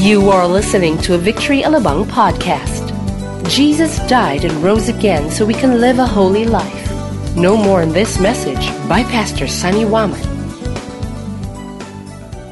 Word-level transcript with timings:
You 0.00 0.32
are 0.32 0.48
listening 0.48 0.96
to 1.04 1.12
a 1.12 1.20
Victory 1.20 1.60
Alabang 1.60 2.08
podcast. 2.08 2.88
Jesus 3.52 4.00
died 4.08 4.48
and 4.48 4.56
rose 4.64 4.88
again 4.88 5.28
so 5.28 5.44
we 5.44 5.52
can 5.52 5.76
live 5.76 6.00
a 6.00 6.08
holy 6.08 6.48
life. 6.48 6.88
No 7.36 7.52
more 7.52 7.84
in 7.84 7.92
this 7.92 8.16
message 8.16 8.72
by 8.88 9.04
Pastor 9.12 9.44
Sunny 9.44 9.84
Waman. 9.84 10.16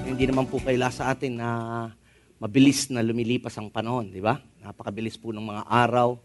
Hindi 0.04 0.28
naman 0.28 0.44
po 0.44 0.60
kaila 0.60 0.92
sa 0.92 1.16
atin 1.16 1.40
na 1.40 1.48
mabilis 2.36 2.92
na 2.92 3.00
lumilipas 3.00 3.56
ang 3.56 3.72
panahon, 3.72 4.12
di 4.12 4.20
ba? 4.20 4.44
Napakabilis 4.60 5.16
po 5.16 5.32
ng 5.32 5.48
mga 5.48 5.72
araw, 5.72 6.20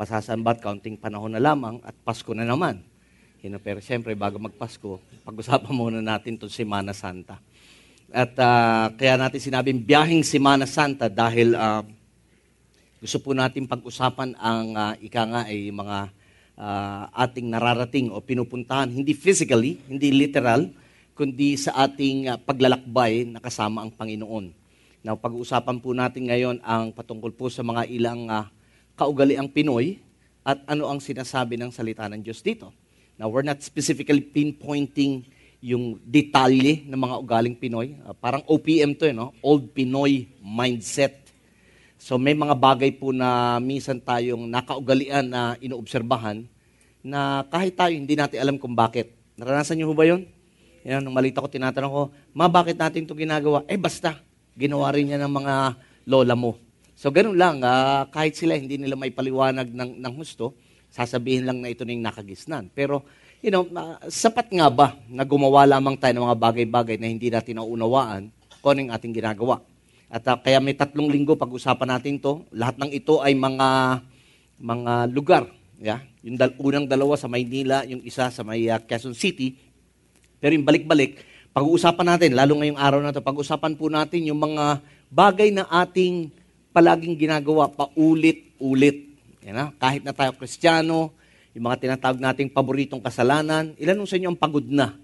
pasasambat, 0.00 0.64
kaunting 0.64 0.96
panahon 0.96 1.36
na 1.36 1.42
lamang, 1.44 1.84
at 1.84 1.92
Pasko 2.00 2.32
na 2.32 2.48
naman. 2.48 2.80
Pero 3.60 3.84
siyempre, 3.84 4.16
bago 4.16 4.40
magpasko, 4.40 5.04
pag-usapan 5.20 5.74
muna 5.76 6.00
natin 6.00 6.40
itong 6.40 6.48
Semana 6.48 6.96
Santa. 6.96 7.36
At 8.12 8.36
uh, 8.36 8.92
kaya 8.92 9.16
natin 9.16 9.40
sinabing 9.40 9.80
biyahing 9.80 10.20
Semana 10.20 10.68
Santa 10.68 11.08
dahil 11.08 11.56
uh, 11.56 11.80
gusto 13.00 13.16
po 13.24 13.32
natin 13.32 13.64
pag-usapan 13.64 14.36
ang 14.36 14.76
uh, 14.76 14.92
ika 15.00 15.24
nga 15.24 15.48
ay 15.48 15.72
mga 15.72 16.12
uh, 16.60 17.08
ating 17.08 17.48
nararating 17.48 18.12
o 18.12 18.20
pinupuntahan, 18.20 18.92
hindi 18.92 19.16
physically, 19.16 19.80
hindi 19.88 20.12
literal, 20.12 20.68
kundi 21.16 21.56
sa 21.56 21.88
ating 21.88 22.28
uh, 22.28 22.36
paglalakbay 22.36 23.32
na 23.32 23.40
kasama 23.40 23.80
ang 23.80 23.88
Panginoon. 23.96 24.52
Now, 25.00 25.16
pag-uusapan 25.16 25.80
po 25.80 25.96
natin 25.96 26.28
ngayon 26.28 26.60
ang 26.60 26.92
patungkol 26.92 27.32
po 27.32 27.48
sa 27.48 27.64
mga 27.64 27.88
ilang 27.88 28.28
uh, 28.28 28.44
kaugaliang 28.92 29.48
Pinoy 29.48 30.04
at 30.44 30.60
ano 30.68 30.92
ang 30.92 31.00
sinasabi 31.00 31.56
ng 31.56 31.72
salita 31.72 32.04
ng 32.12 32.20
Diyos 32.20 32.44
dito. 32.44 32.76
Now, 33.16 33.32
we're 33.32 33.40
not 33.40 33.64
specifically 33.64 34.20
pinpointing 34.20 35.24
yung 35.62 35.94
detalye 36.02 36.82
ng 36.90 36.98
mga 36.98 37.16
ugaling 37.22 37.54
Pinoy. 37.54 37.94
Uh, 38.02 38.10
parang 38.18 38.42
OPM 38.50 38.98
to, 38.98 39.06
eh, 39.06 39.14
no? 39.14 39.30
Old 39.38 39.70
Pinoy 39.70 40.26
Mindset. 40.42 41.22
So 42.02 42.18
may 42.18 42.34
mga 42.34 42.58
bagay 42.58 42.98
po 42.98 43.14
na 43.14 43.62
minsan 43.62 44.02
tayong 44.02 44.50
nakaugalian 44.50 45.22
na 45.22 45.54
inoobserbahan 45.62 46.42
na 46.98 47.46
kahit 47.46 47.78
tayo 47.78 47.94
hindi 47.94 48.18
natin 48.18 48.42
alam 48.42 48.56
kung 48.58 48.74
bakit. 48.74 49.14
Naranasan 49.38 49.78
niyo 49.78 49.94
ba 49.94 50.02
yun? 50.02 50.26
Yan, 50.82 50.98
nung 51.06 51.14
malita 51.14 51.38
ko, 51.38 51.46
tinatanong 51.46 51.92
ko, 51.94 52.02
ma, 52.34 52.50
bakit 52.50 52.74
natin 52.74 53.06
ito 53.06 53.14
ginagawa? 53.14 53.62
Eh, 53.70 53.78
basta, 53.78 54.18
ginawa 54.58 54.90
rin 54.90 55.14
niya 55.14 55.18
ng 55.22 55.30
mga 55.30 55.54
lola 56.10 56.34
mo. 56.34 56.58
So, 56.98 57.14
ganun 57.14 57.38
lang, 57.38 57.62
uh, 57.62 58.10
kahit 58.10 58.34
sila 58.34 58.58
hindi 58.58 58.82
nila 58.82 58.98
may 58.98 59.14
paliwanag 59.14 59.70
ng, 59.70 60.02
ng 60.02 60.14
husto, 60.18 60.58
sasabihin 60.90 61.46
lang 61.46 61.62
na 61.62 61.70
ito 61.70 61.86
na 61.86 61.94
yung 61.94 62.02
nakagisnan. 62.02 62.74
Pero, 62.74 63.06
you 63.42 63.50
know, 63.50 63.66
uh, 63.74 63.98
sapat 64.06 64.46
nga 64.54 64.70
ba 64.70 64.94
na 65.10 65.26
gumawa 65.26 65.66
lamang 65.66 65.98
tayo 65.98 66.14
ng 66.14 66.24
mga 66.30 66.38
bagay-bagay 66.38 66.96
na 66.96 67.10
hindi 67.10 67.26
natin 67.26 67.58
naunawaan 67.58 68.30
kung 68.62 68.78
ano 68.78 68.78
yung 68.86 68.92
ating 68.94 69.12
ginagawa? 69.18 69.58
At 70.06 70.22
uh, 70.30 70.38
kaya 70.38 70.62
may 70.62 70.78
tatlong 70.78 71.10
linggo 71.10 71.34
pag-usapan 71.34 71.98
natin 71.98 72.22
to. 72.22 72.46
Lahat 72.54 72.78
ng 72.78 72.94
ito 72.94 73.18
ay 73.18 73.34
mga 73.34 73.98
mga 74.62 74.92
lugar. 75.10 75.50
Yeah? 75.82 76.06
Yung 76.22 76.38
dal- 76.38 76.54
unang 76.54 76.86
dalawa 76.86 77.18
sa 77.18 77.26
Maynila, 77.26 77.82
yung 77.82 78.06
isa 78.06 78.30
sa 78.30 78.46
may 78.46 78.70
uh, 78.70 78.78
Quezon 78.78 79.18
City. 79.18 79.58
Pero 80.38 80.54
yung 80.54 80.62
balik-balik, 80.62 81.18
pag-uusapan 81.50 82.14
natin, 82.14 82.30
lalo 82.38 82.54
ngayong 82.62 82.78
araw 82.78 83.00
na 83.02 83.10
to, 83.10 83.18
pag-usapan 83.18 83.74
po 83.74 83.90
natin 83.90 84.22
yung 84.22 84.38
mga 84.38 84.78
bagay 85.10 85.50
na 85.50 85.66
ating 85.66 86.30
palaging 86.70 87.18
ginagawa 87.18 87.66
paulit-ulit. 87.66 89.18
Yan, 89.42 89.58
ha? 89.58 89.66
Kahit 89.82 90.06
na 90.06 90.14
tayo 90.14 90.30
kristyano, 90.38 91.10
yung 91.52 91.68
mga 91.68 91.84
tinatawag 91.84 92.20
nating 92.20 92.48
paboritong 92.48 93.04
kasalanan, 93.04 93.76
ilan 93.76 94.00
sa 94.08 94.16
inyo 94.16 94.32
ang 94.32 94.40
pagod 94.40 94.64
na 94.64 94.96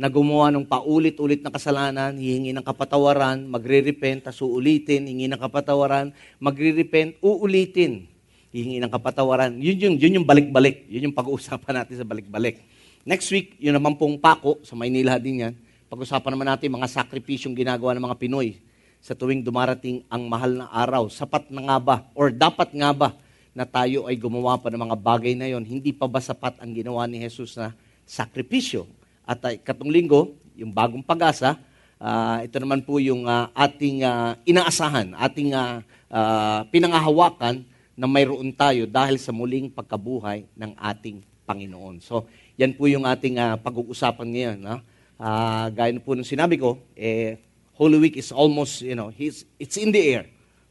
na 0.00 0.08
gumawa 0.08 0.48
ng 0.48 0.64
paulit-ulit 0.64 1.44
na 1.44 1.52
kasalanan, 1.52 2.16
hihingi 2.16 2.56
ng 2.56 2.64
kapatawaran, 2.64 3.44
magre-repent, 3.44 4.24
tas 4.24 4.40
uulitin, 4.40 5.04
hingi 5.04 5.28
ng 5.28 5.36
kapatawaran, 5.36 6.08
magre-repent, 6.40 7.20
uulitin, 7.20 8.08
hihingi 8.48 8.80
ng 8.80 8.88
kapatawaran. 8.88 9.60
Yun 9.60 9.76
yung, 9.76 9.96
yun 10.00 10.12
yung 10.16 10.24
balik-balik. 10.24 10.88
Yun 10.88 11.12
yung 11.12 11.16
pag-uusapan 11.16 11.84
natin 11.84 12.00
sa 12.00 12.08
balik-balik. 12.08 12.64
Next 13.04 13.28
week, 13.28 13.60
yun 13.60 13.76
naman 13.76 14.00
pong 14.00 14.16
pako, 14.16 14.56
sa 14.64 14.72
Maynila 14.72 15.20
din 15.20 15.44
yan, 15.44 15.52
pag-usapan 15.92 16.32
naman 16.32 16.48
natin 16.48 16.72
mga 16.72 16.88
sakripisyong 16.96 17.52
ginagawa 17.52 17.92
ng 17.92 18.04
mga 18.08 18.16
Pinoy 18.16 18.56
sa 19.04 19.12
tuwing 19.12 19.44
dumarating 19.44 20.00
ang 20.08 20.24
mahal 20.24 20.64
na 20.64 20.66
araw. 20.72 21.12
Sapat 21.12 21.52
na 21.52 21.60
nga 21.60 21.76
ba? 21.76 21.96
Or 22.16 22.32
dapat 22.32 22.72
nga 22.72 22.88
ba 22.96 23.12
na 23.50 23.66
tayo 23.66 24.06
ay 24.06 24.14
gumawa 24.14 24.58
pa 24.58 24.70
ng 24.70 24.78
mga 24.78 24.96
bagay 24.98 25.34
na 25.34 25.50
yon, 25.50 25.66
hindi 25.66 25.90
pa 25.90 26.06
ba 26.06 26.22
sapat 26.22 26.58
ang 26.62 26.70
ginawa 26.70 27.06
ni 27.10 27.18
Jesus 27.18 27.58
na 27.58 27.74
sakripisyo? 28.06 28.86
At 29.26 29.42
uh, 29.42 29.54
katong 29.58 29.90
linggo, 29.90 30.34
yung 30.54 30.70
bagong 30.70 31.02
pag-asa, 31.02 31.58
uh, 32.00 32.38
ito 32.42 32.56
naman 32.62 32.82
po 32.82 32.98
yung 33.02 33.26
uh, 33.26 33.50
ating 33.54 34.06
uh, 34.06 34.38
inaasahan, 34.46 35.14
ating 35.18 35.54
uh, 35.54 35.82
uh, 36.08 36.66
pinangahawakan 36.70 37.62
na 37.98 38.06
mayroon 38.08 38.48
tayo 38.56 38.88
dahil 38.88 39.20
sa 39.20 39.34
muling 39.34 39.68
pagkabuhay 39.68 40.48
ng 40.56 40.72
ating 40.78 41.20
Panginoon. 41.44 42.00
So, 42.00 42.24
yan 42.56 42.72
po 42.72 42.88
yung 42.88 43.04
ating 43.04 43.36
uh, 43.36 43.60
pag-uusapan 43.60 44.28
ngayon. 44.30 44.58
No? 44.62 44.80
Uh, 45.20 45.68
gaya 45.74 45.92
po 46.00 46.16
nung 46.16 46.24
sinabi 46.24 46.56
ko, 46.56 46.80
eh, 46.96 47.36
Holy 47.76 48.00
Week 48.00 48.16
is 48.16 48.32
almost, 48.32 48.80
you 48.80 48.96
know, 48.96 49.12
it's 49.16 49.76
in 49.76 49.92
the 49.92 50.00
air. 50.00 50.24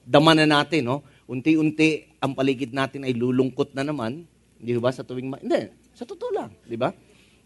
Dama 0.05 0.33
na 0.33 0.45
natin, 0.45 0.89
no? 0.89 1.05
Unti-unti, 1.29 2.08
ang 2.19 2.35
paligid 2.35 2.75
natin 2.75 3.07
ay 3.07 3.15
lulungkot 3.15 3.71
na 3.71 3.87
naman, 3.87 4.27
hindi 4.59 4.71
ba, 4.75 4.91
sa 4.91 5.07
tuwing, 5.07 5.31
ma- 5.31 5.41
hindi, 5.41 5.71
sa 5.95 6.03
totoo 6.03 6.31
lang, 6.35 6.51
di 6.67 6.75
ba? 6.75 6.91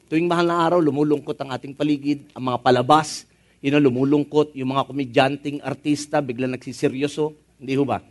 Tuwing 0.09 0.25
mahal 0.25 0.49
na 0.49 0.57
araw, 0.65 0.81
lumulungkot 0.81 1.37
ang 1.41 1.53
ating 1.53 1.77
paligid, 1.77 2.25
ang 2.33 2.49
mga 2.49 2.59
palabas, 2.65 3.29
you 3.61 3.69
know, 3.69 3.79
lumulungkot, 3.79 4.57
yung 4.57 4.73
mga 4.73 4.83
komedyanteng 4.89 5.57
artista, 5.61 6.19
bigla 6.19 6.49
nagsiseryoso, 6.49 7.37
hindi 7.61 7.77
ba? 7.85 8.01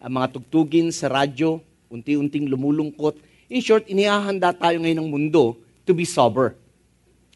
Ang 0.00 0.12
mga 0.16 0.26
tugtugin 0.34 0.88
sa 0.90 1.12
radyo, 1.12 1.60
unti-unting 1.92 2.48
lumulungkot. 2.48 3.20
In 3.48 3.60
short, 3.60 3.88
inihahanda 3.88 4.52
tayo 4.56 4.80
ngayon 4.80 4.98
ng 5.04 5.10
mundo 5.12 5.56
to 5.88 5.96
be 5.96 6.04
sober. 6.04 6.56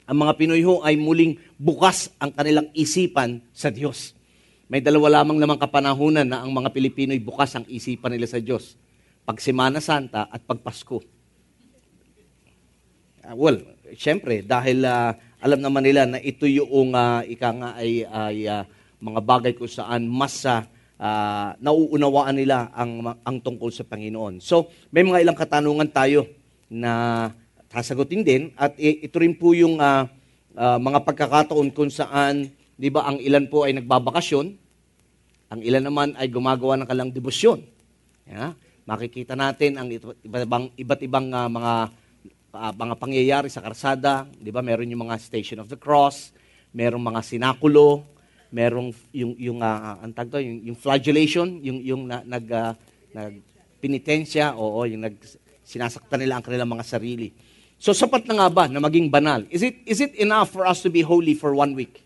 Ang 0.05 0.27
mga 0.27 0.33
Pinoy 0.37 0.61
ho 0.67 0.85
ay 0.85 0.99
muling 0.99 1.39
bukas 1.57 2.13
ang 2.21 2.35
kanilang 2.35 2.69
isipan 2.77 3.41
sa 3.55 3.73
Diyos. 3.73 4.13
May 4.73 4.81
dalawa 4.81 5.21
lamang 5.21 5.37
namang 5.37 5.61
kapanahunan 5.61 6.25
na 6.25 6.41
ang 6.41 6.49
mga 6.49 6.73
Pilipino 6.73 7.13
ay 7.13 7.21
bukas 7.21 7.53
ang 7.53 7.69
isipan 7.69 8.09
nila 8.09 8.25
sa 8.25 8.41
Diyos. 8.41 8.73
Pag 9.21 9.37
Semana 9.37 9.85
Santa 9.85 10.33
at 10.33 10.41
pag 10.49 10.65
Pasko. 10.65 10.97
Uh, 13.21 13.37
well, 13.37 13.61
syempre, 13.93 14.41
dahil 14.41 14.81
uh, 14.81 15.13
alam 15.45 15.61
naman 15.61 15.85
nila 15.85 16.09
na 16.09 16.17
ito 16.25 16.49
yung 16.49 16.97
uh, 16.97 17.21
ika 17.21 17.53
nga 17.53 17.77
ay, 17.77 18.09
ay 18.09 18.49
uh, 18.49 18.65
mga 18.97 19.21
bagay 19.21 19.53
kung 19.53 19.69
saan 19.69 20.09
mas 20.09 20.41
uh, 20.49 20.65
nauunawaan 21.61 22.41
nila 22.41 22.73
ang, 22.73 23.13
ang 23.29 23.45
tungkol 23.45 23.69
sa 23.69 23.85
Panginoon. 23.85 24.41
So, 24.41 24.73
may 24.89 25.05
mga 25.05 25.21
ilang 25.21 25.37
katanungan 25.37 25.93
tayo 25.93 26.25
na 26.73 27.29
sasagutin 27.69 28.25
din 28.25 28.57
at 28.57 28.73
ito 28.81 29.21
rin 29.21 29.37
po 29.37 29.53
yung 29.53 29.77
uh, 29.85 30.09
uh, 30.57 30.81
mga 30.81 31.05
pagkakataon 31.05 31.69
kung 31.77 31.93
saan 31.93 32.49
'di 32.81 32.89
ba 32.89 33.05
ang 33.05 33.21
ilan 33.21 33.45
po 33.53 33.69
ay 33.69 33.77
nagbabakasyon 33.77 34.62
ang 35.53 35.61
ilan 35.61 35.85
naman 35.85 36.09
ay 36.17 36.33
gumagawa 36.33 36.81
ng 36.81 36.89
kalang 36.89 37.13
debosyon. 37.13 37.61
Yeah? 38.25 38.57
Makikita 38.89 39.37
natin 39.37 39.77
ang 39.77 39.93
iba't 39.93 40.49
ibang, 40.49 40.65
iba't 40.81 41.01
ibang 41.05 41.29
uh, 41.29 41.49
mga 41.53 41.73
uh, 42.57 42.73
mga 42.73 42.95
pangyayari 42.97 43.49
sa 43.53 43.61
karsada, 43.61 44.25
'di 44.41 44.49
ba? 44.49 44.65
Meron 44.65 44.89
yung 44.89 45.05
mga 45.05 45.21
Station 45.21 45.61
of 45.61 45.69
the 45.69 45.77
Cross, 45.77 46.33
merong 46.73 47.05
mga 47.05 47.21
sinakulo, 47.21 48.01
merong 48.49 48.97
yung 49.13 49.37
yung 49.37 49.59
uh, 49.61 50.01
ang 50.01 50.13
tag 50.17 50.33
yung, 50.41 50.73
yung 50.73 50.79
flagellation, 50.79 51.61
yung 51.61 51.79
yung 51.85 52.03
na, 52.09 52.25
nag 52.25 52.47
uh, 52.49 52.73
nag 53.13 53.45
penitensya, 53.77 54.57
oo, 54.57 54.89
yung 54.89 55.05
nag 55.05 55.21
sinasaktan 55.69 56.17
nila 56.17 56.41
ang 56.41 56.45
kanilang 56.45 56.73
mga 56.73 56.87
sarili. 56.89 57.29
So 57.77 57.93
sapat 57.93 58.25
na 58.25 58.41
nga 58.41 58.49
ba 58.49 58.65
na 58.73 58.81
maging 58.81 59.13
banal? 59.13 59.45
Is 59.53 59.61
it 59.61 59.85
is 59.85 60.01
it 60.01 60.17
enough 60.17 60.49
for 60.49 60.65
us 60.65 60.81
to 60.81 60.89
be 60.89 61.05
holy 61.05 61.37
for 61.37 61.53
one 61.53 61.77
week? 61.77 62.01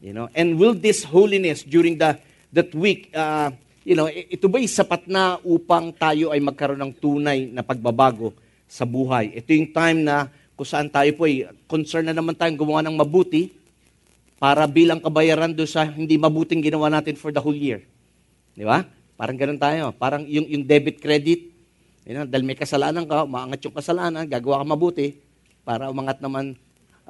You 0.00 0.16
know, 0.16 0.32
and 0.32 0.56
will 0.56 0.72
this 0.72 1.04
holiness 1.04 1.60
during 1.60 2.00
the 2.00 2.16
that 2.56 2.72
week, 2.72 3.12
uh, 3.12 3.52
you 3.84 3.92
know, 3.92 4.08
ito 4.08 4.48
ba 4.48 4.56
sapat 4.64 5.04
na 5.04 5.36
upang 5.44 5.92
tayo 5.92 6.32
ay 6.32 6.40
magkaroon 6.40 6.80
ng 6.80 6.94
tunay 6.96 7.52
na 7.52 7.60
pagbabago 7.60 8.32
sa 8.64 8.88
buhay? 8.88 9.36
Ito 9.36 9.52
yung 9.52 9.70
time 9.76 10.00
na 10.00 10.32
kung 10.56 10.64
saan 10.64 10.88
tayo 10.88 11.12
po 11.16 11.28
ay 11.28 11.52
concern 11.68 12.08
na 12.08 12.16
naman 12.16 12.32
tayong 12.32 12.56
gumawa 12.56 12.80
ng 12.80 12.96
mabuti 12.96 13.52
para 14.40 14.64
bilang 14.64 15.04
kabayaran 15.04 15.52
do 15.52 15.68
sa 15.68 15.84
hindi 15.84 16.16
mabuting 16.16 16.64
ginawa 16.64 16.88
natin 16.88 17.12
for 17.20 17.28
the 17.28 17.40
whole 17.40 17.56
year. 17.56 17.84
Di 18.56 18.64
ba? 18.64 18.88
Parang 19.20 19.36
ganun 19.36 19.60
tayo. 19.60 19.92
Parang 20.00 20.24
yung, 20.24 20.48
yung 20.48 20.64
debit 20.64 20.96
credit, 20.96 21.44
you 22.08 22.16
know, 22.16 22.24
dahil 22.24 22.48
may 22.48 22.56
kasalanan 22.56 23.04
ka, 23.04 23.28
maangat 23.28 23.68
yung 23.68 23.76
kasalanan, 23.76 24.24
gagawa 24.24 24.64
ka 24.64 24.66
mabuti, 24.68 25.20
para 25.60 25.92
umangat 25.92 26.24
naman 26.24 26.56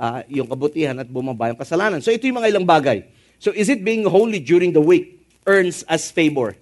uh, 0.00 0.24
yung 0.32 0.48
kabutihan 0.48 0.96
at 0.96 1.08
bumaba 1.12 1.52
yung 1.52 1.60
kasalanan. 1.60 2.00
So 2.00 2.08
ito 2.08 2.24
yung 2.24 2.40
mga 2.40 2.56
ilang 2.56 2.64
bagay. 2.64 3.04
So 3.36 3.52
is 3.52 3.68
it 3.68 3.84
being 3.84 4.08
holy 4.08 4.40
during 4.40 4.72
the 4.72 4.80
week 4.80 5.20
earns 5.44 5.84
us 5.84 6.08
favor 6.08 6.56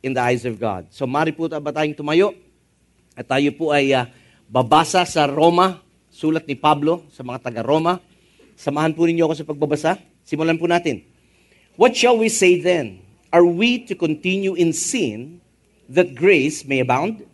in 0.00 0.16
the 0.16 0.22
eyes 0.24 0.48
of 0.48 0.56
God? 0.56 0.88
So 0.88 1.04
mari 1.04 1.36
ba 1.36 1.70
tayong 1.76 1.92
tumayo 1.92 2.32
at 3.12 3.28
tayo 3.28 3.52
po 3.52 3.76
ay 3.76 3.92
uh, 3.92 4.08
babasa 4.48 5.04
sa 5.04 5.28
Roma, 5.28 5.84
sulat 6.08 6.48
ni 6.48 6.56
Pablo 6.56 7.04
sa 7.12 7.20
mga 7.20 7.52
taga-Roma. 7.52 8.00
Samahan 8.56 8.96
po 8.96 9.04
ninyo 9.04 9.28
ako 9.28 9.34
sa 9.36 9.46
pagbabasa. 9.46 9.92
Simulan 10.24 10.56
po 10.56 10.64
natin. 10.64 11.04
What 11.76 11.96
shall 11.96 12.16
we 12.16 12.28
say 12.28 12.60
then? 12.60 13.00
Are 13.32 13.46
we 13.46 13.80
to 13.88 13.94
continue 13.96 14.58
in 14.58 14.74
sin 14.74 15.40
that 15.88 16.12
grace 16.12 16.66
may 16.66 16.84
abound? 16.84 17.24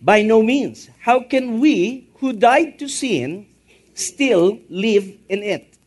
By 0.00 0.24
no 0.24 0.40
means. 0.40 0.88
How 1.04 1.20
can 1.22 1.60
we 1.60 2.08
who 2.22 2.32
died 2.32 2.80
to 2.80 2.88
sin 2.88 3.51
still 3.94 4.58
live 4.68 5.12
in 5.28 5.42
it? 5.42 5.78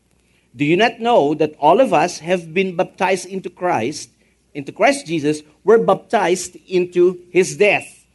Do 0.54 0.64
you 0.64 0.76
not 0.76 1.00
know 1.00 1.34
that 1.34 1.54
all 1.60 1.80
of 1.80 1.92
us 1.92 2.20
have 2.20 2.54
been 2.54 2.76
baptized 2.76 3.26
into 3.28 3.50
Christ, 3.50 4.10
into 4.54 4.72
Christ 4.72 5.06
Jesus, 5.06 5.42
were 5.64 5.76
baptized 5.76 6.56
into 6.66 7.20
his 7.30 7.56
death? 7.56 8.06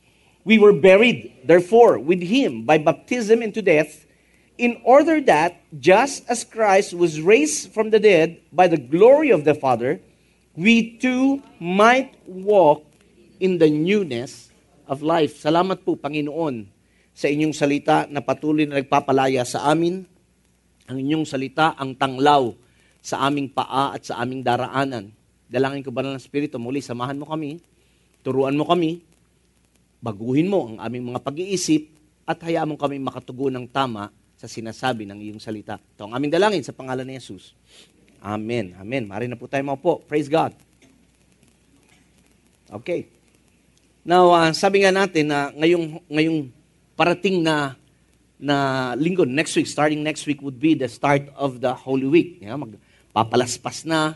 We 0.43 0.57
were 0.57 0.73
buried, 0.73 1.37
therefore, 1.45 1.99
with 1.99 2.21
him 2.21 2.65
by 2.65 2.79
baptism 2.79 3.43
into 3.43 3.61
death, 3.61 4.05
in 4.57 4.81
order 4.83 5.21
that, 5.21 5.61
just 5.79 6.25
as 6.29 6.43
Christ 6.43 6.93
was 6.93 7.21
raised 7.21 7.71
from 7.71 7.89
the 7.89 7.99
dead 7.99 8.41
by 8.51 8.67
the 8.67 8.77
glory 8.77 9.29
of 9.29 9.45
the 9.45 9.53
Father, 9.53 10.01
we 10.55 10.97
too 10.97 11.41
might 11.59 12.13
walk 12.25 12.83
in 13.39 13.57
the 13.57 13.69
newness 13.69 14.49
of 14.87 15.01
life. 15.01 15.41
Salamat 15.41 15.85
po, 15.85 15.95
Panginoon, 15.95 16.65
sa 17.11 17.27
inyong 17.27 17.55
salita 17.55 18.07
na 18.07 18.23
patuloy 18.23 18.65
na 18.65 18.79
nagpapalaya 18.79 19.43
sa 19.43 19.67
amin. 19.69 20.03
Ang 20.87 20.97
inyong 20.97 21.25
salita, 21.27 21.75
ang 21.75 21.95
tanglaw 21.95 22.51
sa 23.01 23.25
aming 23.25 23.51
paa 23.51 23.95
at 23.95 24.05
sa 24.05 24.19
aming 24.21 24.45
daraanan. 24.45 25.11
Dalangin 25.51 25.83
ko 25.83 25.91
ba 25.91 26.05
ng 26.05 26.15
Espiritu, 26.15 26.61
muli 26.61 26.79
samahan 26.79 27.19
mo 27.19 27.27
kami, 27.27 27.59
turuan 28.23 28.55
mo 28.55 28.63
kami, 28.63 29.03
baguhin 29.99 30.47
mo 30.47 30.71
ang 30.71 30.77
aming 30.79 31.11
mga 31.11 31.19
pag-iisip, 31.23 31.91
at 32.23 32.39
hayaan 32.47 32.71
mo 32.71 32.75
kami 32.79 33.01
makatugon 33.01 33.51
ng 33.59 33.67
tama 33.67 34.13
sa 34.39 34.47
sinasabi 34.47 35.03
ng 35.09 35.19
iyong 35.19 35.41
salita. 35.41 35.77
Ito 35.77 36.07
ang 36.07 36.13
aming 36.15 36.31
dalangin 36.31 36.63
sa 36.63 36.71
pangalan 36.71 37.03
ni 37.03 37.19
Jesus. 37.19 37.51
Amen. 38.21 38.77
Amen. 38.77 39.09
Mari 39.09 39.25
na 39.25 39.35
po 39.35 39.49
tayo 39.49 39.65
maupo. 39.65 40.05
Praise 40.05 40.29
God. 40.29 40.53
Okay. 42.71 43.09
Now, 44.05 44.31
uh, 44.31 44.49
sabi 44.55 44.85
nga 44.85 44.93
natin 44.93 45.29
na 45.29 45.51
ngayong, 45.51 46.07
ngayong 46.07 46.39
parating 47.01 47.41
na 47.41 47.73
na 48.37 48.93
linggo, 48.93 49.25
next 49.25 49.57
week, 49.57 49.65
starting 49.65 50.05
next 50.05 50.29
week 50.29 50.37
would 50.45 50.61
be 50.61 50.77
the 50.77 50.85
start 50.85 51.25
of 51.33 51.57
the 51.57 51.73
Holy 51.73 52.05
Week. 52.05 52.37
Yeah, 52.37 52.53
magpapalaspas 52.61 53.89
na. 53.89 54.13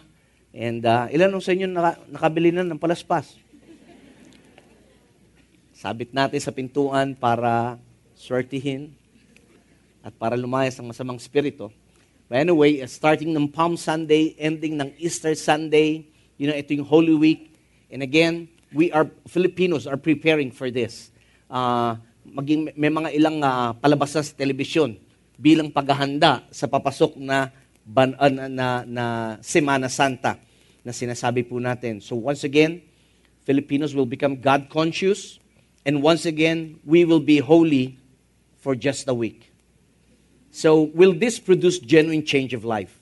And 0.53 0.85
uh, 0.85 1.09
ilan 1.09 1.33
sa 1.41 1.57
inyo 1.57 1.65
naka, 1.65 1.97
nakabili 2.05 2.53
na 2.53 2.61
ng 2.61 2.77
palaspas? 2.77 3.41
Sabit 5.73 6.13
natin 6.13 6.37
sa 6.37 6.53
pintuan 6.53 7.17
para 7.17 7.81
swertihin 8.13 8.93
at 10.05 10.13
para 10.21 10.37
lumayas 10.37 10.77
ang 10.77 10.93
masamang 10.93 11.17
spirito. 11.17 11.73
But 12.29 12.45
anyway, 12.45 12.85
starting 12.85 13.33
ng 13.33 13.49
Palm 13.49 13.81
Sunday, 13.81 14.37
ending 14.37 14.77
ng 14.77 14.93
Easter 15.01 15.33
Sunday, 15.33 16.05
you 16.37 16.45
know, 16.45 16.53
ito 16.53 16.77
yung 16.77 16.85
Holy 16.85 17.17
Week. 17.17 17.49
And 17.89 18.05
again, 18.05 18.45
we 18.69 18.93
are, 18.93 19.09
Filipinos 19.25 19.89
are 19.89 19.97
preparing 19.97 20.53
for 20.53 20.69
this. 20.69 21.09
Uh, 21.49 21.97
maging, 22.25 22.73
may 22.73 22.89
mga 22.89 23.09
ilang 23.13 23.37
uh, 23.39 23.77
palabas 23.77 24.17
sa 24.17 24.21
telebisyon 24.25 24.97
bilang 25.37 25.69
paghahanda 25.69 26.43
sa 26.49 26.65
papasok 26.65 27.19
na, 27.21 27.53
ban, 27.85 28.17
uh, 28.17 28.31
na, 28.31 28.45
na, 28.49 28.67
na 28.85 29.05
Semana 29.45 29.87
Santa 29.91 30.41
na 30.81 30.91
sinasabi 30.93 31.45
po 31.45 31.61
natin. 31.61 32.01
So 32.01 32.17
once 32.17 32.43
again, 32.43 32.81
Filipinos 33.45 33.93
will 33.93 34.09
become 34.09 34.41
God-conscious 34.41 35.37
and 35.85 36.01
once 36.01 36.25
again, 36.25 36.79
we 36.83 37.05
will 37.05 37.21
be 37.21 37.37
holy 37.37 37.99
for 38.57 38.73
just 38.73 39.07
a 39.07 39.13
week. 39.13 39.53
So, 40.49 40.89
will 40.95 41.13
this 41.13 41.37
produce 41.37 41.77
genuine 41.77 42.25
change 42.25 42.55
of 42.55 42.65
life? 42.65 42.97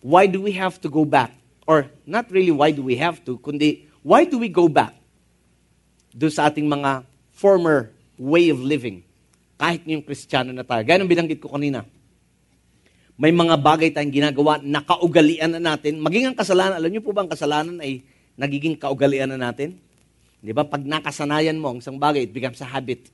Why 0.00 0.26
do 0.26 0.42
we 0.42 0.52
have 0.52 0.80
to 0.80 0.88
go 0.88 1.04
back? 1.04 1.30
Or, 1.66 1.86
not 2.06 2.30
really 2.30 2.50
why 2.50 2.72
do 2.72 2.82
we 2.82 2.96
have 2.96 3.24
to, 3.26 3.38
kundi, 3.38 3.86
why 4.02 4.24
do 4.24 4.38
we 4.38 4.48
go 4.48 4.68
back 4.68 4.94
do 6.16 6.32
sa 6.32 6.48
ating 6.48 6.64
mga 6.64 7.04
former 7.36 7.92
way 8.16 8.48
of 8.48 8.56
living? 8.64 9.04
Kahit 9.60 9.84
ngayong 9.84 10.04
kristyano 10.08 10.56
na 10.56 10.64
tayo. 10.64 10.80
Gaya 10.80 10.96
ng 10.96 11.08
binanggit 11.08 11.44
ko 11.44 11.52
kanina. 11.52 11.84
May 13.16 13.32
mga 13.32 13.56
bagay 13.60 13.92
tayong 13.92 14.12
ginagawa 14.12 14.60
na 14.60 14.80
kaugalian 14.84 15.56
na 15.56 15.60
natin. 15.60 16.00
Maging 16.00 16.32
ang 16.32 16.36
kasalanan, 16.36 16.76
alam 16.76 16.88
niyo 16.92 17.04
po 17.04 17.12
ba 17.12 17.24
ang 17.24 17.32
kasalanan 17.32 17.80
ay 17.80 18.04
nagiging 18.36 18.76
kaugalian 18.76 19.32
na 19.32 19.40
natin? 19.40 19.80
Di 20.40 20.52
ba? 20.52 20.68
Pag 20.68 20.84
nakasanayan 20.84 21.56
mo 21.56 21.72
ang 21.72 21.78
isang 21.80 21.96
bagay, 21.96 22.28
it 22.28 22.32
becomes 22.36 22.60
a 22.60 22.68
habit. 22.68 23.08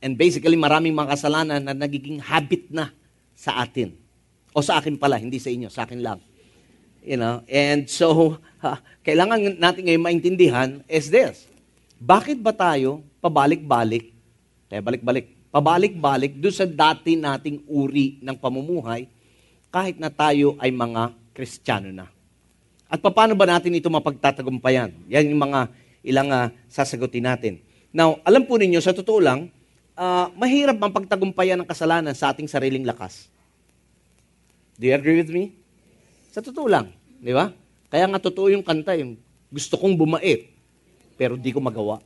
And 0.00 0.16
basically, 0.16 0.56
maraming 0.56 0.96
mga 0.96 1.12
kasalanan 1.12 1.60
na 1.60 1.76
nagiging 1.76 2.24
habit 2.24 2.72
na 2.72 2.88
sa 3.36 3.60
atin. 3.60 3.92
O 4.56 4.64
sa 4.64 4.80
akin 4.80 4.96
pala, 4.96 5.20
hindi 5.20 5.36
sa 5.36 5.52
inyo, 5.52 5.68
sa 5.68 5.84
akin 5.84 6.00
lang. 6.00 6.24
You 7.04 7.20
know, 7.20 7.44
and 7.46 7.84
so, 7.86 8.36
ha, 8.64 8.80
kailangan 9.04 9.60
natin 9.60 9.86
ngayon 9.86 10.02
maintindihan 10.02 10.68
is 10.88 11.12
this. 11.12 11.44
Bakit 11.98 12.38
ba 12.38 12.54
tayo 12.54 13.02
pabalik-balik, 13.18 14.14
tayo 14.70 14.82
balik-balik, 14.86 15.26
pabalik-balik 15.50 16.32
doon 16.38 16.54
sa 16.54 16.62
dati 16.62 17.18
nating 17.18 17.66
uri 17.66 18.22
ng 18.22 18.38
pamumuhay 18.38 19.10
kahit 19.74 19.98
na 19.98 20.06
tayo 20.06 20.54
ay 20.62 20.70
mga 20.70 21.10
Kristiyano 21.34 21.90
na? 21.90 22.06
At 22.86 23.02
paano 23.02 23.34
ba 23.34 23.44
natin 23.50 23.74
ito 23.74 23.90
mapagtatagumpayan? 23.90 24.94
Yan 25.10 25.26
yung 25.26 25.42
mga 25.42 25.68
ilang 26.06 26.30
uh, 26.30 26.48
sasagutin 26.70 27.26
natin. 27.26 27.60
Now, 27.90 28.22
alam 28.22 28.46
po 28.46 28.56
ninyo, 28.56 28.78
sa 28.78 28.94
totoo 28.94 29.18
lang, 29.18 29.50
uh, 29.98 30.30
mahirap 30.38 30.78
ang 30.78 30.94
pagtagumpayan 30.94 31.58
ng 31.60 31.68
kasalanan 31.68 32.14
sa 32.14 32.30
ating 32.32 32.46
sariling 32.46 32.86
lakas. 32.86 33.26
Do 34.78 34.86
you 34.86 34.94
agree 34.94 35.18
with 35.18 35.34
me? 35.34 35.58
Sa 36.30 36.38
totoo 36.38 36.70
lang, 36.70 36.94
di 37.18 37.34
ba? 37.34 37.50
Kaya 37.90 38.06
nga 38.06 38.22
totoo 38.22 38.54
yung 38.54 38.62
kanta, 38.62 38.94
yung 38.94 39.18
gusto 39.50 39.74
kong 39.74 39.98
bumait, 39.98 40.57
pero 41.18 41.34
di 41.34 41.50
ko 41.50 41.58
magawa. 41.58 41.98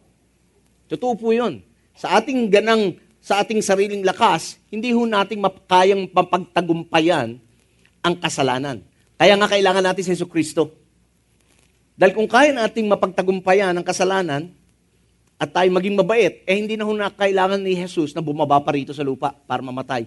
Totoo 0.89 1.13
po 1.15 1.37
yun. 1.37 1.61
Sa 1.93 2.17
ating 2.17 2.49
ganang, 2.49 2.97
sa 3.21 3.45
ating 3.45 3.61
sariling 3.61 4.01
lakas, 4.01 4.57
hindi 4.73 4.91
ho 4.97 5.05
nating 5.05 5.45
kayang 5.69 6.09
mapagtagumpayan 6.09 7.37
ang 8.01 8.15
kasalanan. 8.17 8.81
Kaya 9.21 9.37
nga 9.37 9.47
kailangan 9.53 9.85
natin 9.85 10.03
si 10.03 10.11
Yesu 10.17 10.27
Kristo. 10.27 10.73
Dahil 11.95 12.17
kung 12.17 12.27
kaya 12.27 12.51
nating 12.57 12.89
mapagtagumpayan 12.89 13.77
ang 13.77 13.85
kasalanan, 13.85 14.51
at 15.43 15.51
tayo 15.51 15.75
maging 15.75 15.99
mabait, 15.99 16.47
eh 16.47 16.55
hindi 16.55 16.79
na 16.79 16.87
ho 16.87 16.95
na 16.95 17.11
kailangan 17.11 17.59
ni 17.59 17.75
Jesus 17.75 18.15
na 18.15 18.23
bumaba 18.23 18.63
pa 18.63 18.71
rito 18.71 18.95
sa 18.95 19.03
lupa 19.03 19.35
para 19.35 19.59
mamatay 19.59 20.07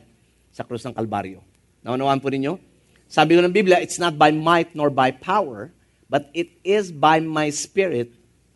sa 0.55 0.63
krus 0.63 0.87
ng 0.87 0.95
Kalbaryo. 0.95 1.43
Naunawaan 1.83 2.23
po 2.23 2.31
ninyo? 2.31 2.55
Sabi 3.11 3.35
ko 3.35 3.43
ng 3.43 3.51
Biblia, 3.51 3.83
it's 3.83 3.99
not 3.99 4.15
by 4.15 4.31
might 4.31 4.71
nor 4.71 4.87
by 4.87 5.11
power, 5.11 5.75
but 6.07 6.31
it 6.31 6.55
is 6.63 6.87
by 6.87 7.19
my 7.19 7.51
spirit, 7.51 8.15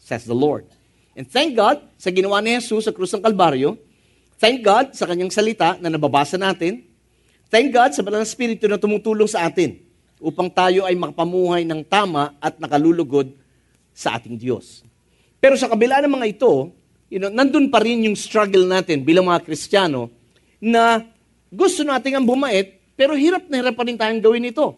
says 0.10 0.26
the 0.26 0.34
Lord. 0.34 0.66
And 1.14 1.30
thank 1.30 1.54
God 1.54 1.86
sa 2.02 2.10
ginawa 2.10 2.42
ni 2.42 2.58
Jesus 2.58 2.90
sa 2.90 2.94
krus 2.96 3.14
ng 3.14 3.22
Kalbaryo. 3.22 3.78
Thank 4.42 4.66
God 4.66 4.98
sa 4.98 5.06
kanyang 5.06 5.30
salita 5.30 5.78
na 5.78 5.94
nababasa 5.94 6.42
natin. 6.42 6.82
Thank 7.54 7.70
God 7.70 7.94
sa 7.94 8.02
Banal 8.02 8.26
Espiritu 8.26 8.66
na 8.66 8.82
tumutulong 8.82 9.30
sa 9.30 9.46
atin 9.46 9.78
upang 10.18 10.50
tayo 10.50 10.90
ay 10.90 10.98
makapamuhay 10.98 11.62
ng 11.68 11.86
tama 11.86 12.34
at 12.42 12.58
nakalulugod 12.58 13.30
sa 13.94 14.18
ating 14.18 14.40
Diyos. 14.40 14.82
Pero 15.38 15.60
sa 15.60 15.70
kabila 15.70 16.02
ng 16.02 16.12
mga 16.12 16.28
ito, 16.40 16.72
you 17.12 17.20
know, 17.20 17.32
nandun 17.32 17.68
pa 17.70 17.84
rin 17.84 18.06
yung 18.06 18.16
struggle 18.16 18.66
natin 18.66 19.04
bilang 19.04 19.28
mga 19.28 19.44
Kristiyano 19.44 20.12
na 20.60 21.04
gusto 21.50 21.84
natin 21.84 22.20
ang 22.20 22.26
bumait, 22.28 22.80
pero 22.94 23.16
hirap 23.16 23.48
na 23.48 23.64
hirap 23.64 23.76
pa 23.76 23.84
rin 23.88 23.98
tayong 23.98 24.22
gawin 24.22 24.52
ito. 24.52 24.78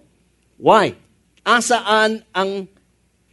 Why? 0.61 0.93
Asaan 1.41 2.21
ang 2.31 2.69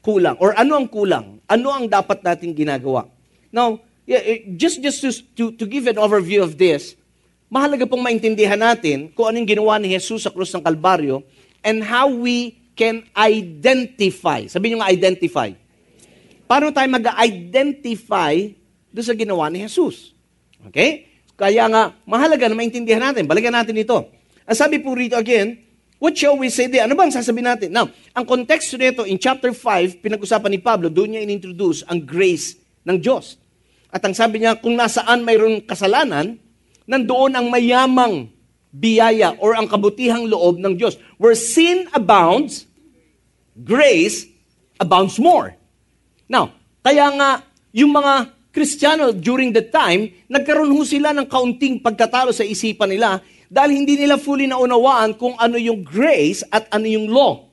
kulang? 0.08 0.40
Or 0.40 0.56
ano 0.56 0.80
ang 0.80 0.88
kulang? 0.88 1.44
Ano 1.44 1.68
ang 1.68 1.84
dapat 1.84 2.24
nating 2.24 2.56
ginagawa? 2.56 3.04
Now, 3.52 3.84
just, 4.56 4.80
just 4.80 5.04
to, 5.04 5.12
to, 5.36 5.44
to 5.60 5.64
give 5.68 5.84
an 5.84 6.00
overview 6.00 6.40
of 6.40 6.56
this, 6.56 6.96
mahalaga 7.52 7.84
pong 7.84 8.00
maintindihan 8.00 8.56
natin 8.56 9.12
kung 9.12 9.28
anong 9.28 9.44
ginawa 9.44 9.76
ni 9.76 9.92
Jesus 9.92 10.24
sa 10.24 10.32
krus 10.32 10.48
ng 10.56 10.64
Kalbaryo 10.64 11.20
and 11.60 11.84
how 11.84 12.08
we 12.08 12.56
can 12.72 13.04
identify. 13.12 14.48
Sabihin 14.48 14.80
nyo 14.80 14.88
nga, 14.88 14.92
identify 14.96 15.52
paano 16.48 16.72
tayo 16.72 16.88
mag-identify 16.88 18.34
doon 18.88 19.06
sa 19.06 19.12
ginawa 19.12 19.52
ni 19.52 19.68
Jesus. 19.68 20.16
Okay? 20.64 21.04
Kaya 21.36 21.68
nga, 21.68 21.92
mahalaga 22.08 22.48
na 22.48 22.56
maintindihan 22.56 23.04
natin. 23.04 23.28
Balikan 23.28 23.52
natin 23.52 23.76
ito. 23.76 24.08
Ang 24.48 24.56
sabi 24.56 24.80
po 24.80 24.96
rito 24.96 25.14
again, 25.14 25.60
what 25.98 26.14
shall 26.14 26.38
we 26.38 26.48
say 26.48 26.70
there? 26.70 26.86
Ano 26.86 26.94
bang 26.94 27.10
sasabihin 27.10 27.46
natin? 27.46 27.70
Now, 27.74 27.90
ang 28.14 28.24
context 28.24 28.74
nito 28.74 29.04
in 29.04 29.18
chapter 29.18 29.50
5, 29.50 30.02
pinag-usapan 30.02 30.50
ni 30.54 30.60
Pablo, 30.62 30.86
doon 30.90 31.14
niya 31.14 31.26
inintroduce 31.26 31.84
ang 31.86 32.02
grace 32.02 32.58
ng 32.86 32.98
Diyos. 32.98 33.36
At 33.90 34.02
ang 34.06 34.14
sabi 34.14 34.40
niya, 34.42 34.56
kung 34.58 34.78
nasaan 34.78 35.26
mayroon 35.26 35.62
kasalanan, 35.66 36.38
nandoon 36.88 37.36
ang 37.36 37.46
mayamang 37.52 38.30
biyaya 38.72 39.36
or 39.40 39.56
ang 39.56 39.68
kabutihang 39.68 40.28
loob 40.28 40.60
ng 40.60 40.76
Diyos. 40.78 40.96
Where 41.20 41.36
sin 41.36 41.88
abounds, 41.92 42.64
grace 43.56 44.28
abounds 44.78 45.18
more. 45.18 45.56
Now, 46.28 46.52
kaya 46.84 47.08
nga, 47.16 47.30
yung 47.72 47.92
mga 47.92 48.38
Kristiyano 48.52 49.12
during 49.12 49.52
the 49.52 49.64
time, 49.64 50.08
nagkaroon 50.28 50.72
ho 50.72 50.82
sila 50.84 51.12
ng 51.12 51.28
kaunting 51.28 51.80
pagkatalo 51.80 52.32
sa 52.32 52.44
isipan 52.44 52.90
nila 52.90 53.20
dahil 53.48 53.82
hindi 53.82 53.96
nila 53.96 54.20
fully 54.20 54.44
naunawaan 54.44 55.16
kung 55.16 55.34
ano 55.40 55.56
yung 55.56 55.80
grace 55.80 56.44
at 56.52 56.68
ano 56.68 56.84
yung 56.84 57.08
law. 57.08 57.48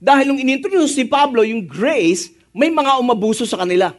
Dahil 0.00 0.30
nung 0.30 0.40
inintroduce 0.40 0.96
ni 0.96 1.04
Pablo 1.04 1.44
yung 1.44 1.66
grace, 1.66 2.30
may 2.54 2.70
mga 2.70 2.96
umabuso 2.96 3.44
sa 3.44 3.60
kanila. 3.60 3.92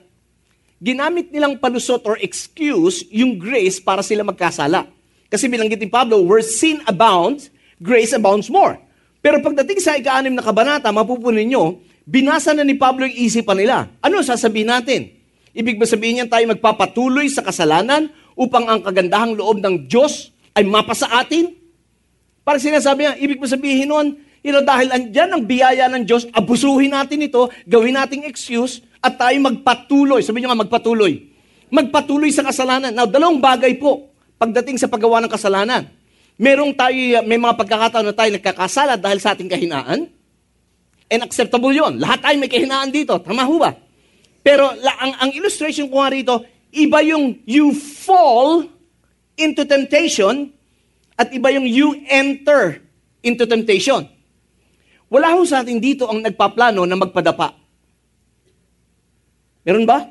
Ginamit 0.81 1.29
nilang 1.29 1.61
palusot 1.61 2.01
or 2.09 2.17
excuse 2.17 3.05
yung 3.13 3.37
grace 3.37 3.77
para 3.77 4.01
sila 4.01 4.25
magkasala. 4.25 4.89
Kasi 5.29 5.45
binanggit 5.45 5.77
ni 5.77 5.91
Pablo, 5.91 6.25
where 6.25 6.41
sin 6.41 6.81
abounds, 6.89 7.53
grace 7.77 8.17
abounds 8.17 8.49
more. 8.49 8.81
Pero 9.21 9.37
pagdating 9.45 9.77
sa 9.77 9.93
ika-anim 9.93 10.33
na 10.33 10.41
kabanata, 10.41 10.89
mapupunin 10.89 11.45
nyo, 11.53 11.77
binasa 12.01 12.57
na 12.57 12.65
ni 12.65 12.73
Pablo 12.73 13.05
yung 13.05 13.29
isipan 13.29 13.61
nila. 13.61 13.93
Ano 14.01 14.25
sasabihin 14.25 14.73
natin? 14.73 15.13
Ibig 15.53 15.77
ba 15.77 15.85
sabihin 15.85 16.23
niyan 16.23 16.31
tayo 16.31 16.49
magpapatuloy 16.49 17.29
sa 17.29 17.45
kasalanan 17.45 18.09
upang 18.33 18.65
ang 18.65 18.81
kagandahang 18.81 19.37
loob 19.37 19.61
ng 19.61 19.85
Diyos 19.85 20.30
ay 20.55 20.63
mapa 20.67 20.95
sa 20.95 21.21
atin? 21.23 21.53
Para 22.41 22.57
sinasabi 22.57 23.05
niya, 23.05 23.13
ibig 23.21 23.39
ba 23.39 23.47
sabihin 23.47 23.87
nun, 23.87 24.17
you 24.41 24.49
know, 24.49 24.65
dahil 24.65 24.89
andyan 24.89 25.29
ang 25.29 25.43
biyaya 25.45 25.85
ng 25.93 26.03
Diyos, 26.03 26.25
abusuhin 26.33 26.91
natin 26.91 27.21
ito, 27.21 27.47
gawin 27.69 27.95
nating 27.95 28.25
excuse, 28.25 28.81
at 29.01 29.17
tayo 29.17 29.37
magpatuloy. 29.41 30.21
Sabi 30.21 30.41
niyo 30.41 30.49
nga, 30.53 30.61
magpatuloy. 30.61 31.29
Magpatuloy 31.71 32.29
sa 32.29 32.45
kasalanan. 32.45 32.93
Now, 32.93 33.09
dalawang 33.09 33.41
bagay 33.41 33.77
po 33.77 34.11
pagdating 34.41 34.81
sa 34.81 34.89
paggawa 34.89 35.21
ng 35.21 35.31
kasalanan. 35.31 35.89
Merong 36.41 36.73
tayo, 36.73 37.21
may 37.25 37.37
mga 37.37 37.53
pagkakataon 37.53 38.05
na 38.09 38.15
tayo 38.17 38.29
nagkakasala 38.33 38.97
dahil 38.97 39.19
sa 39.21 39.37
ating 39.37 39.49
kahinaan. 39.49 40.09
And 41.11 41.21
acceptable 41.21 41.69
yon. 41.69 42.01
Lahat 42.01 42.25
tayo 42.25 42.35
may 42.41 42.49
kahinaan 42.49 42.89
dito. 42.89 43.13
Tama 43.21 43.45
ho 43.45 43.61
ba? 43.61 43.77
Pero 44.41 44.73
la, 44.81 44.97
ang, 44.97 45.13
ang 45.21 45.31
illustration 45.37 45.85
ko 45.85 46.01
nga 46.01 46.09
rito, 46.09 46.41
iba 46.73 47.05
yung 47.05 47.45
you 47.45 47.69
fall 47.77 48.65
into 49.41 49.65
temptation 49.65 50.53
at 51.17 51.29
iba 51.33 51.53
yung 51.53 51.65
you 51.65 51.97
enter 52.09 52.81
into 53.21 53.45
temptation. 53.45 54.05
Wala 55.11 55.35
ho 55.35 55.43
sa 55.43 55.61
atin 55.61 55.77
dito 55.77 56.07
ang 56.07 56.23
nagpaplano 56.23 56.87
na 56.87 56.95
magpadapa. 56.95 57.51
Meron 59.67 59.85
ba? 59.85 60.07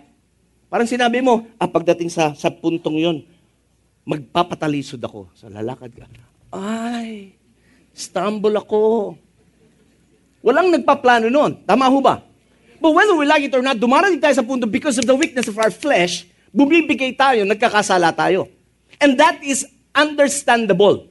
Parang 0.70 0.86
sinabi 0.86 1.18
mo, 1.18 1.48
ah, 1.58 1.66
pagdating 1.66 2.12
sa, 2.12 2.36
sa 2.38 2.52
puntong 2.52 2.94
yon, 3.00 3.16
magpapatalisod 4.06 5.02
ako. 5.02 5.26
Sa 5.34 5.50
lalakad 5.50 5.90
ka. 5.90 6.06
Ay, 6.54 7.34
stumble 7.90 8.54
ako. 8.54 9.16
Walang 10.46 10.70
nagpaplano 10.70 11.26
noon. 11.26 11.58
Tama 11.66 11.90
ho 11.90 11.98
ba? 11.98 12.22
But 12.80 12.92
whether 12.94 13.16
we 13.18 13.26
like 13.28 13.44
it 13.44 13.52
or 13.52 13.64
not, 13.64 13.76
dumarating 13.76 14.22
tayo 14.22 14.32
sa 14.32 14.46
punto 14.46 14.64
because 14.64 14.96
of 14.96 15.04
the 15.04 15.16
weakness 15.16 15.50
of 15.50 15.58
our 15.58 15.68
flesh, 15.68 16.24
bumibigay 16.54 17.12
tayo, 17.12 17.42
nagkakasala 17.44 18.14
tayo. 18.14 18.48
And 18.98 19.20
that 19.20 19.38
is 19.44 19.68
understandable. 19.94 21.06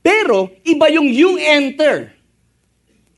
Pero, 0.00 0.54
iba 0.64 0.86
yung 0.88 1.10
you 1.10 1.36
enter 1.36 2.14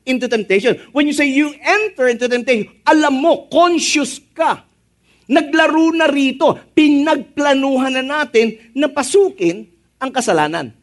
into 0.03 0.27
temptation. 0.27 0.79
When 0.91 1.07
you 1.07 1.15
say 1.15 1.31
you 1.31 1.55
enter 1.63 2.11
into 2.11 2.27
temptation, 2.27 2.71
alam 2.83 3.23
mo, 3.23 3.47
conscious 3.47 4.19
ka. 4.35 4.67
Naglaro 5.31 5.95
na 5.95 6.11
rito. 6.11 6.59
Pinagplanuhan 6.75 8.03
na 8.03 8.05
natin 8.05 8.59
na 8.75 8.91
pasukin 8.91 9.71
ang 10.03 10.11
kasalanan. 10.11 10.75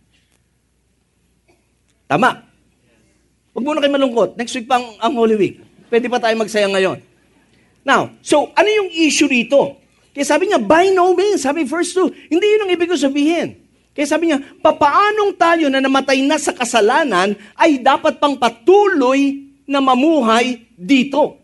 Tama. 2.08 2.48
Huwag 3.52 3.66
muna 3.66 3.84
kayo 3.84 3.92
malungkot. 3.92 4.40
Next 4.40 4.56
week 4.56 4.66
pa 4.66 4.80
ang, 4.80 4.88
ang 5.04 5.14
Holy 5.20 5.36
Week. 5.36 5.60
Pwede 5.92 6.08
pa 6.08 6.18
tayo 6.22 6.34
magsaya 6.40 6.72
ngayon. 6.72 7.04
Now, 7.84 8.16
so 8.24 8.56
ano 8.56 8.70
yung 8.70 8.90
issue 8.94 9.28
rito? 9.28 9.79
Kaya 10.14 10.26
sabi 10.26 10.50
niya, 10.50 10.60
by 10.60 10.90
no 10.92 11.14
means, 11.14 11.46
sabi 11.46 11.64
verse 11.64 11.94
2, 11.94 12.34
hindi 12.34 12.46
yun 12.46 12.66
ang 12.66 12.72
ibig 12.74 12.90
ko 12.90 12.98
sabihin. 12.98 13.62
Kaya 13.94 14.08
sabi 14.10 14.32
niya, 14.32 14.40
papaanong 14.64 15.36
tayo 15.36 15.66
na 15.68 15.84
namatay 15.84 16.24
na 16.24 16.40
sa 16.40 16.56
kasalanan 16.56 17.36
ay 17.60 17.82
dapat 17.84 18.18
pang 18.18 18.38
patuloy 18.38 19.50
na 19.70 19.84
mamuhay 19.84 20.66
dito. 20.74 21.38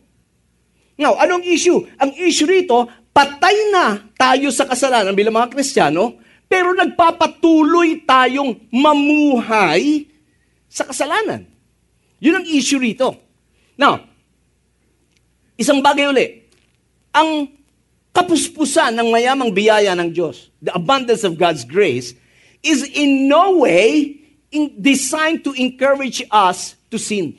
Now, 0.96 1.20
anong 1.20 1.44
issue? 1.44 1.84
Ang 2.00 2.16
issue 2.16 2.48
rito, 2.48 2.88
patay 3.12 3.76
na 3.76 4.00
tayo 4.16 4.48
sa 4.50 4.64
kasalanan 4.64 5.12
bilang 5.12 5.36
mga 5.36 5.52
Kristiyano, 5.52 6.16
pero 6.48 6.72
nagpapatuloy 6.72 8.08
tayong 8.08 8.72
mamuhay 8.72 10.08
sa 10.72 10.88
kasalanan. 10.88 11.44
Yun 12.24 12.40
ang 12.40 12.46
issue 12.48 12.80
rito. 12.80 13.12
Now, 13.76 14.00
isang 15.60 15.84
bagay 15.84 16.08
uli. 16.08 16.28
Ang 17.12 17.52
kapuspusan 18.16 18.96
ng 18.96 19.12
mayamang 19.12 19.52
biyaya 19.52 19.92
ng 20.00 20.16
Diyos, 20.16 20.48
the 20.64 20.72
abundance 20.72 21.28
of 21.28 21.36
God's 21.36 21.68
grace, 21.68 22.16
is 22.64 22.88
in 22.96 23.28
no 23.28 23.60
way 23.68 24.16
in 24.56 24.72
designed 24.80 25.44
to 25.44 25.52
encourage 25.60 26.24
us 26.32 26.80
to 26.88 26.96
sin. 26.96 27.36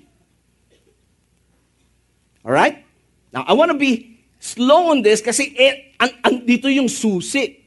All 2.45 2.52
right? 2.52 2.85
Now, 3.33 3.49
I 3.49 3.56
want 3.56 3.73
to 3.73 3.78
be 3.80 4.21
slow 4.38 4.92
on 4.92 5.00
this 5.00 5.25
kasi 5.25 5.56
eh, 5.56 5.97
an, 5.99 6.12
an, 6.23 6.35
dito 6.45 6.68
yung 6.68 6.92
susi. 6.92 7.64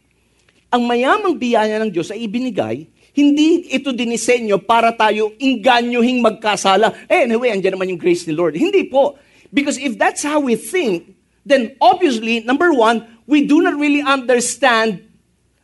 Ang 0.70 0.86
mayamang 0.86 1.36
biyaya 1.36 1.82
ng 1.82 1.90
Diyos 1.90 2.14
ay 2.14 2.30
ibinigay, 2.30 2.86
hindi 3.18 3.68
ito 3.74 3.90
dinisenyo 3.90 4.62
para 4.64 4.94
tayo 4.94 5.34
inganyohing 5.42 6.22
magkasala. 6.22 7.10
Eh, 7.10 7.26
anyway, 7.26 7.52
andyan 7.52 7.76
naman 7.76 7.90
yung 7.90 8.00
grace 8.00 8.24
ni 8.30 8.38
Lord. 8.38 8.56
Hindi 8.56 8.86
po. 8.86 9.18
Because 9.50 9.82
if 9.82 9.98
that's 9.98 10.22
how 10.22 10.40
we 10.40 10.54
think, 10.54 11.19
then 11.50 11.76
obviously, 11.82 12.40
number 12.46 12.72
one, 12.72 13.20
we 13.26 13.46
do 13.46 13.62
not 13.62 13.76
really 13.76 14.02
understand 14.02 15.02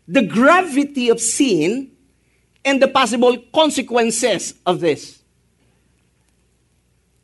the 0.07 0.21
gravity 0.21 1.09
of 1.09 1.21
sin 1.21 1.91
and 2.65 2.81
the 2.81 2.89
possible 2.89 3.37
consequences 3.53 4.53
of 4.65 4.81
this. 4.81 5.21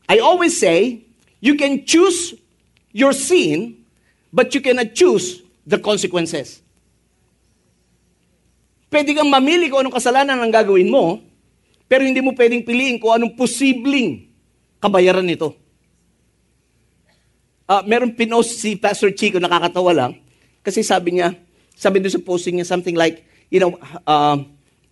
I 0.07 0.19
always 0.19 0.57
say, 0.59 1.05
you 1.41 1.55
can 1.55 1.85
choose 1.85 2.37
your 2.91 3.13
sin, 3.13 3.81
but 4.31 4.53
you 4.53 4.61
cannot 4.61 4.93
choose 4.93 5.41
the 5.65 5.79
consequences. 5.79 6.61
Pwede 8.91 9.15
kang 9.15 9.31
mamili 9.31 9.71
kung 9.71 9.87
anong 9.87 9.95
kasalanan 9.95 10.35
ang 10.35 10.51
gagawin 10.51 10.91
mo, 10.91 11.23
pero 11.87 12.03
hindi 12.03 12.19
mo 12.19 12.35
pwedeng 12.35 12.67
piliin 12.67 12.99
kung 12.99 13.15
anong 13.15 13.39
posibleng 13.39 14.27
kabayaran 14.83 15.23
nito. 15.23 15.55
Uh, 17.69 17.81
meron 17.87 18.11
pinost 18.13 18.59
si 18.59 18.75
Pastor 18.75 19.13
Chico, 19.15 19.37
nakakatawa 19.37 19.91
lang, 19.93 20.11
kasi 20.61 20.83
sabi 20.83 21.17
niya, 21.17 21.33
sabi 21.73 22.03
doon 22.03 22.13
sa 22.13 22.21
posting 22.21 22.59
niya, 22.59 22.67
something 22.67 22.97
like, 22.97 23.23
you 23.49 23.57
know, 23.57 23.77
uh, 24.05 24.37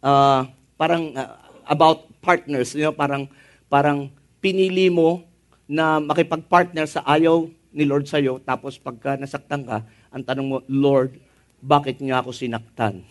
uh, 0.02 0.48
parang 0.80 1.12
uh, 1.14 1.38
about 1.68 2.08
partners, 2.24 2.74
you 2.74 2.88
know, 2.88 2.96
parang, 2.96 3.28
parang 3.68 4.08
pinili 4.40 4.88
mo 4.88 5.26
na 5.70 6.00
makipag-partner 6.00 6.88
sa 6.88 7.04
ayaw 7.06 7.46
ni 7.70 7.86
Lord 7.86 8.10
sa'yo, 8.10 8.42
tapos 8.42 8.82
pagka 8.82 9.20
nasaktan 9.20 9.68
ka, 9.68 9.86
ang 10.10 10.24
tanong 10.26 10.48
mo, 10.48 10.58
Lord, 10.66 11.20
bakit 11.60 12.00
niya 12.00 12.24
ako 12.24 12.32
sinaktan? 12.34 13.04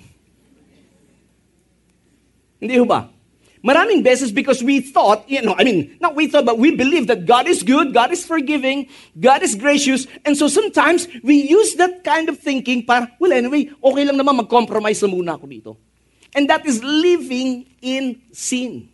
Hindi 2.59 2.75
ho 2.75 2.89
ba? 2.89 3.07
Maraming 3.65 4.05
beses 4.05 4.31
because 4.31 4.63
we 4.63 4.81
thought, 4.81 5.29
you 5.29 5.43
know, 5.43 5.55
I 5.59 5.65
mean, 5.65 5.97
not 6.01 6.15
we 6.15 6.29
thought, 6.29 6.47
but 6.47 6.59
we 6.59 6.75
believe 6.77 7.07
that 7.09 7.27
God 7.27 7.49
is 7.49 7.63
good, 7.63 7.93
God 7.93 8.13
is 8.13 8.25
forgiving, 8.25 8.89
God 9.19 9.43
is 9.43 9.55
gracious, 9.55 10.07
and 10.25 10.37
so 10.37 10.47
sometimes 10.47 11.09
we 11.23 11.49
use 11.49 11.75
that 11.75 12.05
kind 12.05 12.29
of 12.29 12.39
thinking 12.39 12.87
para, 12.87 13.11
well, 13.19 13.33
anyway, 13.33 13.71
okay 13.83 14.05
lang 14.05 14.17
naman 14.17 14.37
mag-compromise 14.37 15.03
na 15.03 15.09
muna 15.09 15.35
ako 15.35 15.47
dito. 15.47 15.77
And 16.35 16.49
that 16.51 16.67
is 16.67 16.83
living 16.85 17.67
in 17.83 18.21
sin. 18.33 18.89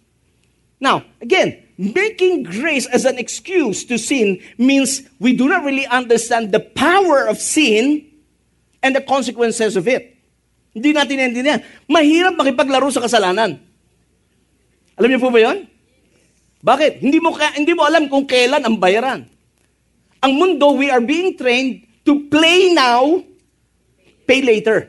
Now, 0.80 1.04
again, 1.20 1.64
making 1.76 2.44
grace 2.44 2.86
as 2.86 3.04
an 3.04 3.18
excuse 3.18 3.84
to 3.88 3.98
sin 3.98 4.40
means 4.58 5.02
we 5.18 5.32
do 5.32 5.48
not 5.48 5.64
really 5.64 5.86
understand 5.86 6.52
the 6.52 6.60
power 6.60 7.24
of 7.24 7.40
sin 7.40 8.04
and 8.84 8.92
the 8.92 9.00
consequences 9.00 9.80
of 9.80 9.88
it. 9.88 10.12
Hindi 10.76 10.92
natin 10.92 11.16
naintindihan. 11.16 11.64
Mahirap 11.88 12.36
makipaglaro 12.36 12.92
sa 12.92 13.00
kasalanan. 13.00 13.63
Alam 14.94 15.08
niyo 15.10 15.20
po 15.22 15.30
ba 15.30 15.40
yon? 15.42 15.66
Bakit? 16.64 17.04
Hindi 17.04 17.18
mo, 17.20 17.34
hindi 17.34 17.72
mo 17.76 17.82
alam 17.84 18.08
kung 18.08 18.24
kailan 18.24 18.64
ang 18.64 18.80
bayaran. 18.80 19.26
Ang 20.24 20.32
mundo, 20.32 20.72
we 20.72 20.88
are 20.88 21.04
being 21.04 21.36
trained 21.36 21.84
to 22.08 22.24
play 22.32 22.72
now, 22.72 23.20
pay 24.24 24.40
later. 24.40 24.88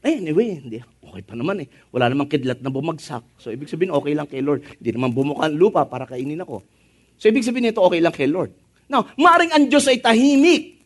Eh, 0.00 0.16
anyway, 0.16 0.56
hindi. 0.56 0.80
Okay 0.80 1.20
pa 1.20 1.36
naman 1.36 1.60
eh. 1.60 1.68
Wala 1.92 2.08
namang 2.08 2.32
kidlat 2.32 2.64
na 2.64 2.72
bumagsak. 2.72 3.20
So, 3.36 3.52
ibig 3.52 3.68
sabihin, 3.68 3.92
okay 3.92 4.16
lang 4.16 4.24
kay 4.24 4.40
Lord. 4.40 4.64
Hindi 4.80 4.90
naman 4.96 5.12
bumuka 5.12 5.44
ang 5.44 5.60
lupa 5.60 5.84
para 5.84 6.08
kainin 6.08 6.40
ako. 6.40 6.64
So, 7.20 7.28
ibig 7.28 7.44
sabihin 7.44 7.68
nito, 7.68 7.84
okay 7.84 8.00
lang 8.00 8.16
kay 8.16 8.24
Lord. 8.24 8.56
Now, 8.88 9.12
maring 9.20 9.52
ang 9.52 9.68
Diyos 9.68 9.84
ay 9.92 10.00
tahimik 10.00 10.79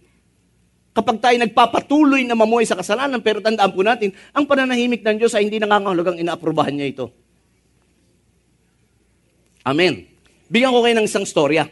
kapag 0.95 1.19
tayo 1.19 1.37
nagpapatuloy 1.43 2.23
na 2.23 2.39
mamuhay 2.39 2.65
sa 2.65 2.79
kasalanan, 2.79 3.19
pero 3.19 3.43
tandaan 3.43 3.75
po 3.75 3.83
natin, 3.83 4.15
ang 4.31 4.47
pananahimik 4.47 5.03
ng 5.03 5.19
Diyos 5.19 5.35
ay 5.35 5.51
hindi 5.51 5.59
nangangahulugang 5.59 6.17
inaaprobahan 6.23 6.71
niya 6.71 6.89
ito. 6.95 7.07
Amen. 9.67 10.07
Bigyan 10.47 10.71
ko 10.71 10.81
kayo 10.87 10.95
ng 10.95 11.09
isang 11.09 11.27
storya. 11.27 11.67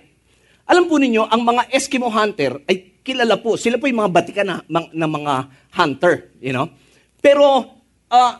Alam 0.66 0.90
po 0.90 0.98
ninyo, 0.98 1.30
ang 1.30 1.46
mga 1.46 1.70
Eskimo 1.70 2.10
hunter 2.10 2.58
ay 2.66 2.98
kilala 3.06 3.38
po. 3.38 3.54
Sila 3.54 3.78
po 3.78 3.86
yung 3.86 4.02
mga 4.02 4.14
batikan 4.14 4.46
na, 4.48 4.56
na 4.90 5.06
mga 5.06 5.34
hunter, 5.78 6.34
you 6.42 6.50
know. 6.50 6.66
Pero 7.22 7.78
uh, 8.10 8.32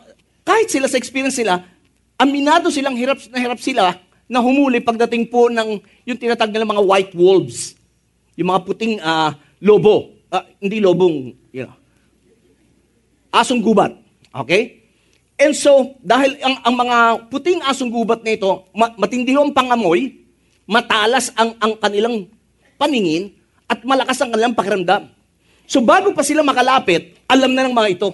kahit 0.43 0.67
sila 0.67 0.91
sa 0.91 0.99
experience 0.99 1.39
sila, 1.39 1.63
aminado 2.19 2.67
silang 2.67 2.99
hirap 2.99 3.19
na 3.31 3.39
hirap 3.39 3.59
sila 3.63 3.95
na 4.27 4.39
humuli 4.39 4.79
pagdating 4.79 5.27
po 5.27 5.47
ng 5.47 5.79
yung 6.07 6.19
tinatag 6.19 6.51
nila 6.51 6.67
mga 6.67 6.83
white 6.83 7.13
wolves. 7.15 7.75
Yung 8.35 8.49
mga 8.49 8.61
puting 8.65 8.97
ah, 9.03 9.37
lobo. 9.61 10.12
Ah, 10.33 10.49
hindi 10.57 10.81
lobong, 10.81 11.37
you 11.53 11.61
know, 11.61 11.77
asong 13.29 13.61
gubat. 13.61 13.93
Okay? 14.33 14.81
And 15.37 15.53
so, 15.53 15.93
dahil 16.01 16.41
ang, 16.41 16.57
ang 16.65 16.73
mga 16.73 16.97
puting 17.29 17.61
asong 17.69 17.93
gubat 17.93 18.25
na 18.25 18.33
ito, 18.33 18.65
ma- 18.73 18.97
matindi 18.97 19.37
ang 19.37 19.53
pangamoy, 19.53 20.25
matalas 20.65 21.29
ang, 21.37 21.53
ang 21.61 21.77
kanilang 21.77 22.25
paningin, 22.81 23.37
at 23.69 23.85
malakas 23.85 24.17
ang 24.25 24.33
kanilang 24.33 24.57
pakiramdam. 24.57 25.13
So 25.69 25.85
bago 25.85 26.09
pa 26.17 26.25
sila 26.25 26.41
makalapit, 26.41 27.17
alam 27.29 27.53
na 27.53 27.69
ng 27.69 27.73
mga 27.77 27.89
ito. 27.93 28.09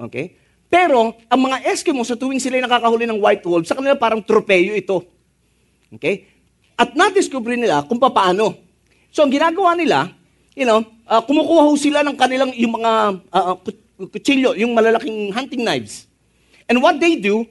Okay? 0.00 0.40
Pero, 0.72 1.16
ang 1.28 1.40
mga 1.40 1.66
Eskimo, 1.68 2.00
sa 2.00 2.16
tuwing 2.16 2.40
sila 2.40 2.64
nakakahuli 2.64 3.04
ng 3.04 3.20
white 3.20 3.44
wolf, 3.44 3.68
sa 3.68 3.76
kanila 3.76 3.92
parang 3.92 4.24
tropeyo 4.24 4.72
ito. 4.72 5.04
Okay? 5.92 6.28
At 6.80 6.96
na-discover 6.96 7.60
nila 7.60 7.84
kung 7.84 8.00
paano. 8.00 8.56
So, 9.12 9.26
ang 9.26 9.32
ginagawa 9.34 9.74
nila, 9.76 10.19
you 10.54 10.66
know, 10.66 10.82
uh, 11.06 11.22
kumukuha 11.22 11.62
ho 11.66 11.72
sila 11.78 12.02
ng 12.02 12.16
kanilang 12.18 12.50
yung 12.56 12.74
mga 12.80 12.92
uh, 13.30 13.54
kutsilyo, 14.10 14.56
yung 14.58 14.72
malalaking 14.74 15.30
hunting 15.30 15.62
knives. 15.62 16.08
And 16.70 16.78
what 16.82 16.98
they 16.98 17.18
do, 17.18 17.46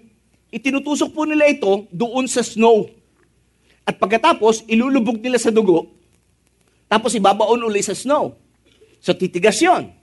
itinutusok 0.49 1.13
po 1.13 1.23
nila 1.27 1.47
ito 1.47 1.87
doon 1.91 2.25
sa 2.25 2.43
snow. 2.43 2.89
At 3.85 3.97
pagkatapos, 3.97 4.65
ilulubog 4.69 5.17
nila 5.19 5.41
sa 5.41 5.49
dugo, 5.49 5.89
tapos 6.89 7.13
ibabaon 7.13 7.61
uli 7.61 7.85
sa 7.85 7.93
snow. 7.93 8.33
So 8.99 9.13
titigas 9.13 9.61
yon. 9.61 9.93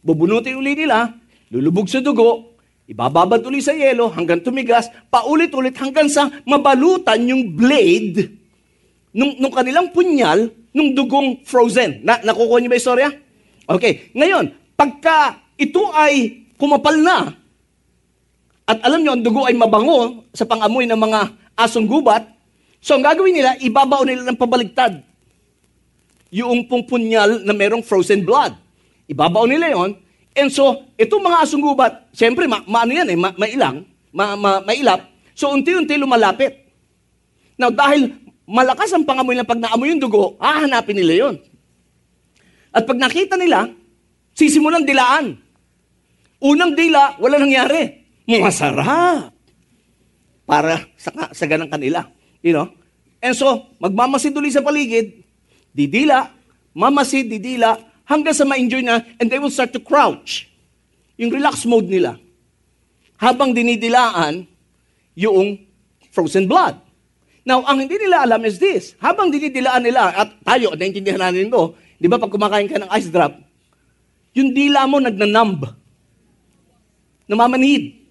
Bubunutin 0.00 0.54
uli 0.54 0.78
nila, 0.78 1.10
lulubog 1.50 1.90
sa 1.90 1.98
dugo, 1.98 2.54
ibababad 2.86 3.42
uli 3.42 3.58
sa 3.58 3.74
yelo 3.74 4.06
hanggang 4.14 4.38
tumigas, 4.38 4.86
paulit-ulit 5.10 5.74
hanggang 5.74 6.06
sa 6.06 6.30
mabalutan 6.46 7.18
yung 7.26 7.50
blade 7.58 8.45
nung, 9.16 9.32
nung 9.40 9.54
kanilang 9.54 9.88
punyal 9.96 10.52
nung 10.76 10.92
dugong 10.92 11.40
frozen. 11.48 12.04
Na, 12.04 12.20
nakukuha 12.20 12.60
niyo 12.60 12.68
ba 12.68 12.76
istorya? 12.76 13.08
Okay. 13.64 14.12
Ngayon, 14.12 14.52
pagka 14.76 15.40
ito 15.56 15.80
ay 15.96 16.44
kumapal 16.60 17.00
na, 17.00 17.32
at 18.66 18.82
alam 18.82 19.00
niyo, 19.00 19.14
ang 19.14 19.22
dugo 19.22 19.46
ay 19.46 19.54
mabango 19.54 20.26
sa 20.34 20.42
pangamoy 20.42 20.84
ng 20.84 20.98
mga 20.98 21.20
asong 21.54 21.86
gubat, 21.86 22.26
so 22.82 22.98
ang 22.98 23.02
gagawin 23.06 23.32
nila, 23.32 23.54
ibabaw 23.62 24.02
nila 24.02 24.26
ng 24.26 24.36
pabaligtad 24.36 25.06
yung 26.34 26.66
pong 26.66 26.84
punyal 26.84 27.46
na 27.46 27.54
merong 27.54 27.80
frozen 27.86 28.26
blood. 28.26 28.52
Ibabaw 29.06 29.46
nila 29.46 29.70
yon. 29.70 29.94
And 30.34 30.50
so, 30.50 30.84
itong 30.98 31.22
mga 31.22 31.46
asong 31.46 31.62
gubat, 31.62 32.10
siyempre, 32.10 32.44
ma, 32.50 32.60
maano 32.66 32.92
yan 32.92 33.08
eh, 33.08 33.16
ma, 33.16 33.30
mailang, 33.38 33.86
ma, 34.10 34.34
ma, 34.34 34.58
mailap. 34.60 35.06
So, 35.32 35.54
unti-unti 35.54 35.96
lumalapit. 35.96 36.66
Now, 37.56 37.72
dahil 37.72 38.12
malakas 38.46 38.94
ang 38.94 39.02
pangamoy 39.02 39.34
na 39.34 39.44
pag 39.44 39.58
naamoy 39.58 39.90
yung 39.90 40.00
dugo, 40.00 40.38
hahanapin 40.38 40.96
nila 40.96 41.26
yon. 41.26 41.36
At 42.70 42.86
pag 42.86 42.96
nakita 42.96 43.34
nila, 43.34 43.68
sisimulan 44.32 44.86
dilaan. 44.86 45.36
Unang 46.40 46.78
dila, 46.78 47.18
wala 47.18 47.42
nangyari. 47.42 48.06
Masarap. 48.30 49.34
Para 50.46 50.86
sa, 50.94 51.10
sa 51.34 51.44
ganang 51.50 51.72
kanila. 51.72 52.06
You 52.38 52.54
know? 52.54 52.70
And 53.18 53.34
so, 53.34 53.74
magmamasid 53.82 54.36
sa 54.54 54.62
paligid, 54.62 55.26
didila, 55.74 56.30
mamasid, 56.70 57.26
didila, 57.26 57.74
hanggang 58.06 58.36
sa 58.36 58.46
ma-enjoy 58.46 58.86
na, 58.86 59.02
and 59.18 59.26
they 59.26 59.42
will 59.42 59.50
start 59.50 59.74
to 59.74 59.82
crouch. 59.82 60.46
Yung 61.18 61.34
relax 61.34 61.66
mode 61.66 61.90
nila. 61.90 62.20
Habang 63.18 63.56
dinidilaan 63.56 64.46
yung 65.16 65.58
frozen 66.12 66.46
blood. 66.46 66.85
Now, 67.46 67.62
ang 67.62 67.78
hindi 67.78 67.94
nila 67.94 68.26
alam 68.26 68.42
is 68.42 68.58
this. 68.58 68.98
Habang 68.98 69.30
dinidilaan 69.30 69.86
nila, 69.86 70.10
at 70.10 70.34
tayo, 70.42 70.74
naintindihan 70.74 71.22
natin 71.22 71.46
ito, 71.46 71.78
di 71.94 72.10
ba 72.10 72.18
pag 72.18 72.34
kumakain 72.34 72.66
ka 72.66 72.82
ng 72.82 72.90
ice 72.90 73.06
drop, 73.06 73.38
yung 74.34 74.50
dila 74.50 74.90
mo 74.90 74.98
nagnanumb. 74.98 75.62
Namamanhid. 77.30 78.02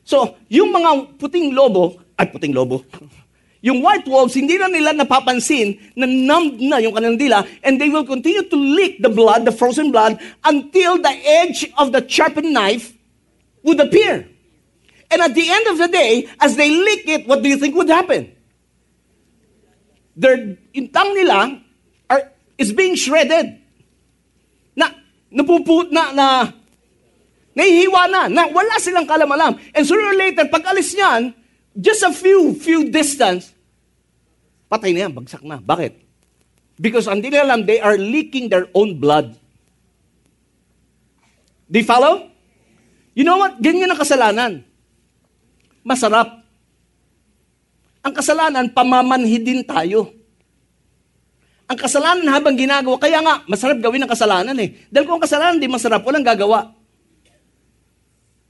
So, 0.00 0.40
yung 0.48 0.72
mga 0.72 1.20
puting 1.20 1.52
lobo, 1.52 2.00
ay 2.16 2.32
puting 2.32 2.56
lobo, 2.56 2.80
Yung 3.60 3.84
white 3.84 4.08
wolves, 4.08 4.32
hindi 4.32 4.56
na 4.56 4.72
nila 4.72 4.96
napapansin 4.96 5.76
na 5.92 6.08
numbed 6.08 6.64
na 6.64 6.80
yung 6.80 6.96
kanilang 6.96 7.20
dila 7.20 7.44
and 7.60 7.76
they 7.76 7.92
will 7.92 8.08
continue 8.08 8.40
to 8.48 8.56
lick 8.56 8.96
the 9.04 9.12
blood, 9.12 9.44
the 9.44 9.52
frozen 9.52 9.92
blood, 9.92 10.16
until 10.48 10.96
the 10.96 11.12
edge 11.44 11.68
of 11.76 11.92
the 11.92 12.00
sharpened 12.08 12.56
knife 12.56 12.96
would 13.60 13.76
appear. 13.76 14.24
And 15.12 15.20
at 15.20 15.36
the 15.36 15.44
end 15.44 15.68
of 15.68 15.76
the 15.76 15.92
day, 15.92 16.24
as 16.40 16.56
they 16.56 16.72
lick 16.72 17.04
it, 17.04 17.28
what 17.28 17.44
do 17.44 17.52
you 17.52 17.60
think 17.60 17.76
would 17.76 17.92
happen? 17.92 18.32
Their 20.20 20.60
intang 20.76 21.16
nila 21.16 21.56
are, 22.12 22.28
is 22.60 22.76
being 22.76 22.92
shredded. 22.92 23.56
Na, 24.76 24.92
napuput 25.32 25.88
na, 25.88 26.12
na, 26.12 26.26
nahihiwa 27.56 28.02
na, 28.12 28.28
na 28.28 28.52
wala 28.52 28.76
silang 28.76 29.08
kalamalam. 29.08 29.56
And 29.72 29.88
sooner 29.88 30.12
or 30.12 30.18
later, 30.20 30.44
pag 30.52 30.68
alis 30.68 30.92
niyan, 30.92 31.32
just 31.72 32.04
a 32.04 32.12
few, 32.12 32.52
few 32.52 32.92
distance, 32.92 33.56
patay 34.68 34.92
na 34.92 35.08
yan, 35.08 35.12
bagsak 35.16 35.40
na. 35.40 35.56
Bakit? 35.56 35.96
Because 36.76 37.08
hindi 37.08 37.32
nila 37.32 37.56
alam, 37.56 37.64
they 37.64 37.80
are 37.80 37.96
leaking 37.96 38.52
their 38.52 38.68
own 38.76 39.00
blood. 39.00 39.40
Do 41.70 41.76
you 41.80 41.88
follow? 41.88 42.28
You 43.16 43.24
know 43.24 43.40
what? 43.40 43.56
Ganyan 43.56 43.88
ang 43.88 44.00
kasalanan. 44.00 44.52
Masarap. 45.80 46.39
Ang 48.00 48.12
kasalanan, 48.16 48.72
pamamanhi 48.72 49.38
din 49.40 49.60
tayo. 49.60 50.08
Ang 51.70 51.78
kasalanan 51.78 52.26
habang 52.32 52.56
ginagawa, 52.56 52.96
kaya 52.98 53.22
nga, 53.22 53.44
masarap 53.46 53.78
gawin 53.78 54.02
ang 54.02 54.10
kasalanan 54.10 54.56
eh. 54.58 54.88
Dahil 54.88 55.06
kung 55.06 55.20
ang 55.20 55.24
kasalanan 55.24 55.60
di 55.60 55.70
masarap, 55.70 56.02
walang 56.02 56.24
gagawa. 56.26 56.72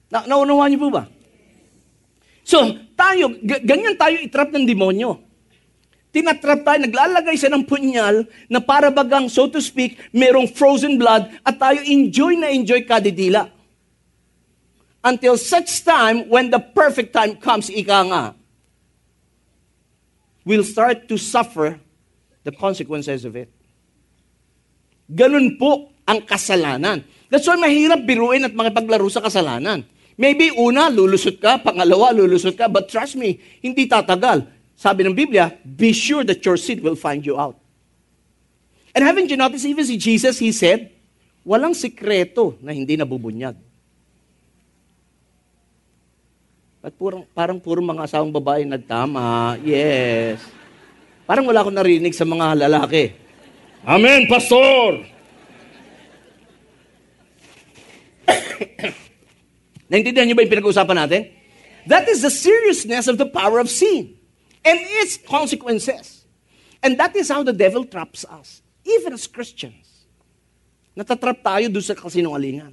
Na, 0.08 0.24
naunawaan 0.24 0.72
niyo 0.72 0.86
po 0.86 0.88
ba? 0.88 1.04
So, 2.46 2.64
tayo, 2.96 3.30
ganyan 3.44 3.94
tayo 3.94 4.16
itrap 4.18 4.50
ng 4.50 4.64
demonyo. 4.64 5.20
Tinatrap 6.10 6.66
tayo, 6.66 6.78
naglalagay 6.82 7.38
siya 7.38 7.54
ng 7.54 7.62
punyal 7.62 8.26
na 8.50 8.58
para 8.58 8.90
bagang, 8.90 9.30
so 9.30 9.46
to 9.46 9.62
speak, 9.62 10.00
merong 10.10 10.50
frozen 10.50 10.98
blood 10.98 11.30
at 11.46 11.54
tayo 11.54 11.78
enjoy 11.86 12.34
na 12.34 12.50
enjoy 12.50 12.82
kadidila. 12.82 13.46
Until 15.06 15.38
such 15.38 15.86
time, 15.86 16.26
when 16.26 16.50
the 16.50 16.58
perfect 16.58 17.14
time 17.14 17.38
comes, 17.38 17.70
ika 17.70 18.00
nga, 18.10 18.24
we'll 20.50 20.66
start 20.66 21.06
to 21.06 21.14
suffer 21.14 21.78
the 22.42 22.50
consequences 22.50 23.22
of 23.22 23.38
it. 23.38 23.46
Ganun 25.06 25.54
po 25.54 25.94
ang 26.02 26.26
kasalanan. 26.26 27.06
That's 27.30 27.46
why 27.46 27.54
mahirap 27.54 28.02
biruin 28.02 28.42
at 28.42 28.50
makipaglaro 28.50 29.06
sa 29.06 29.22
kasalanan. 29.22 29.86
Maybe 30.18 30.50
una, 30.58 30.90
lulusot 30.90 31.38
ka, 31.38 31.62
pangalawa, 31.62 32.10
lulusot 32.10 32.58
ka, 32.58 32.66
but 32.66 32.90
trust 32.90 33.14
me, 33.14 33.38
hindi 33.62 33.86
tatagal. 33.86 34.42
Sabi 34.74 35.06
ng 35.06 35.14
Biblia, 35.14 35.54
be 35.62 35.94
sure 35.94 36.26
that 36.26 36.42
your 36.42 36.58
seed 36.58 36.82
will 36.82 36.98
find 36.98 37.22
you 37.22 37.38
out. 37.38 37.54
And 38.90 39.06
haven't 39.06 39.30
you 39.30 39.38
noticed, 39.38 39.70
even 39.70 39.86
si 39.86 39.94
Jesus, 40.02 40.42
he 40.42 40.50
said, 40.50 40.90
walang 41.46 41.78
sikreto 41.78 42.58
na 42.58 42.74
hindi 42.74 42.98
nabubunyag. 42.98 43.54
At 46.80 46.96
purang, 46.96 47.28
parang 47.36 47.60
puro 47.60 47.84
mga 47.84 48.08
asawang 48.08 48.32
babae 48.32 48.64
nagtama. 48.64 49.56
Yes. 49.60 50.40
Parang 51.28 51.44
wala 51.44 51.60
akong 51.60 51.76
narinig 51.76 52.16
sa 52.16 52.24
mga 52.24 52.56
lalaki. 52.56 53.12
Amen, 53.84 54.24
Pastor! 54.24 55.04
Naintindihan 59.92 60.24
niyo 60.24 60.36
ba 60.36 60.44
yung 60.44 60.52
pinag-uusapan 60.56 60.96
natin? 61.04 61.28
That 61.84 62.08
is 62.08 62.24
the 62.24 62.32
seriousness 62.32 63.08
of 63.08 63.20
the 63.20 63.28
power 63.28 63.60
of 63.60 63.68
sin 63.68 64.16
and 64.64 64.80
its 65.04 65.20
consequences. 65.20 66.24
And 66.80 66.96
that 66.96 67.12
is 67.12 67.28
how 67.28 67.44
the 67.44 67.52
devil 67.52 67.84
traps 67.84 68.24
us, 68.24 68.64
even 68.88 69.12
as 69.12 69.28
Christians. 69.28 70.08
Natatrap 70.96 71.44
tayo 71.44 71.68
doon 71.68 71.84
sa 71.84 71.92
kasinungalingan. 71.92 72.72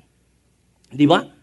Di 0.87 1.03
ba? 1.03 1.36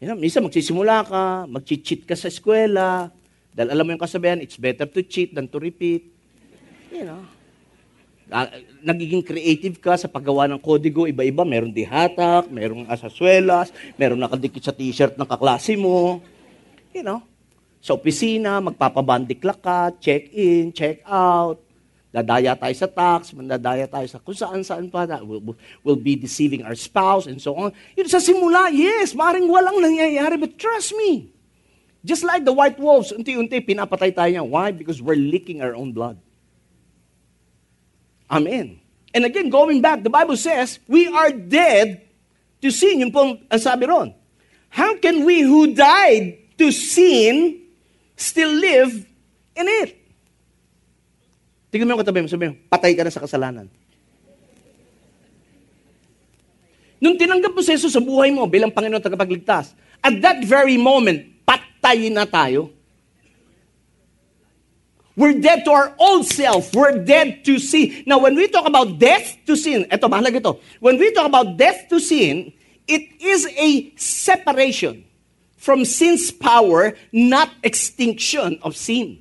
You 0.00 0.08
know, 0.08 0.16
minsan 0.16 0.40
magsisimula 0.40 1.04
ka, 1.04 1.44
mag-cheat 1.44 2.08
ka 2.08 2.16
sa 2.16 2.32
eskwela, 2.32 3.12
dahil 3.52 3.68
alam 3.68 3.84
mo 3.84 3.92
yung 3.92 4.00
kasabihan, 4.00 4.40
it's 4.40 4.56
better 4.56 4.88
to 4.88 5.04
cheat 5.04 5.36
than 5.36 5.44
to 5.44 5.60
repeat. 5.60 6.08
You 6.88 7.04
know, 7.04 7.22
Uh, 8.30 8.46
nagiging 8.86 9.26
creative 9.26 9.82
ka 9.82 9.98
sa 9.98 10.06
paggawa 10.06 10.46
ng 10.46 10.62
kodigo, 10.62 11.02
iba-iba. 11.02 11.42
Meron 11.42 11.74
dihatak, 11.74 12.46
merong 12.46 12.86
asaswelas, 12.86 13.74
meron 13.98 14.22
nakadikit 14.22 14.62
sa 14.62 14.70
t-shirt 14.70 15.18
ng 15.18 15.26
kaklase 15.26 15.74
mo. 15.74 16.22
You 16.94 17.02
know, 17.02 17.26
sa 17.82 17.98
opisina, 17.98 18.62
magpapabandiklak 18.62 19.58
ka, 19.58 19.90
check 19.98 20.30
in, 20.30 20.70
check 20.70 21.02
out. 21.10 21.58
Dadaya 22.10 22.58
tayo 22.58 22.74
sa 22.74 22.90
tax, 22.90 23.30
mandadaya 23.30 23.86
tayo 23.86 24.06
sa 24.10 24.18
kung 24.18 24.34
saan-saan 24.34 24.90
pa. 24.90 25.06
We'll, 25.22 25.54
we'll 25.86 26.02
be 26.02 26.18
deceiving 26.18 26.66
our 26.66 26.74
spouse 26.74 27.30
and 27.30 27.38
so 27.38 27.54
on. 27.54 27.70
Yun, 27.94 28.10
sa 28.10 28.18
simula, 28.18 28.66
yes, 28.74 29.14
maring 29.14 29.46
walang 29.46 29.78
nangyayari, 29.78 30.34
but 30.34 30.58
trust 30.58 30.90
me, 30.98 31.30
Just 32.04 32.24
like 32.24 32.44
the 32.44 32.52
white 32.52 32.80
wolves, 32.80 33.12
unti-unti 33.12 33.60
pinapatay 33.60 34.16
tayo 34.16 34.30
niya. 34.32 34.44
Why? 34.44 34.72
Because 34.72 35.04
we're 35.04 35.20
leaking 35.20 35.60
our 35.60 35.76
own 35.76 35.92
blood. 35.92 36.16
Amen. 38.30 38.80
And 39.12 39.24
again, 39.28 39.50
going 39.50 39.82
back, 39.82 40.02
the 40.02 40.08
Bible 40.08 40.36
says, 40.36 40.80
we 40.88 41.08
are 41.12 41.28
dead 41.28 42.00
to 42.62 42.70
sin. 42.70 43.04
Yun 43.04 43.12
po 43.12 43.36
ang 43.36 43.60
sabi 43.60 43.84
ron. 43.84 44.16
How 44.72 44.96
can 44.96 45.26
we 45.28 45.42
who 45.42 45.74
died 45.74 46.56
to 46.56 46.72
sin 46.72 47.60
still 48.16 48.54
live 48.54 49.04
in 49.58 49.66
it? 49.84 49.99
Tingnan 51.70 51.86
mo 51.86 51.90
yung 51.94 52.02
katabi 52.02 52.22
mo, 52.22 52.28
sabi 52.28 52.50
mo, 52.50 52.58
patay 52.66 52.92
ka 52.98 53.06
na 53.06 53.14
sa 53.14 53.22
kasalanan. 53.22 53.70
Nung 57.00 57.16
tinanggap 57.16 57.56
mo 57.56 57.62
si 57.64 57.72
Jesus 57.72 57.96
sa 57.96 58.02
buhay 58.02 58.28
mo 58.28 58.44
bilang 58.44 58.74
Panginoon 58.74 59.00
at 59.00 59.06
tagapagligtas, 59.06 59.72
at 60.04 60.14
that 60.20 60.44
very 60.44 60.76
moment, 60.76 61.24
patay 61.46 62.12
na 62.12 62.28
tayo. 62.28 62.74
We're 65.16 65.38
dead 65.38 65.64
to 65.64 65.72
our 65.72 65.92
old 66.00 66.26
self. 66.26 66.74
We're 66.74 67.04
dead 67.04 67.44
to 67.44 67.58
sin. 67.58 68.04
Now, 68.06 68.20
when 68.20 68.34
we 68.34 68.48
talk 68.48 68.66
about 68.66 68.98
death 68.98 69.36
to 69.46 69.56
sin, 69.56 69.84
eto, 69.92 70.08
mahalaga 70.08 70.40
ito. 70.40 70.52
When 70.80 70.96
we 70.96 71.12
talk 71.12 71.28
about 71.28 71.56
death 71.56 71.88
to 71.92 72.00
sin, 72.00 72.52
it 72.88 73.04
is 73.20 73.46
a 73.52 73.92
separation 73.96 75.04
from 75.60 75.84
sin's 75.84 76.32
power, 76.32 76.96
not 77.12 77.52
extinction 77.62 78.58
of 78.64 78.76
sin. 78.76 79.20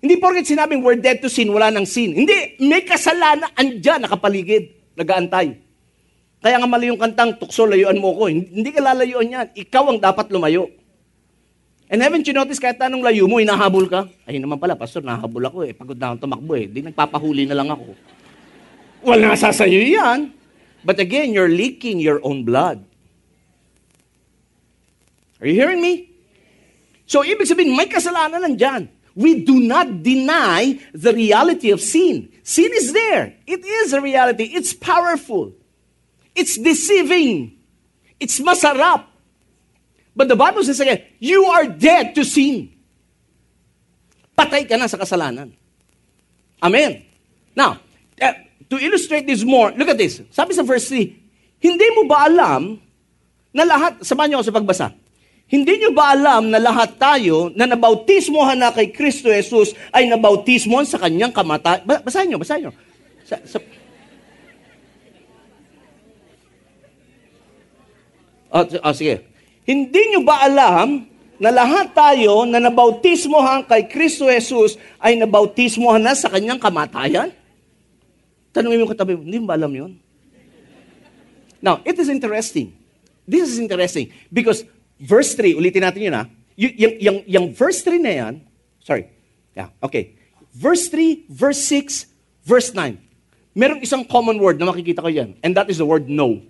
Hindi 0.00 0.16
porket 0.16 0.48
sinabing 0.48 0.80
we're 0.80 0.96
dead 0.96 1.20
to 1.20 1.28
sin, 1.28 1.52
wala 1.52 1.68
nang 1.68 1.84
sin. 1.84 2.16
Hindi, 2.16 2.56
may 2.64 2.80
kasalanan 2.88 3.52
andyan, 3.52 4.08
nakapaligid, 4.08 4.96
nagaantay. 4.96 5.60
Kaya 6.40 6.56
nga 6.56 6.64
mali 6.64 6.88
yung 6.88 6.96
kantang, 6.96 7.36
tukso, 7.36 7.68
layuan 7.68 8.00
mo 8.00 8.16
ko. 8.16 8.32
Hindi 8.32 8.72
ka 8.72 8.80
lalayuan 8.80 9.28
yan. 9.28 9.46
Ikaw 9.52 9.84
ang 9.92 10.00
dapat 10.00 10.32
lumayo. 10.32 10.72
And 11.92 12.00
haven't 12.00 12.24
you 12.24 12.32
noticed, 12.32 12.64
kahit 12.64 12.80
anong 12.80 13.04
layo 13.04 13.28
mo, 13.28 13.44
hinahabol 13.44 13.90
ka? 13.92 14.08
Ay 14.24 14.40
naman 14.40 14.56
pala, 14.56 14.72
pastor, 14.72 15.04
nahabol 15.04 15.44
ako 15.44 15.68
eh. 15.68 15.76
Pagod 15.76 16.00
na 16.00 16.14
akong 16.14 16.24
tumakbo 16.24 16.56
eh. 16.56 16.64
Di 16.64 16.80
nagpapahuli 16.80 17.44
na 17.44 17.60
lang 17.60 17.68
ako. 17.68 17.92
Wala 19.04 19.36
nasa 19.36 19.52
sayo 19.52 19.76
yan. 19.84 20.32
But 20.80 20.96
again, 20.96 21.36
you're 21.36 21.52
leaking 21.52 22.00
your 22.00 22.24
own 22.24 22.48
blood. 22.48 22.80
Are 25.44 25.48
you 25.50 25.56
hearing 25.58 25.84
me? 25.84 26.08
So, 27.04 27.20
ibig 27.20 27.48
sabihin, 27.50 27.76
may 27.76 27.90
kasalanan 27.90 28.48
nandyan. 28.48 28.88
We 29.20 29.44
do 29.44 29.60
not 29.60 30.00
deny 30.00 30.80
the 30.96 31.12
reality 31.12 31.68
of 31.76 31.84
sin. 31.84 32.32
Sin 32.40 32.72
is 32.72 32.96
there. 32.96 33.36
It 33.44 33.60
is 33.60 33.92
a 33.92 34.00
reality. 34.00 34.48
It's 34.48 34.72
powerful. 34.72 35.52
It's 36.32 36.56
deceiving. 36.56 37.52
It's 38.16 38.40
masarap. 38.40 39.04
But 40.16 40.32
the 40.32 40.40
Bible 40.40 40.64
says 40.64 40.80
again, 40.80 41.04
you 41.20 41.44
are 41.52 41.68
dead 41.68 42.16
to 42.16 42.24
sin. 42.24 42.72
Patay 44.40 44.64
ka 44.64 44.80
na 44.80 44.88
sa 44.88 44.96
kasalanan. 44.96 45.52
Amen. 46.64 47.04
Now, 47.52 47.76
uh, 48.24 48.36
to 48.72 48.80
illustrate 48.80 49.28
this 49.28 49.44
more, 49.44 49.68
look 49.76 49.92
at 49.92 50.00
this. 50.00 50.24
Sabi 50.32 50.56
sa 50.56 50.64
verse 50.64 50.88
3, 50.88 51.60
hindi 51.60 51.86
mo 51.92 52.08
ba 52.08 52.24
alam 52.24 52.80
na 53.52 53.68
lahat, 53.68 54.00
samahan 54.00 54.32
niyo 54.32 54.36
ako 54.40 54.48
sa 54.48 54.56
pagbasa, 54.56 54.86
hindi 55.50 55.82
niyo 55.82 55.90
ba 55.90 56.14
alam 56.14 56.46
na 56.46 56.62
lahat 56.62 56.94
tayo 56.94 57.50
na 57.58 57.66
nabautismohan 57.66 58.54
na 58.54 58.70
kay 58.70 58.94
Kristo 58.94 59.26
Jesus 59.26 59.74
ay 59.90 60.06
nabautismohan 60.06 60.86
sa 60.86 61.02
kanyang 61.02 61.34
kamatay? 61.34 61.82
Basahin 61.82 62.30
niyo, 62.30 62.38
basahin 62.38 62.70
niyo. 62.70 62.72
Sa, 63.26 63.34
sa, 63.42 63.58
Oh, 68.50 68.66
oh, 68.66 68.94
sige. 68.94 69.22
Hindi 69.62 70.10
nyo 70.10 70.26
ba 70.26 70.42
alam 70.42 71.06
na 71.38 71.50
lahat 71.54 71.94
tayo 71.94 72.42
na 72.42 72.58
nabautismohan 72.58 73.62
kay 73.62 73.86
Kristo 73.86 74.26
Jesus 74.26 74.74
ay 74.98 75.14
nabautismohan 75.14 76.02
na 76.02 76.18
sa 76.18 76.26
kanyang 76.26 76.58
kamatayan? 76.58 77.30
Tanungin 78.50 78.82
mo 78.82 78.90
katabi 78.90 79.14
mo, 79.14 79.22
hindi 79.22 79.38
mo 79.38 79.46
ba 79.46 79.54
alam 79.54 79.70
yun? 79.70 79.94
Now, 81.62 81.78
it 81.86 81.94
is 81.94 82.10
interesting. 82.10 82.74
This 83.22 83.46
is 83.46 83.62
interesting 83.62 84.10
because 84.34 84.66
verse 85.00 85.32
3, 85.34 85.56
ulitin 85.56 85.82
natin 85.82 86.00
yun 86.04 86.14
ha. 86.14 86.24
Y- 86.54 86.76
yung, 86.76 86.94
yung, 87.00 87.18
yung 87.24 87.46
verse 87.56 87.80
3 87.82 87.98
na 88.04 88.12
yan, 88.12 88.34
sorry, 88.84 89.08
yeah, 89.56 89.72
okay. 89.80 90.14
Verse 90.52 90.92
3, 90.92 91.26
verse 91.32 91.60
6, 91.64 92.06
verse 92.44 92.70
9. 92.76 93.00
Merong 93.56 93.80
isang 93.80 94.04
common 94.04 94.36
word 94.38 94.60
na 94.60 94.68
makikita 94.68 95.00
ko 95.00 95.08
yan, 95.08 95.34
and 95.40 95.56
that 95.56 95.66
is 95.72 95.80
the 95.80 95.86
word 95.88 96.06
no. 96.06 96.44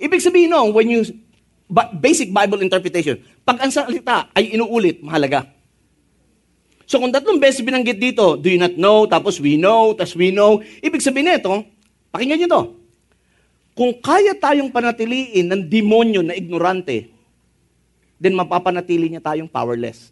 Ibig 0.00 0.24
sabihin 0.24 0.50
no, 0.50 0.72
when 0.72 0.88
you, 0.88 1.04
basic 2.00 2.32
Bible 2.32 2.64
interpretation, 2.64 3.20
pag 3.44 3.60
ang 3.60 3.70
salita 3.70 4.32
ay 4.32 4.56
inuulit, 4.56 5.04
mahalaga. 5.04 5.44
So 6.88 6.96
kung 6.96 7.12
tatlong 7.12 7.36
beses 7.36 7.60
binanggit 7.60 8.00
dito, 8.00 8.40
do 8.40 8.48
you 8.48 8.56
not 8.56 8.72
know, 8.80 9.04
tapos 9.04 9.36
we 9.36 9.60
know, 9.60 9.92
tapos 9.92 10.16
we 10.16 10.32
know, 10.32 10.64
ibig 10.80 11.04
sabihin 11.04 11.36
nito, 11.36 11.52
pakinggan 12.08 12.40
nyo 12.40 12.48
to. 12.48 12.62
Kung 13.78 13.94
kaya 14.02 14.34
tayong 14.34 14.74
panatiliin 14.74 15.46
ng 15.46 15.62
demonyo 15.70 16.26
na 16.26 16.34
ignorante, 16.34 17.14
then 18.18 18.34
mapapanatili 18.34 19.06
niya 19.06 19.22
tayong 19.22 19.46
powerless. 19.46 20.10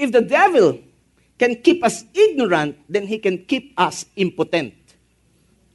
If 0.00 0.16
the 0.16 0.24
devil 0.24 0.80
can 1.36 1.60
keep 1.60 1.84
us 1.84 2.08
ignorant, 2.16 2.80
then 2.88 3.04
he 3.04 3.20
can 3.20 3.44
keep 3.44 3.76
us 3.76 4.08
impotent 4.16 4.72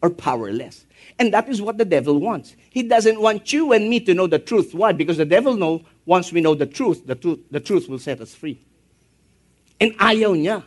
or 0.02 0.10
powerless. 0.10 0.90
And 1.22 1.30
that 1.30 1.46
is 1.46 1.62
what 1.62 1.78
the 1.78 1.86
devil 1.86 2.18
wants. 2.18 2.58
He 2.74 2.82
doesn't 2.82 3.22
want 3.22 3.54
you 3.54 3.70
and 3.70 3.86
me 3.86 4.02
to 4.02 4.18
know 4.18 4.26
the 4.26 4.42
truth. 4.42 4.74
Why? 4.74 4.98
Because 4.98 5.22
the 5.22 5.30
devil 5.30 5.54
knows 5.54 5.86
once 6.10 6.34
we 6.34 6.42
know 6.42 6.58
the 6.58 6.66
truth, 6.66 7.06
the 7.06 7.14
truth, 7.14 7.46
the 7.54 7.62
truth 7.62 7.86
will 7.86 8.02
set 8.02 8.18
us 8.18 8.34
free. 8.34 8.58
And 9.78 9.94
ayaw 10.02 10.34
niya. 10.34 10.66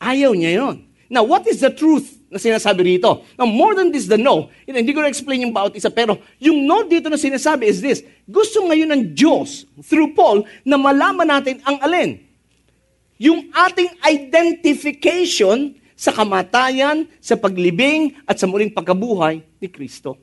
Ayaw 0.00 0.36
niya 0.36 0.52
yon. 0.60 0.76
Now, 1.06 1.22
what 1.22 1.46
is 1.46 1.62
the 1.62 1.70
truth 1.70 2.18
na 2.26 2.36
sinasabi 2.42 2.98
rito? 2.98 3.22
Now, 3.38 3.46
more 3.46 3.78
than 3.78 3.94
this, 3.94 4.10
the 4.10 4.18
no. 4.18 4.50
Hindi 4.66 4.90
ko 4.90 5.00
na-explain 5.00 5.46
yung 5.46 5.54
bawat 5.54 5.78
isa, 5.78 5.86
pero 5.86 6.18
yung 6.42 6.66
no 6.66 6.82
dito 6.82 7.06
na 7.06 7.14
sinasabi 7.14 7.70
is 7.70 7.78
this. 7.78 8.02
Gusto 8.26 8.66
ngayon 8.66 8.90
ng 8.90 9.02
Diyos, 9.14 9.70
through 9.86 10.18
Paul, 10.18 10.42
na 10.66 10.74
malaman 10.74 11.30
natin 11.30 11.62
ang 11.62 11.78
alin 11.78 12.26
yung 13.16 13.48
ating 13.52 13.96
identification 14.04 15.76
sa 15.96 16.12
kamatayan, 16.12 17.08
sa 17.16 17.40
paglibing, 17.40 18.12
at 18.28 18.36
sa 18.36 18.44
muling 18.44 18.68
pagkabuhay 18.68 19.40
ni 19.56 19.68
Kristo. 19.72 20.20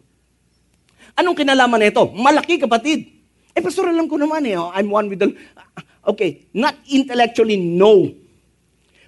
Anong 1.18 1.34
kinalaman 1.34 1.82
nito? 1.82 2.14
Malaki 2.14 2.62
kapatid. 2.62 3.10
Eh, 3.54 3.62
pastor, 3.62 3.90
alam 3.90 4.06
ko 4.06 4.18
naman 4.18 4.46
eh, 4.46 4.58
oh, 4.58 4.70
I'm 4.74 4.90
one 4.90 5.10
with 5.10 5.22
the... 5.22 5.34
Okay, 6.06 6.46
not 6.54 6.78
intellectually, 6.90 7.58
no. 7.58 8.14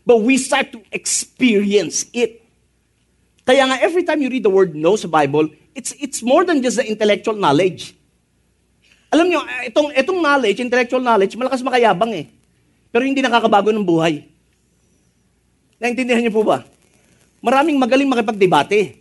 But 0.06 0.22
we 0.22 0.38
start 0.38 0.70
to 0.78 0.80
experience 0.94 2.06
it. 2.14 2.46
Kaya 3.42 3.66
nga, 3.66 3.82
every 3.82 4.06
time 4.06 4.22
you 4.22 4.30
read 4.30 4.46
the 4.46 4.54
word 4.54 4.78
no 4.78 4.94
sa 4.94 5.10
Bible, 5.10 5.50
it's, 5.74 5.98
it's 5.98 6.22
more 6.22 6.46
than 6.46 6.62
just 6.62 6.78
the 6.78 6.86
intellectual 6.86 7.34
knowledge. 7.34 7.98
Alam 9.10 9.34
nyo, 9.34 9.42
itong, 9.66 9.90
itong 9.94 10.20
knowledge, 10.22 10.62
intellectual 10.62 11.02
knowledge, 11.02 11.34
malakas 11.34 11.66
makayabang 11.66 12.14
eh. 12.14 12.26
Pero 12.94 13.06
hindi 13.06 13.22
nakakabago 13.22 13.74
ng 13.74 13.86
buhay. 13.86 14.26
Naintindihan 15.82 16.22
niyo 16.22 16.34
po 16.34 16.46
ba? 16.46 16.66
Maraming 17.42 17.78
magaling 17.78 18.10
makipagdebate. 18.10 18.98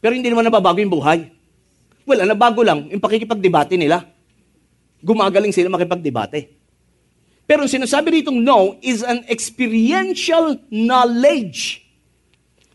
Pero 0.00 0.16
hindi 0.16 0.26
naman 0.26 0.46
nababago 0.46 0.80
yung 0.80 0.90
buhay. 0.90 1.28
Well, 2.08 2.26
nabago 2.26 2.64
lang 2.66 2.90
yung 2.90 3.02
pakikipagdebate 3.02 3.78
nila. 3.78 4.02
Gumagaling 5.02 5.54
sila 5.54 5.70
makipagdebate. 5.70 6.59
Pero 7.50 7.66
sinasabi 7.66 8.22
ritong 8.22 8.38
no 8.38 8.78
is 8.78 9.02
an 9.02 9.26
experiential 9.26 10.54
knowledge 10.70 11.82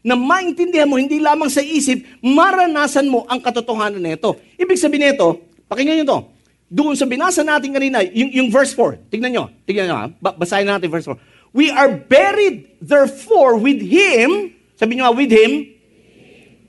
na 0.04 0.20
maintindihan 0.20 0.84
mo 0.84 1.00
hindi 1.00 1.24
lamang 1.24 1.48
sa 1.48 1.64
isip, 1.64 2.04
maranasan 2.20 3.08
mo 3.08 3.24
ang 3.32 3.40
katotohanan 3.40 4.04
nito. 4.04 4.36
Ibig 4.60 4.76
sabihin 4.76 5.16
nito, 5.16 5.48
pakinggan 5.72 6.04
niyo 6.04 6.06
to, 6.12 6.20
doon 6.68 6.94
sa 7.00 7.08
binasa 7.08 7.40
natin 7.40 7.72
kanina, 7.72 8.04
yung, 8.04 8.36
yung 8.36 8.50
verse 8.52 8.76
4, 8.76 9.08
tignan 9.08 9.32
nyo, 9.32 9.44
tignan 9.64 9.88
nyo 9.88 9.96
ha, 9.96 10.06
basahin 10.36 10.68
natin 10.68 10.92
verse 10.92 11.08
4. 11.08 11.18
We 11.56 11.72
are 11.72 11.90
buried 11.90 12.76
therefore 12.84 13.56
with 13.56 13.80
Him, 13.80 14.60
sabi 14.76 15.00
nga, 15.00 15.08
with 15.10 15.32
Him, 15.32 15.72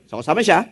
so 0.07 0.23
kasama 0.23 0.47
siya, 0.47 0.63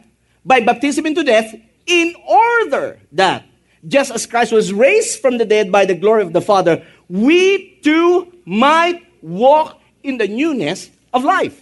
by 0.42 0.64
baptism 0.64 1.04
into 1.04 1.22
death, 1.22 1.52
in 1.84 2.16
order 2.24 2.98
that, 3.12 3.44
just 3.88 4.12
as 4.12 4.26
Christ 4.26 4.52
was 4.52 4.74
raised 4.74 5.22
from 5.22 5.38
the 5.38 5.46
dead 5.46 5.72
by 5.72 5.86
the 5.86 5.94
glory 5.96 6.24
of 6.24 6.34
the 6.34 6.42
Father, 6.42 6.82
we 7.10 7.78
too 7.82 8.34
might 8.46 9.06
walk 9.22 9.80
in 10.02 10.18
the 10.18 10.28
newness 10.28 10.90
of 11.14 11.24
life. 11.24 11.62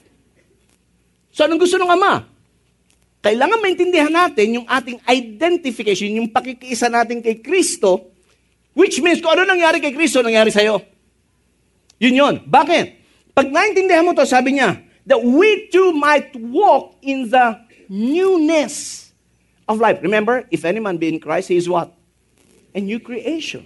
So 1.31 1.43
anong 1.43 1.59
gusto 1.63 1.79
ng 1.79 1.89
Ama? 1.89 2.27
Kailangan 3.23 3.59
maintindihan 3.63 4.11
natin 4.11 4.61
yung 4.61 4.67
ating 4.67 4.99
identification, 5.07 6.11
yung 6.19 6.27
pakikiisa 6.27 6.91
natin 6.91 7.23
kay 7.23 7.39
Kristo, 7.39 8.11
which 8.75 8.99
means 8.99 9.23
kung 9.23 9.31
ano 9.31 9.47
nangyari 9.47 9.79
kay 9.79 9.95
Kristo, 9.95 10.19
nangyari 10.19 10.51
sa'yo. 10.51 10.83
Yun 12.03 12.19
yun. 12.19 12.35
Bakit? 12.43 12.85
Pag 13.31 13.47
naintindihan 13.47 14.03
mo 14.03 14.11
to, 14.11 14.27
sabi 14.27 14.59
niya, 14.59 14.75
that 15.07 15.19
we 15.23 15.71
too 15.71 15.95
might 15.95 16.35
walk 16.35 16.99
in 16.99 17.31
the 17.31 17.63
newness 17.87 19.07
of 19.67 19.79
life. 19.79 20.03
Remember, 20.03 20.43
if 20.51 20.67
any 20.67 20.83
man 20.83 20.99
be 20.99 21.07
in 21.07 21.19
Christ, 21.19 21.47
he 21.47 21.55
is 21.55 21.67
what? 21.67 21.95
A 22.73 22.81
new 22.81 22.97
creation. 22.97 23.63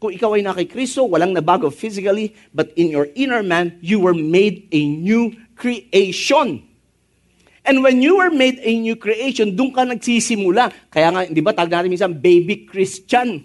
Kung 0.00 0.16
ikaw 0.16 0.32
ay 0.32 0.40
na 0.40 0.56
kay 0.56 0.64
Kristo, 0.64 1.04
walang 1.04 1.36
nabago 1.36 1.68
physically, 1.68 2.32
but 2.56 2.72
in 2.72 2.88
your 2.88 3.12
inner 3.12 3.44
man, 3.44 3.76
you 3.84 4.00
were 4.00 4.16
made 4.16 4.64
a 4.72 4.80
new 4.80 5.36
creation. 5.60 6.64
And 7.68 7.84
when 7.84 8.00
you 8.00 8.16
were 8.16 8.32
made 8.32 8.56
a 8.64 8.72
new 8.72 8.96
creation, 8.96 9.52
doon 9.52 9.76
ka 9.76 9.84
nagsisimula. 9.84 10.72
Kaya 10.88 11.12
nga, 11.12 11.20
di 11.28 11.44
ba, 11.44 11.52
tag 11.52 11.68
natin 11.68 11.92
minsan, 11.92 12.16
baby 12.16 12.64
Christian. 12.64 13.44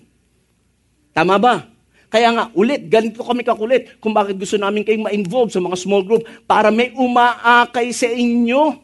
Tama 1.12 1.36
ba? 1.36 1.68
Kaya 2.08 2.32
nga, 2.32 2.48
ulit, 2.56 2.88
ganito 2.88 3.20
kami 3.20 3.44
kakulit 3.44 4.00
kung 4.00 4.16
bakit 4.16 4.40
gusto 4.40 4.56
namin 4.56 4.88
kayong 4.88 5.12
ma-involve 5.12 5.52
sa 5.52 5.60
mga 5.60 5.76
small 5.76 6.08
group 6.08 6.24
para 6.48 6.72
may 6.72 6.96
umaakay 6.96 7.92
sa 7.92 8.08
inyo. 8.08 8.80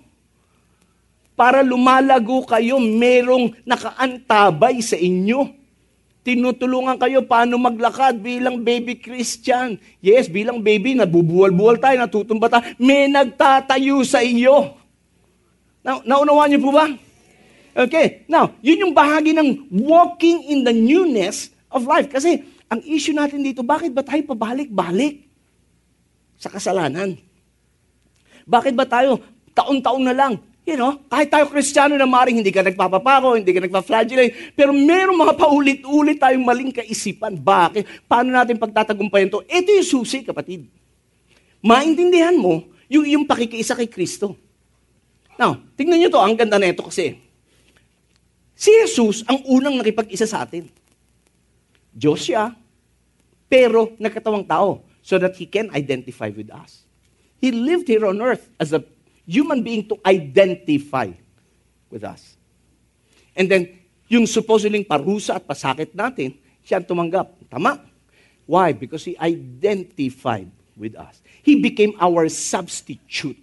Para 1.40 1.64
lumalago 1.64 2.44
kayo, 2.44 2.76
merong 2.84 3.56
nakaantabay 3.64 4.84
sa 4.84 5.00
inyo. 5.00 5.61
Tinutulungan 6.22 7.02
kayo 7.02 7.26
paano 7.26 7.58
maglakad 7.58 8.22
bilang 8.22 8.62
baby 8.62 9.02
Christian. 9.02 9.82
Yes, 10.06 10.30
bilang 10.30 10.62
baby, 10.62 10.94
nabubuwal-buwal 10.94 11.82
tayo, 11.82 11.98
natutumba 11.98 12.46
tayo. 12.46 12.78
May 12.78 13.10
nagtatayo 13.10 14.06
sa 14.06 14.22
iyo. 14.22 14.78
Now, 15.82 16.06
naunawaan 16.06 16.54
niyo 16.54 16.62
po 16.62 16.70
ba? 16.78 16.86
Okay. 17.74 18.30
Now, 18.30 18.54
yun 18.62 18.86
yung 18.86 18.94
bahagi 18.94 19.34
ng 19.34 19.74
walking 19.74 20.46
in 20.54 20.62
the 20.62 20.70
newness 20.70 21.50
of 21.74 21.90
life. 21.90 22.06
Kasi, 22.06 22.46
ang 22.70 22.86
issue 22.86 23.18
natin 23.18 23.42
dito, 23.42 23.66
bakit 23.66 23.90
ba 23.90 24.06
tayo 24.06 24.22
pabalik-balik 24.22 25.26
sa 26.38 26.54
kasalanan? 26.54 27.18
Bakit 28.46 28.78
ba 28.78 28.86
tayo 28.86 29.26
taon-taon 29.58 30.06
na 30.06 30.14
lang 30.14 30.34
You 30.72 30.80
know, 30.80 31.04
kahit 31.12 31.28
tayo 31.28 31.52
kristyano 31.52 32.00
na 32.00 32.08
maring 32.08 32.40
hindi 32.40 32.48
ka 32.48 32.64
nagpapapako, 32.64 33.36
hindi 33.36 33.52
ka 33.52 33.60
nagpa-flagellate, 33.68 34.56
pero 34.56 34.72
merong 34.72 35.20
mga 35.20 35.34
paulit-ulit 35.36 36.16
tayong 36.16 36.48
maling 36.48 36.72
kaisipan. 36.72 37.36
Bakit? 37.36 38.08
Paano 38.08 38.32
natin 38.32 38.56
pagtatagumpayan 38.56 39.28
to? 39.28 39.44
Ito 39.52 39.68
yung 39.68 39.84
susi, 39.84 40.24
kapatid. 40.24 40.72
Maintindihan 41.60 42.40
mo 42.40 42.72
yung, 42.88 43.04
yung 43.04 43.24
pakikiisa 43.28 43.76
kay 43.76 43.92
Kristo. 43.92 44.40
Now, 45.36 45.60
tingnan 45.76 46.00
nyo 46.00 46.08
to, 46.08 46.24
ang 46.24 46.40
ganda 46.40 46.56
na 46.56 46.72
ito 46.72 46.88
kasi. 46.88 47.20
Si 48.56 48.72
Jesus 48.72 49.28
ang 49.28 49.44
unang 49.52 49.76
nakipag-isa 49.76 50.24
sa 50.24 50.48
atin. 50.48 50.72
Diyos 51.92 52.24
siya, 52.24 52.56
pero 53.52 53.92
nagkatawang 54.00 54.48
tao 54.48 54.88
so 55.04 55.20
that 55.20 55.36
He 55.36 55.44
can 55.44 55.68
identify 55.76 56.32
with 56.32 56.48
us. 56.48 56.88
He 57.44 57.52
lived 57.52 57.92
here 57.92 58.08
on 58.08 58.24
earth 58.24 58.48
as 58.56 58.72
a 58.72 58.80
human 59.32 59.64
being 59.64 59.88
to 59.88 59.96
identify 60.04 61.08
with 61.88 62.04
us. 62.04 62.36
And 63.32 63.48
then, 63.48 63.72
yung 64.12 64.28
supposedly 64.28 64.84
parusa 64.84 65.40
at 65.40 65.48
pasakit 65.48 65.96
natin, 65.96 66.36
siya 66.68 66.84
ang 66.84 66.88
tumanggap. 66.88 67.32
Tama? 67.48 67.80
Why? 68.44 68.76
Because 68.76 69.08
He 69.08 69.16
identified 69.16 70.52
with 70.76 71.00
us. 71.00 71.24
He 71.40 71.64
became 71.64 71.96
our 71.96 72.28
substitute. 72.28 73.40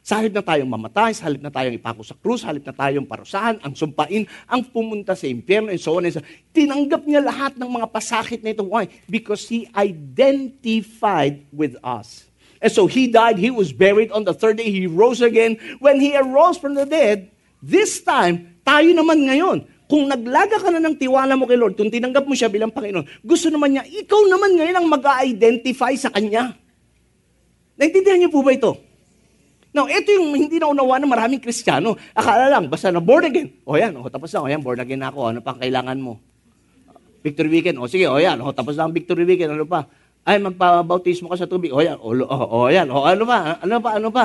Sa 0.00 0.16
halip 0.16 0.32
na 0.32 0.40
tayong 0.40 0.72
mamatay, 0.72 1.12
sa 1.12 1.28
halip 1.28 1.44
na 1.44 1.52
tayong 1.52 1.76
ipako 1.76 2.00
sa 2.00 2.16
krus, 2.16 2.40
sa 2.40 2.48
halip 2.48 2.64
na 2.64 2.72
tayong 2.72 3.04
parusahan, 3.04 3.60
ang 3.60 3.76
sumpain, 3.76 4.24
ang 4.48 4.64
pumunta 4.64 5.12
sa 5.12 5.28
impyerno, 5.28 5.68
and 5.68 5.76
so 5.76 6.00
on 6.00 6.08
and 6.08 6.16
so 6.16 6.24
on. 6.24 6.28
Tinanggap 6.56 7.04
niya 7.04 7.20
lahat 7.20 7.60
ng 7.60 7.68
mga 7.68 7.92
pasakit 7.92 8.40
na 8.40 8.56
ito. 8.56 8.64
Why? 8.64 8.88
Because 9.04 9.44
He 9.44 9.68
identified 9.76 11.44
with 11.52 11.76
us. 11.84 12.27
And 12.58 12.70
so 12.70 12.90
he 12.90 13.06
died, 13.06 13.38
he 13.38 13.50
was 13.50 13.70
buried. 13.70 14.10
On 14.10 14.26
the 14.26 14.34
third 14.34 14.58
day, 14.58 14.70
he 14.70 14.90
rose 14.90 15.22
again. 15.22 15.58
When 15.78 16.02
he 16.02 16.18
arose 16.18 16.58
from 16.58 16.74
the 16.74 16.86
dead, 16.86 17.30
this 17.62 18.02
time, 18.02 18.58
tayo 18.66 18.90
naman 18.90 19.26
ngayon, 19.30 19.64
kung 19.88 20.04
naglaga 20.04 20.60
ka 20.60 20.68
na 20.68 20.84
ng 20.84 21.00
tiwala 21.00 21.32
mo 21.32 21.48
kay 21.48 21.56
Lord, 21.56 21.78
kung 21.78 21.88
tinanggap 21.88 22.28
mo 22.28 22.36
siya 22.36 22.52
bilang 22.52 22.68
Panginoon, 22.68 23.24
gusto 23.24 23.48
naman 23.48 23.72
niya, 23.72 23.88
ikaw 23.88 24.20
naman 24.28 24.52
ngayon 24.60 24.76
ang 24.76 24.86
mag-identify 24.86 25.96
sa 25.96 26.12
Kanya. 26.12 26.52
Naintindihan 27.80 28.20
niyo 28.20 28.28
po 28.28 28.44
ba 28.44 28.52
ito? 28.52 28.76
Now, 29.72 29.86
ito 29.88 30.10
yung 30.12 30.34
hindi 30.34 30.58
na 30.58 30.74
ng 30.74 31.08
maraming 31.08 31.40
Kristiyano. 31.40 31.96
Akala 32.12 32.50
lang, 32.52 32.66
basta 32.68 32.92
na 32.92 33.00
born 33.00 33.30
again. 33.30 33.48
O 33.62 33.78
yan, 33.78 33.96
o, 33.96 34.04
tapos 34.10 34.28
na, 34.34 34.44
o 34.44 34.48
yan, 34.50 34.60
born 34.60 34.80
again 34.82 35.00
na 35.00 35.08
ako. 35.08 35.32
Ano 35.32 35.40
pa 35.40 35.56
kailangan 35.56 35.96
mo? 36.00 36.20
Victory 37.22 37.48
weekend. 37.48 37.78
O 37.78 37.86
sige, 37.86 38.10
o 38.10 38.18
yan, 38.18 38.42
o, 38.42 38.52
tapos 38.52 38.74
na 38.74 38.88
ang 38.88 38.92
victory 38.92 39.22
weekend. 39.22 39.54
Ano 39.54 39.64
pa? 39.64 39.86
Ay 40.28 40.36
magpabautismo 40.44 41.32
ka 41.32 41.40
sa 41.40 41.48
tubig. 41.48 41.72
O 41.72 41.80
yan, 41.80 41.96
o, 41.96 42.12
o, 42.12 42.36
o 42.36 42.58
yan, 42.68 42.84
o 42.92 43.08
ano 43.08 43.24
pa, 43.24 43.56
ano 43.64 43.80
pa, 43.80 43.90
ano 43.96 44.08
pa. 44.12 44.24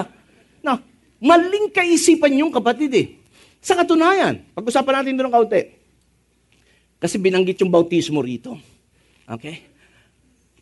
No, 0.59 0.75
maling 1.23 1.71
kaisipan 1.71 2.35
yung 2.35 2.51
kapatid 2.51 2.91
eh. 2.91 3.07
Sa 3.63 3.79
katunayan, 3.79 4.43
pag-usapan 4.51 4.99
natin 4.99 5.15
doon 5.15 5.31
kaunti. 5.31 5.63
Kasi 6.99 7.15
binanggit 7.15 7.63
yung 7.63 7.71
bautismo 7.71 8.19
rito. 8.19 8.59
Okay? 9.23 9.63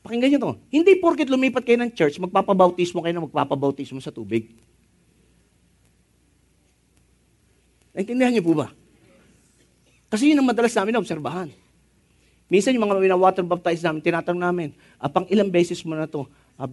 Pakinggan 0.06 0.38
nyo 0.38 0.40
to. 0.46 0.54
Hindi 0.70 1.02
porket 1.02 1.26
lumipat 1.26 1.66
kayo 1.66 1.82
ng 1.82 1.94
church, 1.98 2.22
magpapabautismo 2.22 3.02
kayo 3.02 3.14
na 3.18 3.26
magpapabautismo 3.26 3.98
sa 3.98 4.14
tubig. 4.14 4.54
Naintindihan 7.98 8.30
niyo 8.30 8.46
po 8.46 8.54
ba? 8.62 8.70
Kasi 10.14 10.30
yun 10.30 10.38
ang 10.38 10.50
madalas 10.54 10.78
namin 10.78 10.94
na 10.94 11.02
obserbahan. 11.02 11.50
Minsan 12.52 12.76
yung 12.76 12.84
mga 12.84 13.16
water 13.16 13.48
baptize 13.48 13.80
namin, 13.80 14.04
tinatanong 14.04 14.44
namin, 14.44 14.70
ah, 15.00 15.08
ilang 15.32 15.48
beses 15.48 15.80
mo 15.88 15.96
na 15.96 16.04
to? 16.04 16.28
Ah, 16.60 16.68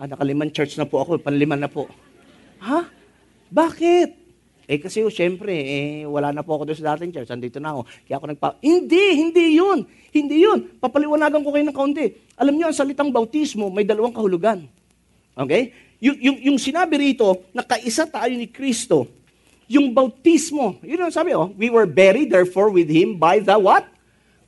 ah, 0.00 0.08
nakaliman 0.08 0.48
church 0.48 0.80
na 0.80 0.88
po 0.88 1.04
ako, 1.04 1.20
panliman 1.20 1.60
na 1.60 1.68
po. 1.68 1.92
Ha? 2.64 2.88
Bakit? 3.52 4.16
Eh 4.64 4.80
kasi 4.80 5.04
oh, 5.04 5.12
syempre, 5.12 5.52
eh, 5.52 6.08
wala 6.08 6.32
na 6.32 6.40
po 6.40 6.56
ako 6.56 6.72
doon 6.72 6.78
sa 6.80 6.96
dating 6.96 7.12
church, 7.12 7.28
andito 7.28 7.60
na 7.60 7.76
ako. 7.76 7.80
Kaya 8.08 8.16
ako 8.16 8.26
nagpa... 8.32 8.48
Hindi, 8.64 9.04
hindi 9.20 9.60
yun. 9.60 9.84
Hindi 10.08 10.36
yun. 10.40 10.58
Papaliwanagan 10.80 11.44
ko 11.44 11.52
kayo 11.52 11.68
ng 11.68 11.76
kaunti. 11.76 12.06
Alam 12.40 12.56
niyo, 12.56 12.72
ang 12.72 12.78
salitang 12.80 13.12
bautismo, 13.12 13.68
may 13.68 13.84
dalawang 13.84 14.16
kahulugan. 14.16 14.64
Okay? 15.36 15.76
Yung, 16.00 16.16
yung, 16.16 16.38
yung 16.48 16.56
sinabi 16.56 16.96
rito, 16.96 17.44
na 17.52 17.60
kaisa 17.60 18.08
tayo 18.08 18.32
ni 18.32 18.48
Kristo, 18.48 19.04
yung 19.68 19.92
bautismo, 19.92 20.80
yun 20.80 21.04
ang 21.04 21.12
sabi, 21.12 21.36
oh, 21.36 21.52
we 21.60 21.68
were 21.68 21.84
buried 21.84 22.32
therefore 22.32 22.72
with 22.72 22.88
Him 22.88 23.20
by 23.20 23.36
the 23.36 23.60
what? 23.60 23.84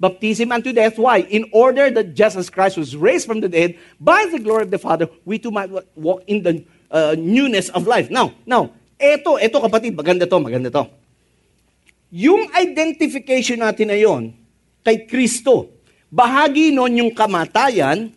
Baptism 0.02 0.50
unto 0.50 0.74
death. 0.74 0.98
Why? 0.98 1.22
In 1.30 1.46
order 1.54 1.86
that 1.94 2.18
just 2.18 2.34
as 2.34 2.50
Christ 2.50 2.74
was 2.74 2.98
raised 2.98 3.30
from 3.30 3.38
the 3.38 3.46
dead 3.46 3.78
by 4.02 4.26
the 4.26 4.42
glory 4.42 4.66
of 4.66 4.74
the 4.74 4.82
Father, 4.82 5.06
we 5.22 5.38
too 5.38 5.54
might 5.54 5.70
walk 5.94 6.26
in 6.26 6.42
the 6.42 6.66
uh, 6.90 7.14
newness 7.14 7.70
of 7.70 7.86
life. 7.86 8.10
Now, 8.10 8.34
now, 8.42 8.74
eto, 8.98 9.38
eto 9.38 9.62
kapatid, 9.62 9.94
maganda 9.94 10.26
to, 10.26 10.42
maganda 10.42 10.74
to. 10.74 10.90
Yung 12.10 12.50
identification 12.58 13.62
natin 13.62 13.94
na 13.94 13.96
yon 13.96 14.34
kay 14.82 15.06
Kristo, 15.06 15.70
bahagi 16.10 16.74
nun 16.74 16.98
yung 16.98 17.14
kamatayan, 17.14 18.10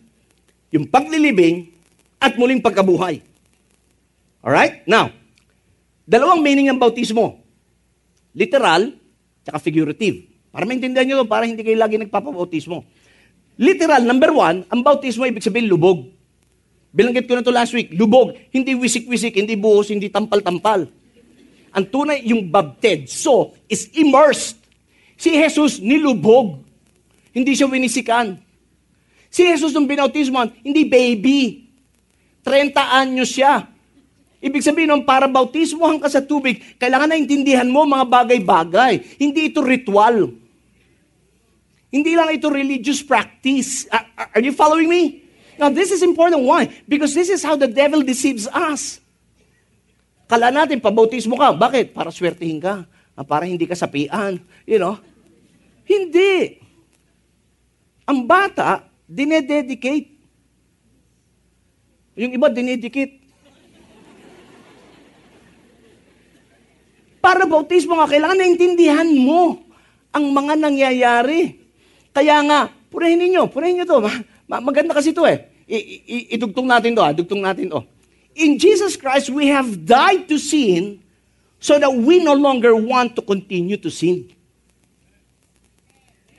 yung 0.74 0.90
paglilibing, 0.90 1.70
at 2.18 2.34
muling 2.34 2.58
pagkabuhay. 2.58 3.22
Alright? 4.42 4.82
Now, 4.88 5.14
dalawang 6.02 6.42
meaning 6.42 6.66
ng 6.72 6.80
bautismo. 6.80 7.38
Literal, 8.34 8.92
tsaka 9.46 9.62
figurative. 9.62 10.35
Para 10.56 10.64
maintindihan 10.64 11.04
nyo 11.04 11.28
para 11.28 11.44
hindi 11.44 11.60
kayo 11.60 11.76
lagi 11.76 12.00
nagpapabautismo. 12.00 12.80
Literal, 13.60 14.08
number 14.08 14.32
one, 14.32 14.64
ang 14.72 14.80
bautismo 14.80 15.28
ibig 15.28 15.44
sabihin 15.44 15.68
lubog. 15.68 16.08
Bilanggit 16.96 17.28
ko 17.28 17.36
na 17.36 17.44
to 17.44 17.52
last 17.52 17.76
week, 17.76 17.92
lubog. 17.92 18.32
Hindi 18.48 18.72
wisik-wisik, 18.72 19.36
hindi 19.36 19.52
buhos, 19.52 19.92
hindi 19.92 20.08
tampal-tampal. 20.08 20.88
Ang 21.76 21.84
tunay, 21.92 22.24
yung 22.24 22.48
baptedso 22.48 23.52
is 23.68 23.92
immersed. 24.00 24.56
Si 25.20 25.28
Jesus 25.28 25.76
nilubog. 25.76 26.64
Hindi 27.36 27.52
siya 27.52 27.68
winisikan. 27.68 28.40
Si 29.28 29.44
Jesus 29.44 29.76
nung 29.76 29.84
binautismoan, 29.84 30.56
hindi 30.64 30.88
baby. 30.88 31.68
30 32.40 32.72
anyo 32.80 33.28
siya. 33.28 33.60
Ibig 34.40 34.64
sabihin 34.64 34.88
nun, 34.88 35.04
para 35.04 35.28
bautismohan 35.28 36.00
ka 36.00 36.08
sa 36.08 36.24
tubig, 36.24 36.64
kailangan 36.80 37.12
na 37.12 37.20
intindihan 37.20 37.68
mo 37.68 37.84
mga 37.84 38.08
bagay-bagay. 38.08 39.20
Hindi 39.20 39.52
ito 39.52 39.60
ritual. 39.60 40.45
Hindi 41.90 42.18
lang 42.18 42.34
ito 42.34 42.50
religious 42.50 43.00
practice. 43.00 43.86
Are, 43.92 44.42
you 44.42 44.50
following 44.52 44.90
me? 44.90 45.26
Now, 45.56 45.72
this 45.72 45.94
is 45.94 46.02
important. 46.02 46.44
Why? 46.44 46.68
Because 46.84 47.14
this 47.14 47.30
is 47.30 47.40
how 47.40 47.56
the 47.56 47.70
devil 47.70 48.02
deceives 48.02 48.44
us. 48.50 49.00
Kala 50.26 50.50
natin, 50.50 50.82
pabautismo 50.82 51.38
ka. 51.38 51.54
Bakit? 51.54 51.94
Para 51.94 52.10
swertihin 52.10 52.58
ka. 52.58 52.84
Ah, 53.16 53.24
para 53.24 53.46
hindi 53.46 53.64
ka 53.64 53.78
sapian. 53.78 54.42
You 54.66 54.82
know? 54.82 54.98
Hindi. 55.86 56.60
Ang 58.04 58.26
bata, 58.26 58.84
dinededicate. 59.06 60.10
Yung 62.18 62.34
iba, 62.34 62.50
dinedicate. 62.50 63.22
Para 67.22 67.42
bautismo 67.46 67.98
nga, 67.98 68.06
kailangan 68.06 68.38
naintindihan 68.38 69.10
mo 69.10 69.62
ang 70.14 70.30
mga 70.30 70.54
nangyayari. 70.58 71.65
Kaya 72.16 72.40
nga, 72.48 72.72
purihin 72.88 73.20
ninyo, 73.20 73.44
purihin 73.52 73.76
nyo 73.76 73.84
to. 73.84 74.00
maganda 74.48 74.96
kasi 74.96 75.12
to 75.12 75.28
eh. 75.28 75.44
I- 75.68 76.00
i- 76.08 76.28
idugtong 76.40 76.64
natin 76.64 76.96
to, 76.96 77.04
ha? 77.04 77.12
dugtong 77.12 77.44
natin 77.44 77.68
to. 77.68 77.84
in 78.36 78.60
Jesus 78.60 78.94
Christ, 79.00 79.32
we 79.32 79.48
have 79.48 79.84
died 79.88 80.28
to 80.28 80.36
sin 80.36 81.00
so 81.56 81.80
that 81.80 81.88
we 81.88 82.20
no 82.20 82.36
longer 82.36 82.76
want 82.76 83.16
to 83.16 83.24
continue 83.24 83.80
to 83.80 83.88
sin. 83.88 84.28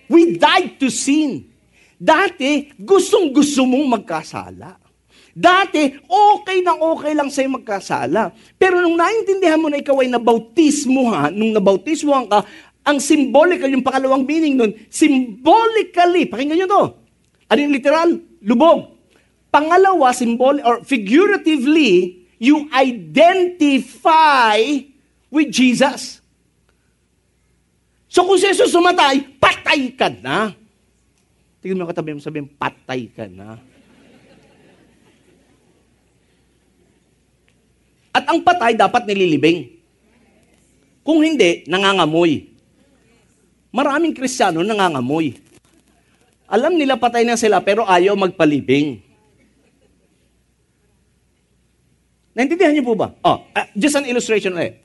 We 0.08 0.38
died 0.38 0.78
to 0.80 0.94
sin. 0.94 1.50
Dati, 1.98 2.70
gustong-gusto 2.78 3.66
mong 3.66 3.98
magkasala. 3.98 4.78
Dati, 5.34 5.98
okay 6.06 6.62
na 6.62 6.78
okay 6.78 7.14
lang 7.18 7.30
sa'yo 7.34 7.50
magkasala. 7.58 8.34
Pero 8.58 8.82
nung 8.82 8.98
naintindihan 8.98 9.58
mo 9.62 9.70
na 9.70 9.82
ikaw 9.82 9.98
ay 10.02 10.10
nabautismuhan, 10.10 11.34
nung 11.34 11.54
nabautismuhan 11.54 12.30
ka, 12.30 12.46
ang 12.88 13.04
symbolical, 13.04 13.68
yung 13.68 13.84
pakalawang 13.84 14.24
meaning 14.24 14.56
nun, 14.56 14.72
symbolically, 14.88 16.24
pakinggan 16.24 16.64
nyo 16.64 16.68
to. 16.72 16.84
Ano 17.52 17.60
yung 17.60 17.76
literal? 17.76 18.10
Lubog. 18.40 18.96
Pangalawa, 19.52 20.16
symbol 20.16 20.56
or 20.64 20.88
figuratively, 20.88 22.24
you 22.40 22.72
identify 22.72 24.64
with 25.28 25.52
Jesus. 25.52 26.24
So 28.08 28.24
kung 28.24 28.40
si 28.40 28.48
Jesus 28.48 28.72
sumatay, 28.72 29.36
patay 29.36 29.92
ka 29.92 30.08
na. 30.08 30.56
Tingnan 31.60 31.84
mo 31.84 31.92
katabi 31.92 32.16
mo 32.16 32.24
sabihin, 32.24 32.48
patay 32.48 33.12
ka 33.12 33.28
na. 33.28 33.60
At 38.16 38.24
ang 38.32 38.40
patay 38.42 38.80
dapat 38.80 39.04
nililibing. 39.04 39.76
Kung 41.04 41.20
hindi, 41.20 41.68
nangangamoy. 41.68 42.57
Maraming 43.78 44.18
Kristiyano 44.18 44.66
nangangamoy. 44.66 45.38
Alam 46.50 46.82
nila 46.82 46.98
patay 46.98 47.22
na 47.22 47.38
sila 47.38 47.62
pero 47.62 47.86
ayaw 47.86 48.18
magpalibing. 48.18 49.06
Naintindihan 52.34 52.74
niyo 52.74 52.86
po 52.86 52.98
ba? 52.98 53.14
Oh, 53.22 53.46
uh, 53.54 53.68
just 53.78 53.94
an 53.94 54.10
illustration 54.10 54.58
ulit. 54.58 54.82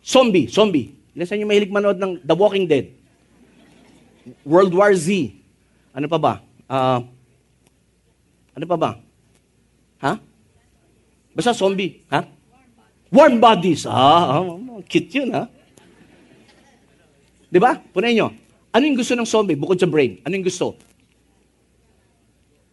Zombie, 0.00 0.48
zombie. 0.48 0.96
Ilan 1.12 1.28
sa 1.28 1.36
inyo 1.36 1.44
mahilig 1.44 1.72
manood 1.72 2.00
ng 2.00 2.24
The 2.24 2.32
Walking 2.32 2.64
Dead? 2.64 2.88
World 4.48 4.72
War 4.72 4.96
Z. 4.96 5.36
Ano 5.92 6.08
pa 6.08 6.16
ba? 6.16 6.32
Uh, 6.68 7.04
ano 8.56 8.64
pa 8.64 8.76
ba? 8.80 8.90
Ha? 10.00 10.12
Basta 11.36 11.52
zombie. 11.52 12.00
Ha? 12.08 12.24
Warm 13.12 13.42
bodies. 13.42 13.84
Ah, 13.84 14.40
oh, 14.40 14.80
cute 14.88 15.10
yun, 15.20 15.36
ha? 15.36 15.50
Di 17.50 17.58
ba? 17.58 17.74
Punayin 17.74 18.14
nyo. 18.14 18.28
Ano 18.70 18.82
yung 18.86 18.94
gusto 18.94 19.18
ng 19.18 19.26
zombie 19.26 19.58
bukod 19.58 19.74
sa 19.74 19.90
brain? 19.90 20.22
Ano 20.22 20.38
yung 20.38 20.46
gusto? 20.46 20.78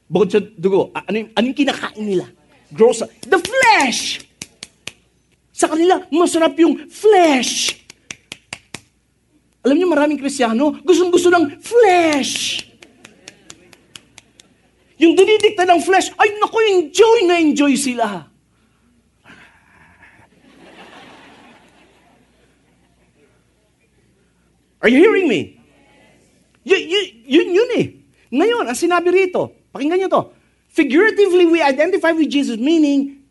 Bukod 0.05 0.29
sa 0.29 0.39
dugo. 0.39 0.93
Ano 0.93 1.25
yung, 1.25 1.29
ano 1.33 1.45
yung 1.49 1.57
kinakain 1.57 2.05
nila? 2.05 2.25
Gross. 2.69 3.01
The 3.25 3.41
flesh! 3.41 4.21
Sa 5.57 5.65
kanila, 5.65 6.05
masarap 6.13 6.53
yung 6.61 6.85
flesh. 6.85 7.81
Alam 9.65 9.81
niyo, 9.81 9.89
maraming 9.89 10.21
Kristiyano, 10.21 10.77
gustong-gusto 10.85 11.33
ng 11.33 11.57
flesh. 11.57 12.61
Yung 15.01 15.17
dinidikta 15.17 15.65
ng 15.65 15.81
flesh, 15.81 16.13
ay 16.21 16.37
naku, 16.37 16.61
enjoy 16.77 17.25
na 17.25 17.41
enjoy 17.41 17.73
sila. 17.73 18.29
Are 24.77 24.89
you 24.89 25.01
hearing 25.01 25.25
me? 25.25 25.57
Y- 26.67 26.85
y- 26.85 27.11
yun 27.25 27.49
yun 27.49 27.69
eh. 27.79 27.85
Ngayon, 28.29 28.67
ang 28.67 28.77
sinabi 28.77 29.09
rito, 29.09 29.55
pakinggan 29.73 30.03
nyo 30.03 30.09
to. 30.11 30.21
Figuratively, 30.69 31.47
we 31.47 31.63
identify 31.63 32.13
with 32.13 32.29
Jesus, 32.29 32.59
meaning, 32.59 33.23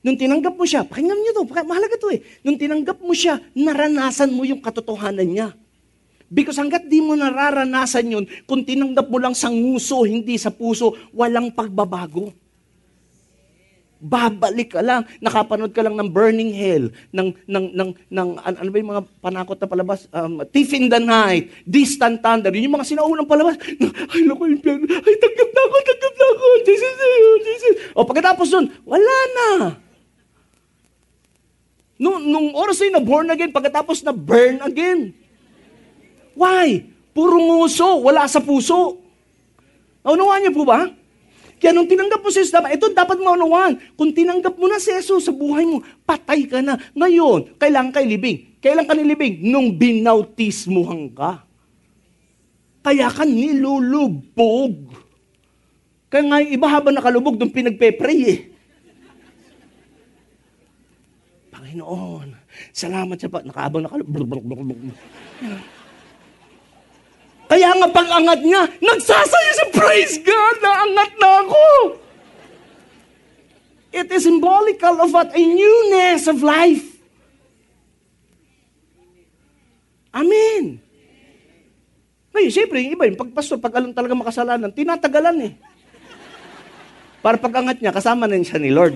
nung 0.00 0.16
tinanggap 0.16 0.56
mo 0.56 0.64
siya, 0.64 0.82
pakinggan 0.82 1.14
nyo 1.14 1.32
to, 1.36 1.44
mahalaga 1.46 1.94
to 2.00 2.10
eh. 2.10 2.24
Nung 2.42 2.56
tinanggap 2.56 2.98
mo 2.98 3.12
siya, 3.12 3.38
naranasan 3.52 4.32
mo 4.32 4.42
yung 4.42 4.58
katotohanan 4.58 5.28
niya. 5.28 5.48
Because 6.30 6.58
hanggat 6.58 6.88
di 6.88 7.04
mo 7.04 7.14
nararanasan 7.14 8.06
yun, 8.10 8.24
kung 8.48 8.64
tinanggap 8.64 9.06
mo 9.06 9.18
lang 9.20 9.36
sa 9.36 9.52
nguso, 9.52 10.08
hindi 10.08 10.40
sa 10.40 10.50
puso, 10.50 10.96
walang 11.14 11.52
pagbabago 11.52 12.32
babalik 14.00 14.72
ka 14.74 14.80
lang. 14.80 15.04
Nakapanood 15.20 15.76
ka 15.76 15.84
lang 15.84 15.94
ng 15.94 16.08
Burning 16.08 16.50
Hell, 16.56 16.88
ng, 17.12 17.28
ng, 17.44 17.66
ng, 17.76 17.90
ng 18.08 18.28
ano, 18.40 18.56
ano 18.56 18.68
ba 18.72 18.76
yung 18.80 18.90
mga 18.96 19.04
panakot 19.20 19.58
na 19.60 19.68
palabas? 19.68 20.08
Um, 20.10 20.40
Thief 20.48 20.72
in 20.72 20.88
the 20.88 20.96
Night, 20.96 21.52
Distant 21.68 22.24
Thunder, 22.24 22.48
yun 22.50 22.72
yung 22.72 22.80
mga 22.80 22.88
sinaunang 22.88 23.28
palabas. 23.28 23.60
Ay, 24.16 24.24
naku, 24.24 24.56
impyerno. 24.56 24.88
Ay, 24.88 25.14
tanggap 25.20 25.50
na 25.52 25.60
ako, 25.68 25.76
tanggap 25.84 26.14
na 26.16 26.26
ako. 26.32 26.44
Jesus, 26.64 26.92
Jesus. 27.44 27.74
O 27.92 28.08
pagkatapos 28.08 28.48
nun, 28.56 28.66
wala 28.88 29.16
na. 29.36 29.48
Nung, 32.00 32.24
nung 32.24 32.48
oras 32.56 32.80
ay 32.80 32.88
na-born 32.88 33.28
again, 33.28 33.52
pagkatapos 33.52 34.00
na 34.00 34.16
burn 34.16 34.64
again. 34.64 35.12
Why? 36.32 36.88
Puro 37.12 37.36
nguso, 37.36 38.00
wala 38.00 38.24
sa 38.24 38.40
puso. 38.40 38.96
Naunawaan 40.00 40.48
niyo 40.48 40.56
po 40.56 40.64
ba? 40.64 40.88
Kaya 41.60 41.76
nung 41.76 41.84
tinanggap 41.84 42.24
mo 42.24 42.32
si 42.32 42.40
Jesus, 42.40 42.56
ito 42.56 42.88
dapat 42.96 43.20
maunawaan. 43.20 43.76
Kung 43.92 44.16
tinanggap 44.16 44.56
mo 44.56 44.64
na 44.64 44.80
si 44.80 44.88
Jesus 44.96 45.28
sa 45.28 45.32
buhay 45.36 45.68
mo, 45.68 45.84
patay 46.08 46.48
ka 46.48 46.64
na. 46.64 46.80
Ngayon, 46.96 47.60
kailangan 47.60 47.92
kay 47.92 48.08
libing. 48.08 48.56
Kailan 48.64 48.88
ka 48.88 48.96
nilibing? 48.96 49.44
Nung 49.48 49.76
binautismuhan 49.76 51.12
ka. 51.12 51.44
Kaya 52.80 53.12
ka 53.12 53.28
nilulubog. 53.28 54.92
Kaya 56.08 56.22
nga 56.28 56.40
yung 56.40 56.52
iba 56.56 56.66
habang 56.68 56.96
nakalubog, 56.96 57.36
doon 57.36 57.52
pinagpe-pray 57.52 58.18
eh. 58.24 58.38
Panginoon, 61.52 62.36
salamat 62.72 63.16
sa 63.20 63.28
pa. 63.28 63.44
Nakaabang 63.44 63.84
nakalubog. 63.84 64.40
Kaya 67.50 67.74
nga 67.74 67.90
pag-angat 67.90 68.46
niya, 68.46 68.62
nagsasayo 68.78 69.52
sa 69.58 69.66
praise 69.74 70.22
God, 70.22 70.56
naangat 70.62 71.12
na 71.18 71.30
ako. 71.42 71.66
It 73.90 74.06
is 74.06 74.22
symbolical 74.22 75.02
of 75.02 75.10
what? 75.10 75.34
A 75.34 75.42
newness 75.42 76.30
of 76.30 76.46
life. 76.46 76.86
Amen. 80.14 80.78
Ngayon, 82.30 82.52
siyempre, 82.54 82.86
yung 82.86 82.94
iba, 82.94 83.10
yung 83.10 83.18
pagpastor, 83.18 83.58
pag 83.58 83.74
alam 83.82 83.90
talaga 83.90 84.14
makasalanan, 84.14 84.70
tinatagalan 84.70 85.50
eh. 85.50 85.52
Para 87.18 87.34
pag-angat 87.34 87.82
niya, 87.82 87.90
kasama 87.90 88.30
na 88.30 88.38
siya 88.38 88.62
ni 88.62 88.70
Lord. 88.70 88.94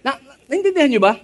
na, 0.00 0.16
naintindihan 0.48 0.88
niyo 0.88 1.04
ba? 1.04 1.20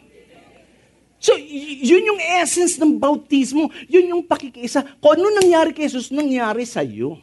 So, 1.22 1.38
yun 1.38 2.02
yung 2.02 2.18
essence 2.42 2.74
ng 2.82 2.98
bautismo. 2.98 3.70
Yun 3.86 4.10
yung 4.10 4.22
pakikiisa. 4.26 4.82
Kung 4.98 5.14
ano 5.14 5.30
nangyari 5.38 5.70
kay 5.70 5.86
Jesus, 5.86 6.10
nangyari 6.10 6.66
sa 6.66 6.82
iyo. 6.82 7.14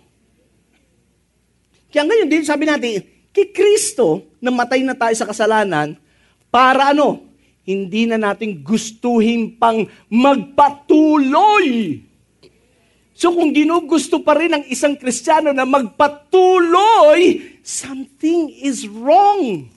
Kaya 1.91 2.07
ngayon, 2.07 2.31
din 2.31 2.47
sabi 2.47 2.63
natin, 2.63 3.03
kay 3.35 3.51
Kristo, 3.51 4.23
na 4.39 4.55
matay 4.55 4.87
na 4.87 4.95
tayo 4.95 5.11
sa 5.19 5.27
kasalanan, 5.27 5.99
para 6.47 6.95
ano? 6.95 7.27
Hindi 7.67 8.07
na 8.07 8.15
natin 8.15 8.63
gustuhin 8.63 9.59
pang 9.59 9.83
magpatuloy. 10.07 11.99
So 13.19 13.35
kung 13.35 13.51
ginugusto 13.51 14.23
pa 14.23 14.39
rin 14.39 14.55
ng 14.55 14.65
isang 14.71 14.95
Kristiyano 14.95 15.51
na 15.51 15.67
magpatuloy, 15.67 17.43
something 17.67 18.47
is 18.63 18.87
wrong. 18.87 19.67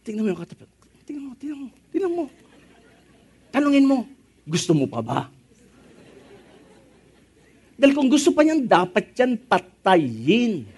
Tingnan 0.00 0.24
mo 0.24 0.28
yung 0.32 0.40
katapat. 0.40 0.68
Tingnan 1.04 1.22
mo, 1.26 1.32
tingnan 1.36 1.58
mo, 1.58 1.66
tingnan 1.92 2.12
mo. 2.12 2.24
Tanungin 3.50 3.86
mo, 3.86 3.98
gusto 4.46 4.72
mo 4.72 4.86
pa 4.86 5.00
ba? 5.02 5.20
Dahil 7.80 7.96
kung 7.96 8.12
gusto 8.12 8.30
pa 8.36 8.44
niyan, 8.44 8.68
dapat 8.68 9.16
yan 9.16 9.40
patayin. 9.40 10.68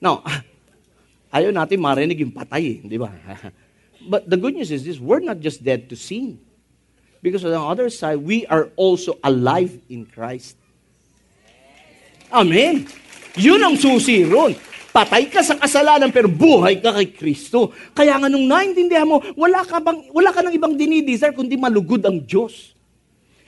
Now, 0.00 0.22
ayaw 1.36 1.50
natin 1.52 1.82
marinig 1.82 2.22
yung 2.22 2.32
patay, 2.32 2.80
di 2.80 2.96
ba? 2.96 3.12
But 4.10 4.30
the 4.30 4.38
good 4.38 4.54
news 4.54 4.70
is 4.70 4.86
this, 4.86 4.96
we're 5.02 5.20
not 5.20 5.42
just 5.42 5.60
dead 5.60 5.90
to 5.90 5.96
sin. 5.98 6.38
Because 7.20 7.44
on 7.44 7.50
the 7.50 7.60
other 7.60 7.90
side, 7.90 8.22
we 8.22 8.46
are 8.46 8.70
also 8.78 9.18
alive 9.26 9.74
in 9.90 10.06
Christ. 10.06 10.54
Amen. 12.28 12.84
Yun 13.38 13.60
ang 13.62 13.76
susi 13.78 14.24
ron. 14.26 14.52
Patay 14.88 15.30
ka 15.30 15.44
sa 15.44 15.54
kasalanan 15.54 16.10
pero 16.10 16.26
buhay 16.26 16.80
ka 16.80 16.90
kay 16.96 17.12
Kristo. 17.14 17.70
Kaya 17.94 18.18
nga 18.18 18.26
nung 18.26 18.48
naintindihan 18.48 19.06
mo, 19.06 19.22
wala 19.38 19.62
ka, 19.62 19.78
bang, 19.78 20.10
wala 20.10 20.32
ka 20.32 20.42
ng 20.42 20.54
ibang 20.56 20.74
dinidesire 20.74 21.36
kundi 21.36 21.54
malugod 21.54 22.02
ang 22.02 22.18
Diyos. 22.18 22.74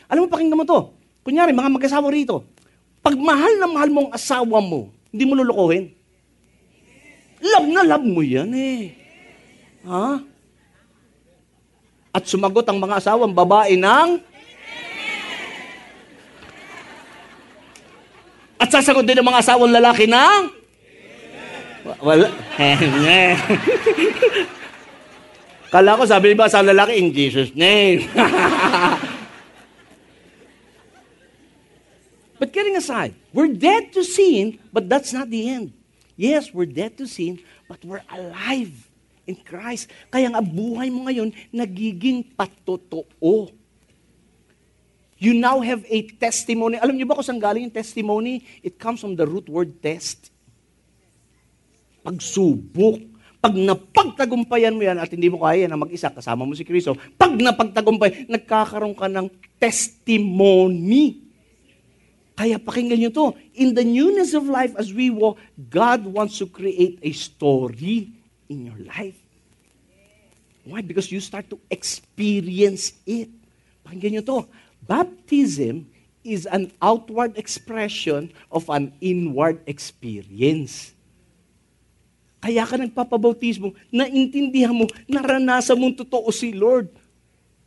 Alam 0.06 0.26
mo, 0.26 0.28
pakinggan 0.30 0.58
mo 0.58 0.66
to. 0.68 0.94
Kunyari, 1.26 1.50
mga 1.50 1.72
mag-asawa 1.72 2.06
rito. 2.12 2.46
Pag 3.00 3.16
mahal 3.16 3.56
na 3.56 3.66
mahal 3.66 3.90
mo 3.90 3.98
ang 4.06 4.12
asawa 4.12 4.58
mo, 4.60 4.92
hindi 5.10 5.24
mo 5.24 5.34
lulukuhin. 5.40 5.90
Love 7.40 7.68
na 7.72 7.82
love 7.82 8.04
mo 8.04 8.20
yan 8.20 8.52
eh. 8.52 8.92
Ha? 9.88 10.20
At 12.12 12.28
sumagot 12.28 12.68
ang 12.68 12.76
mga 12.76 13.00
asawang 13.00 13.32
babae 13.32 13.80
ng 13.80 14.20
At 18.61 18.68
sasagot 18.68 19.08
din 19.08 19.16
ang 19.16 19.26
mga 19.26 19.40
asawang 19.40 19.72
lalaki 19.72 20.04
ng 20.04 20.61
Wala. 21.80 22.28
Kala 25.72 25.96
ko 25.96 26.04
sabi 26.04 26.36
ba 26.36 26.44
sa 26.50 26.61
lalaki 26.61 27.00
in 27.00 27.08
Jesus 27.14 27.56
name. 27.56 28.04
but 32.40 32.52
getting 32.52 32.76
aside, 32.76 33.16
we're 33.32 33.48
dead 33.48 33.94
to 33.96 34.04
sin, 34.04 34.58
but 34.74 34.92
that's 34.92 35.14
not 35.16 35.30
the 35.32 35.48
end. 35.48 35.72
Yes, 36.20 36.52
we're 36.52 36.68
dead 36.68 37.00
to 37.00 37.08
sin, 37.08 37.40
but 37.64 37.80
we're 37.80 38.04
alive 38.12 38.74
in 39.24 39.40
Christ. 39.40 39.88
Kaya 40.12 40.28
nga 40.28 40.44
buhay 40.44 40.92
mo 40.92 41.08
ngayon 41.08 41.32
nagiging 41.54 42.26
patotoo. 42.36 43.54
You 45.20 45.36
now 45.36 45.60
have 45.60 45.84
a 45.84 46.08
testimony. 46.16 46.80
Alam 46.80 46.96
niyo 46.96 47.04
ba 47.04 47.12
kung 47.12 47.28
saan 47.28 47.36
galing 47.36 47.68
yung 47.68 47.76
testimony? 47.76 48.40
It 48.64 48.80
comes 48.80 49.04
from 49.04 49.20
the 49.20 49.28
root 49.28 49.52
word 49.52 49.76
test. 49.84 50.32
Pagsubok. 52.00 53.04
Pag 53.40 53.52
napagtagumpayan 53.52 54.72
mo 54.72 54.80
yan 54.80 54.96
at 54.96 55.12
hindi 55.12 55.28
mo 55.28 55.44
kaya 55.44 55.68
na 55.68 55.76
mag-isa, 55.76 56.08
kasama 56.08 56.48
mo 56.48 56.56
si 56.56 56.64
Kristo, 56.64 56.96
pag 57.20 57.36
napagtagumpay, 57.36 58.28
nagkakaroon 58.32 58.96
ka 58.96 59.08
ng 59.12 59.28
testimony. 59.60 61.20
Kaya 62.36 62.56
pakinggan 62.56 63.00
nyo 63.04 63.12
to. 63.12 63.26
In 63.60 63.76
the 63.76 63.84
newness 63.84 64.32
of 64.32 64.48
life 64.48 64.72
as 64.80 64.88
we 64.88 65.12
walk, 65.12 65.36
God 65.68 66.08
wants 66.08 66.40
to 66.40 66.48
create 66.48 66.96
a 67.04 67.12
story 67.12 68.08
in 68.48 68.72
your 68.72 68.80
life. 68.88 69.20
Why? 70.64 70.80
Because 70.80 71.12
you 71.12 71.20
start 71.20 71.52
to 71.52 71.60
experience 71.68 72.96
it. 73.04 73.28
Pakinggan 73.84 74.20
nyo 74.20 74.24
to. 74.24 74.38
Baptism 74.84 75.88
is 76.20 76.44
an 76.44 76.72
outward 76.84 77.36
expression 77.40 78.32
of 78.52 78.68
an 78.68 78.92
inward 79.00 79.60
experience. 79.64 80.92
Kaya 82.40 82.64
ka 82.64 82.80
nagpapabautismo, 82.80 83.76
naintindihan 83.92 84.72
mo, 84.72 84.88
naranasan 85.04 85.76
mong 85.76 86.00
totoo 86.00 86.32
si 86.32 86.56
Lord. 86.56 86.88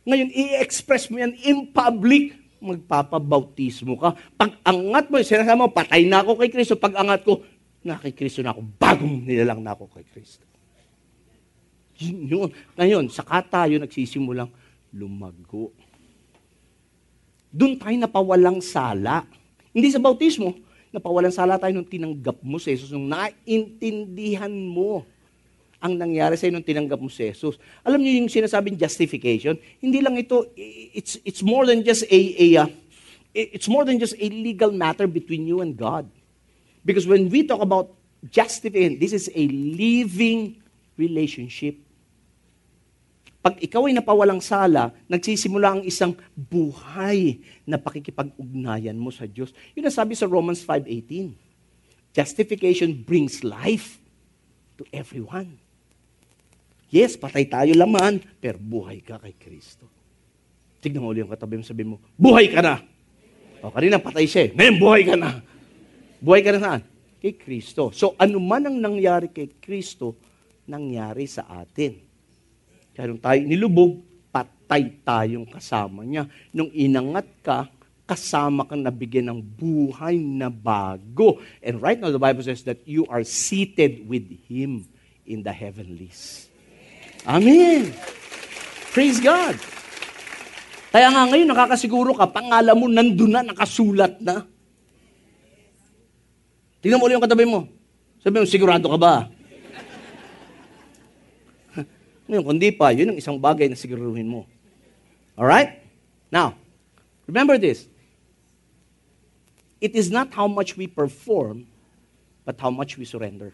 Ngayon, 0.02 0.34
i-express 0.34 1.06
mo 1.08 1.22
yan 1.22 1.32
in 1.46 1.70
public, 1.70 2.34
magpapabautismo 2.58 3.94
ka. 3.96 4.18
Pag 4.34 4.58
angat 4.66 5.06
mo, 5.08 5.22
sinasabi 5.22 5.58
mo, 5.58 5.70
patay 5.70 6.02
na 6.10 6.26
ako 6.26 6.42
kay 6.42 6.50
Kristo. 6.50 6.74
Pag 6.74 6.98
angat 6.98 7.22
ko, 7.22 7.46
na 7.84 8.00
kay 8.00 8.16
Kristo 8.16 8.40
na 8.40 8.50
ako, 8.50 8.64
bagong 8.80 9.28
nilalang 9.28 9.60
na 9.60 9.76
ako 9.76 9.92
kay 9.92 10.04
Kristo. 10.08 10.42
Yun 12.00 12.18
yun. 12.26 12.48
Ngayon, 12.74 13.04
saka 13.12 13.44
tayo 13.46 13.78
nagsisimulang 13.78 14.50
lumago. 14.90 15.70
Doon 17.54 17.78
tayo 17.78 17.94
napawalang 17.94 18.58
sala. 18.58 19.22
Hindi 19.70 19.94
sa 19.94 20.02
bautismo, 20.02 20.58
napawalan 20.90 21.30
sala 21.30 21.54
tayo 21.54 21.70
nung 21.70 21.86
tinanggap 21.86 22.42
mo 22.42 22.58
si 22.58 22.74
Jesus, 22.74 22.90
nung 22.90 23.06
naintindihan 23.06 24.50
mo 24.50 25.06
ang 25.78 25.94
nangyari 25.94 26.34
sa 26.34 26.50
nung 26.50 26.66
tinanggap 26.66 26.98
mo 26.98 27.06
si 27.06 27.30
Jesus. 27.30 27.62
Alam 27.86 28.02
niyo 28.02 28.18
yung 28.18 28.30
sinasabing 28.30 28.74
justification? 28.74 29.54
Hindi 29.78 30.02
lang 30.02 30.18
ito, 30.18 30.50
it's, 30.58 31.22
it's 31.22 31.46
more 31.46 31.62
than 31.62 31.86
just 31.86 32.02
a, 32.10 32.20
a 32.34 32.46
uh, 32.66 32.68
it's 33.34 33.66
more 33.66 33.84
than 33.86 33.98
just 33.98 34.14
a 34.18 34.26
legal 34.30 34.70
matter 34.70 35.06
between 35.06 35.46
you 35.46 35.62
and 35.62 35.78
God. 35.78 36.06
Because 36.86 37.06
when 37.06 37.30
we 37.30 37.46
talk 37.46 37.60
about 37.60 37.90
justification, 38.30 38.98
this 38.98 39.12
is 39.12 39.30
a 39.34 39.44
living 39.50 40.62
relationship. 40.96 41.83
Pag 43.44 43.60
ikaw 43.60 43.84
ay 43.84 43.92
napawalang 43.92 44.40
sala, 44.40 44.88
nagsisimula 45.04 45.76
ang 45.76 45.82
isang 45.84 46.16
buhay 46.32 47.44
na 47.68 47.76
pakikipag-ugnayan 47.76 48.96
mo 48.96 49.12
sa 49.12 49.28
Diyos. 49.28 49.52
Yun 49.76 49.84
ang 49.84 49.92
sabi 49.92 50.16
sa 50.16 50.24
Romans 50.24 50.64
5.18. 50.64 51.36
Justification 52.16 52.96
brings 52.96 53.44
life 53.44 54.00
to 54.80 54.88
everyone. 54.96 55.60
Yes, 56.88 57.20
patay 57.20 57.44
tayo 57.44 57.76
laman, 57.76 58.24
pero 58.40 58.56
buhay 58.56 59.04
ka 59.04 59.20
kay 59.20 59.36
Kristo. 59.36 59.92
Tignan 60.80 61.04
mo 61.04 61.12
ulit 61.12 61.28
yung 61.28 61.32
katabi 61.32 61.60
mo, 61.60 61.64
sabi 61.68 61.84
mo, 61.84 62.00
buhay 62.16 62.48
ka 62.48 62.64
na. 62.64 62.80
O, 63.60 63.68
kanina 63.68 64.00
patay 64.00 64.24
siya 64.24 64.48
eh. 64.48 64.50
Ngayon, 64.56 64.76
buhay 64.80 65.02
ka 65.04 65.20
na. 65.20 65.44
Buhay 66.16 66.40
ka 66.40 66.48
na 66.56 66.60
saan? 66.64 66.80
Kay 67.20 67.36
Kristo. 67.36 67.92
So, 67.92 68.16
ano 68.16 68.40
man 68.40 68.64
ang 68.64 68.80
nangyari 68.80 69.28
kay 69.28 69.52
Kristo, 69.60 70.16
nangyari 70.64 71.28
sa 71.28 71.44
atin. 71.48 72.03
Kaya 72.94 73.10
nung 73.10 73.18
tayo 73.18 73.42
nilubog, 73.42 73.98
patay 74.30 74.94
tayong 75.02 75.50
kasama 75.50 76.06
niya. 76.06 76.30
Nung 76.54 76.70
inangat 76.70 77.26
ka, 77.42 77.66
kasama 78.06 78.68
kang 78.68 78.84
nabigyan 78.84 79.34
ng 79.34 79.40
buhay 79.42 80.20
na 80.20 80.52
bago. 80.52 81.42
And 81.58 81.82
right 81.82 81.98
now, 81.98 82.14
the 82.14 82.22
Bible 82.22 82.46
says 82.46 82.62
that 82.70 82.86
you 82.86 83.04
are 83.10 83.26
seated 83.26 84.06
with 84.06 84.24
Him 84.46 84.86
in 85.26 85.42
the 85.42 85.52
heavenlies. 85.52 86.46
Amen. 87.26 87.90
Praise 88.92 89.18
God. 89.18 89.56
Kaya 90.94 91.10
nga 91.10 91.26
ngayon, 91.26 91.50
nakakasiguro 91.50 92.14
ka, 92.14 92.30
pangalan 92.30 92.78
mo 92.78 92.86
nandun 92.86 93.34
na, 93.34 93.42
nakasulat 93.42 94.22
na. 94.22 94.46
Tingnan 96.78 97.02
mo 97.02 97.08
ulit 97.08 97.18
yung 97.18 97.26
katabi 97.26 97.48
mo. 97.48 97.66
Sabi 98.22 98.38
mo, 98.38 98.46
sigurado 98.46 98.86
ka 98.86 98.98
ba? 99.00 99.33
Ngayon, 102.24 102.44
kundi 102.44 102.68
pa, 102.72 102.88
yun 102.90 103.12
ang 103.12 103.18
isang 103.20 103.36
bagay 103.36 103.68
na 103.68 103.76
siguruhin 103.76 104.24
mo. 104.24 104.48
Alright? 105.36 105.84
Now, 106.32 106.56
remember 107.28 107.60
this. 107.60 107.84
It 109.80 109.92
is 109.92 110.08
not 110.08 110.32
how 110.32 110.48
much 110.48 110.80
we 110.80 110.88
perform, 110.88 111.68
but 112.48 112.56
how 112.56 112.72
much 112.72 112.96
we 112.96 113.04
surrender. 113.04 113.52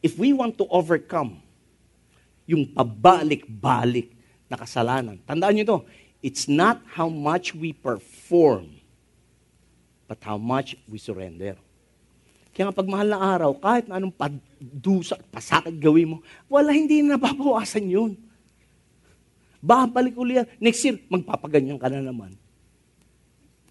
If 0.00 0.16
we 0.16 0.32
want 0.32 0.56
to 0.56 0.64
overcome 0.72 1.44
yung 2.48 2.72
pabalik-balik 2.72 4.16
na 4.48 4.56
kasalanan, 4.56 5.20
tandaan 5.28 5.60
nyo 5.60 5.64
to, 5.68 5.78
it's 6.24 6.48
not 6.48 6.80
how 6.96 7.12
much 7.12 7.52
we 7.52 7.76
perform, 7.76 8.80
but 10.08 10.24
how 10.24 10.40
much 10.40 10.72
we 10.88 10.96
surrender. 10.96 11.60
Kaya 12.60 12.68
nga 12.68 12.76
pag 12.76 12.92
mahal 12.92 13.08
na 13.08 13.16
araw, 13.16 13.56
kahit 13.56 13.88
na 13.88 13.96
anong 13.96 14.12
padusa, 14.12 15.16
pasakit 15.32 15.80
gawin 15.80 16.12
mo, 16.12 16.16
wala, 16.44 16.76
hindi 16.76 17.00
na 17.00 17.16
nababawasan 17.16 17.88
yun. 17.88 18.20
Babalik 19.64 20.12
uli 20.12 20.36
yan. 20.36 20.44
Next 20.60 20.84
year, 20.84 21.00
magpapaganyan 21.08 21.80
ka 21.80 21.88
na 21.88 22.04
naman. 22.04 22.36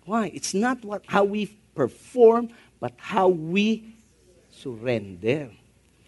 Why? 0.09 0.33
It's 0.33 0.57
not 0.57 0.81
what 0.81 1.05
how 1.05 1.21
we 1.21 1.53
perform, 1.77 2.49
but 2.81 2.97
how 2.97 3.29
we 3.29 3.93
surrender. 4.49 5.53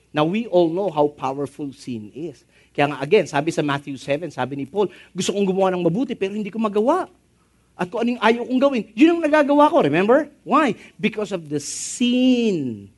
Now, 0.09 0.25
we 0.25 0.49
all 0.49 0.73
know 0.73 0.89
how 0.89 1.05
powerful 1.05 1.69
sin 1.77 2.09
is. 2.17 2.41
Kaya 2.73 2.89
nga, 2.89 2.97
again, 2.97 3.29
sabi 3.29 3.53
sa 3.53 3.61
Matthew 3.61 3.93
7, 3.93 4.33
sabi 4.33 4.57
ni 4.57 4.65
Paul, 4.65 4.89
gusto 5.13 5.29
kong 5.29 5.45
gumawa 5.45 5.69
ng 5.77 5.85
mabuti, 5.85 6.17
pero 6.17 6.33
hindi 6.33 6.49
ko 6.49 6.57
magawa. 6.57 7.05
At 7.81 7.89
kung 7.89 8.05
anong 8.05 8.21
ayaw 8.21 8.45
kong 8.45 8.61
gawin, 8.61 8.83
yun 8.93 9.17
ang 9.17 9.25
nagagawa 9.25 9.73
ko, 9.73 9.81
remember? 9.81 10.29
Why? 10.45 10.77
Because 11.01 11.33
of 11.33 11.49
the 11.49 11.57
sin 11.57 12.93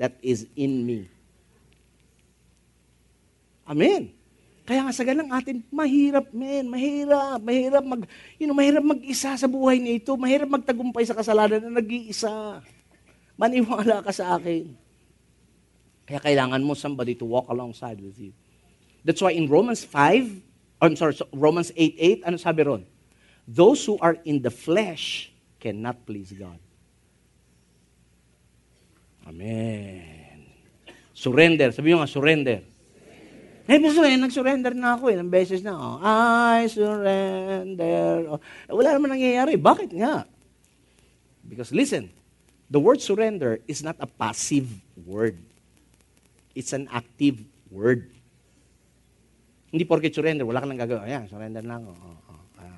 that 0.00 0.16
is 0.24 0.48
in 0.56 0.88
me. 0.88 1.04
Amen. 3.68 4.08
Kaya 4.64 4.88
nga 4.88 4.96
sa 4.96 5.04
ganang 5.04 5.28
atin, 5.36 5.60
mahirap, 5.68 6.32
men, 6.32 6.64
mahirap, 6.64 7.44
mahirap 7.44 7.84
mag, 7.84 8.08
you 8.40 8.48
know, 8.48 8.56
mahirap 8.56 8.80
mag-isa 8.80 9.36
sa 9.36 9.44
buhay 9.44 9.76
nito, 9.76 10.16
mahirap 10.16 10.48
magtagumpay 10.48 11.04
sa 11.04 11.12
kasalanan 11.12 11.68
na 11.68 11.84
nag-iisa. 11.84 12.64
Maniwala 13.36 14.00
ka 14.00 14.16
sa 14.16 14.40
akin. 14.40 14.72
Kaya 16.08 16.24
kailangan 16.24 16.64
mo 16.64 16.72
somebody 16.72 17.12
to 17.20 17.28
walk 17.28 17.52
alongside 17.52 18.00
with 18.00 18.16
you. 18.16 18.32
That's 19.04 19.20
why 19.20 19.36
in 19.36 19.44
Romans 19.44 19.84
5, 19.84 20.80
I'm 20.80 20.96
sorry, 20.96 21.20
Romans 21.36 21.68
8.8, 21.76 22.24
ano 22.32 22.36
sabi 22.40 22.64
ron? 22.64 22.82
Those 23.46 23.84
who 23.84 23.98
are 23.98 24.16
in 24.22 24.40
the 24.40 24.50
flesh 24.50 25.32
cannot 25.58 26.06
please 26.06 26.30
God. 26.32 26.58
Amen. 29.26 30.46
Surrender. 31.14 31.70
Sabi 31.70 31.94
nyo 31.94 32.02
nga, 32.02 32.10
surrender. 32.10 32.60
Eh, 33.70 33.78
gusto 33.78 34.02
eh, 34.02 34.18
nag-surrender 34.18 34.74
na 34.74 34.98
ako 34.98 35.14
eh, 35.14 35.16
ng 35.22 35.30
beses 35.30 35.62
na. 35.62 35.78
Oh, 35.78 36.02
I 36.02 36.66
surrender. 36.66 38.26
Oh, 38.26 38.42
wala 38.74 38.98
naman 38.98 39.14
nangyayari. 39.14 39.54
Bakit 39.54 39.94
nga? 39.94 40.26
Because 41.46 41.70
listen, 41.70 42.10
the 42.66 42.82
word 42.82 42.98
surrender 42.98 43.62
is 43.70 43.86
not 43.86 43.94
a 44.02 44.08
passive 44.10 44.66
word. 45.06 45.38
It's 46.58 46.74
an 46.74 46.90
active 46.90 47.38
word. 47.70 48.10
Hindi 49.72 49.88
porket 49.88 50.12
surrender, 50.12 50.44
wala 50.44 50.60
ka 50.60 50.66
nang 50.68 50.76
gagawin. 50.76 51.06
Ayan, 51.06 51.24
surrender 51.30 51.62
na 51.64 51.80
ako. 51.80 51.90
Oh, 51.96 52.18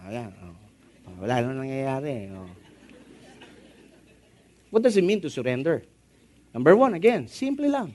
ayan, 0.04 0.30
oh. 0.44 0.56
Oh, 1.04 1.14
wala 1.20 1.44
naman 1.44 1.68
nangyayari. 1.68 2.32
Oh. 2.32 2.48
What 4.72 4.82
does 4.82 4.96
it 4.96 5.04
mean 5.04 5.20
to 5.20 5.28
surrender? 5.28 5.84
Number 6.56 6.72
one, 6.72 6.96
again, 6.96 7.28
simple 7.28 7.68
lang. 7.68 7.92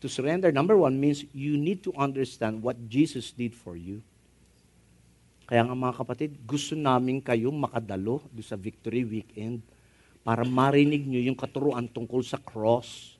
To 0.00 0.06
surrender, 0.06 0.52
number 0.52 0.76
one, 0.78 0.94
means 0.94 1.26
you 1.34 1.58
need 1.58 1.82
to 1.82 1.92
understand 1.96 2.62
what 2.62 2.76
Jesus 2.86 3.32
did 3.32 3.56
for 3.56 3.74
you. 3.74 4.04
Kaya 5.46 5.62
nga 5.62 5.74
mga 5.78 5.94
kapatid, 5.94 6.30
gusto 6.42 6.74
namin 6.74 7.22
kayo 7.22 7.54
makadalo 7.54 8.22
do 8.34 8.42
sa 8.42 8.58
Victory 8.58 9.06
Weekend 9.06 9.62
para 10.26 10.42
marinig 10.42 11.06
nyo 11.06 11.22
yung 11.22 11.38
katuruan 11.38 11.86
tungkol 11.86 12.20
sa 12.26 12.34
cross. 12.34 13.14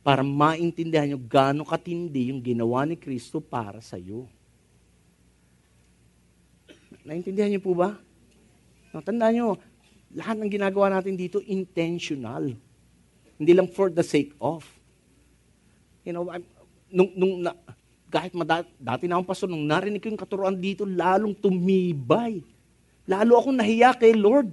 Para 0.00 0.24
maintindihan 0.24 1.06
nyo 1.06 1.20
gaano 1.20 1.62
katindi 1.68 2.32
yung 2.32 2.40
ginawa 2.40 2.88
ni 2.88 2.96
Kristo 2.96 3.38
para 3.38 3.78
sa 3.84 4.00
iyo. 4.00 4.26
Naintindihan 7.02 7.50
niyo 7.50 7.62
po 7.62 7.74
ba? 7.74 7.98
No, 8.94 9.02
tandaan 9.02 9.34
nyo, 9.34 9.48
lahat 10.12 10.36
ng 10.38 10.50
ginagawa 10.52 10.92
natin 10.92 11.16
dito 11.16 11.40
intentional. 11.42 12.54
Hindi 13.40 13.52
lang 13.56 13.66
for 13.66 13.88
the 13.90 14.04
sake 14.04 14.36
of. 14.38 14.62
You 16.06 16.14
know, 16.14 16.28
I'm, 16.30 16.44
nung, 16.92 17.10
nung 17.16 17.34
na, 17.42 17.56
kahit 18.12 18.36
mada, 18.36 18.62
dati 18.76 19.08
na 19.08 19.16
akong 19.16 19.28
pastor, 19.32 19.48
nung 19.48 19.64
narinig 19.64 20.04
ko 20.04 20.12
yung 20.12 20.20
katuruan 20.20 20.54
dito, 20.54 20.84
lalong 20.84 21.32
tumibay. 21.32 22.44
Lalo 23.08 23.40
akong 23.40 23.56
nahiya 23.56 23.96
kay 23.96 24.12
Lord. 24.12 24.52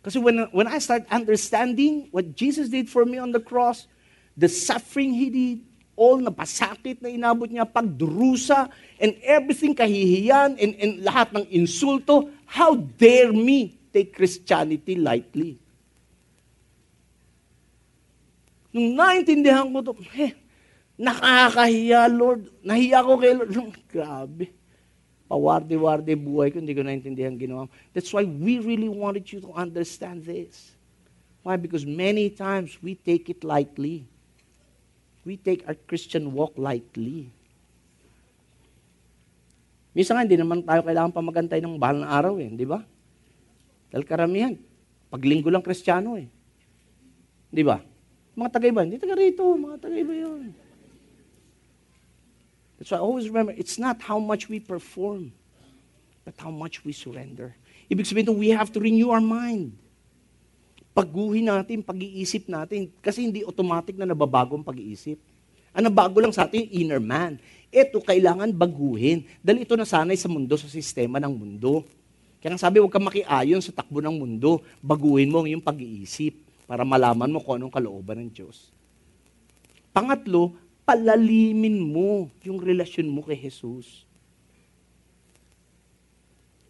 Kasi 0.00 0.16
when, 0.16 0.48
when 0.56 0.64
I 0.64 0.80
start 0.80 1.04
understanding 1.12 2.08
what 2.08 2.32
Jesus 2.32 2.72
did 2.72 2.88
for 2.88 3.04
me 3.04 3.20
on 3.20 3.30
the 3.30 3.42
cross, 3.42 3.84
the 4.32 4.48
suffering 4.48 5.12
He 5.12 5.28
did, 5.28 5.67
all 5.98 6.22
na 6.22 6.30
pasakit 6.30 7.02
na 7.02 7.10
inabot 7.10 7.50
niya, 7.50 7.66
pagdurusa, 7.66 8.70
and 9.02 9.18
everything 9.26 9.74
kahihiyan, 9.74 10.54
and, 10.54 10.72
and 10.78 10.92
lahat 11.02 11.34
ng 11.34 11.44
insulto, 11.50 12.30
how 12.46 12.78
dare 12.78 13.34
me 13.34 13.74
take 13.90 14.14
Christianity 14.14 14.94
lightly? 14.94 15.58
Nung 18.70 18.94
naintindihan 18.94 19.66
ko 19.74 19.90
to, 19.90 19.92
eh, 20.14 20.38
nakakahiya, 20.94 22.06
Lord. 22.06 22.46
Nahiya 22.62 23.02
ko 23.02 23.18
kay 23.18 23.34
Lord. 23.34 23.74
Grabe 23.90 24.54
pawarde-warde 25.28 26.16
buhay 26.16 26.48
ko, 26.48 26.58
hindi 26.58 26.72
ko 26.72 26.82
naintindihan 26.82 27.36
ginawa. 27.36 27.68
That's 27.92 28.08
why 28.10 28.24
we 28.24 28.64
really 28.64 28.88
wanted 28.88 29.28
you 29.28 29.44
to 29.44 29.52
understand 29.52 30.24
this. 30.24 30.72
Why? 31.44 31.60
Because 31.60 31.84
many 31.84 32.32
times 32.32 32.80
we 32.80 32.96
take 32.96 33.28
it 33.28 33.44
lightly. 33.44 34.08
We 35.28 35.36
take 35.36 35.60
our 35.68 35.76
Christian 35.76 36.32
walk 36.32 36.56
lightly. 36.56 37.28
Minsan 39.92 40.16
nga, 40.16 40.24
hindi 40.24 40.40
naman 40.40 40.64
tayo 40.64 40.80
kailangan 40.80 41.12
pa 41.12 41.20
magantay 41.20 41.60
ng 41.60 41.76
bahal 41.76 42.00
na 42.00 42.08
araw 42.08 42.40
eh, 42.40 42.48
di 42.48 42.64
ba? 42.64 42.80
Dahil 43.92 44.08
karamihan, 44.08 44.56
paglinggo 45.12 45.52
lang 45.52 45.60
kristyano 45.60 46.16
eh. 46.16 46.32
Di 47.52 47.60
ba? 47.60 47.76
Mga 48.40 48.48
taga-iba, 48.56 48.88
hindi 48.88 48.96
taga 48.96 49.20
rito, 49.20 49.44
mga 49.44 49.76
taga-iba 49.76 50.16
yun. 50.16 50.48
That's 52.80 52.88
why 52.88 52.96
I 52.96 53.04
always 53.04 53.28
remember, 53.28 53.52
it's 53.52 53.76
not 53.76 54.00
how 54.00 54.16
much 54.16 54.48
we 54.48 54.64
perform, 54.64 55.36
but 56.24 56.40
how 56.40 56.48
much 56.48 56.88
we 56.88 56.96
surrender. 56.96 57.52
Ibig 57.92 58.08
sabihin 58.08 58.32
we 58.32 58.48
have 58.56 58.72
to 58.72 58.80
renew 58.80 59.12
our 59.12 59.20
mind. 59.20 59.76
Paguhin 60.98 61.46
natin, 61.46 61.78
pag-iisip 61.78 62.50
natin, 62.50 62.90
kasi 62.98 63.22
hindi 63.22 63.46
automatic 63.46 63.94
na 63.94 64.02
nababago 64.02 64.58
ang 64.58 64.66
pag-iisip. 64.66 65.14
Ang 65.70 65.86
nabago 65.86 66.18
lang 66.18 66.34
sa 66.34 66.42
atin, 66.42 66.66
inner 66.74 66.98
man. 66.98 67.38
Ito, 67.70 68.02
kailangan 68.02 68.50
baguhin. 68.50 69.22
Dahil 69.38 69.62
ito 69.62 69.78
nasanay 69.78 70.18
sa 70.18 70.26
mundo, 70.26 70.58
sa 70.58 70.66
sistema 70.66 71.22
ng 71.22 71.30
mundo. 71.30 71.86
Kaya 72.42 72.50
nga 72.50 72.66
sabi, 72.66 72.82
huwag 72.82 72.90
kang 72.90 73.06
makiayon 73.06 73.62
sa 73.62 73.70
takbo 73.70 74.02
ng 74.02 74.10
mundo. 74.10 74.58
Baguhin 74.82 75.30
mo 75.30 75.46
yung 75.46 75.62
pag-iisip 75.62 76.34
para 76.66 76.82
malaman 76.82 77.30
mo 77.30 77.38
kung 77.38 77.62
anong 77.62 77.78
kalooban 77.78 78.18
ng 78.26 78.34
Diyos. 78.34 78.74
Pangatlo, 79.94 80.58
palalimin 80.82 81.78
mo 81.78 82.26
yung 82.42 82.58
relasyon 82.58 83.06
mo 83.06 83.22
kay 83.22 83.38
Jesus. 83.38 84.02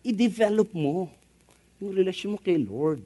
I-develop 0.05 0.69
mo 0.77 1.09
yung 1.81 1.97
relasyon 1.97 2.37
mo 2.37 2.39
kay 2.45 2.61
Lord. 2.61 3.01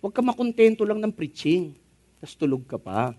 Huwag 0.00 0.12
ka 0.12 0.20
makontento 0.20 0.84
lang 0.84 1.00
ng 1.00 1.12
preaching, 1.12 1.72
tapos 2.20 2.36
tulog 2.36 2.64
ka 2.68 2.76
pa. 2.76 3.16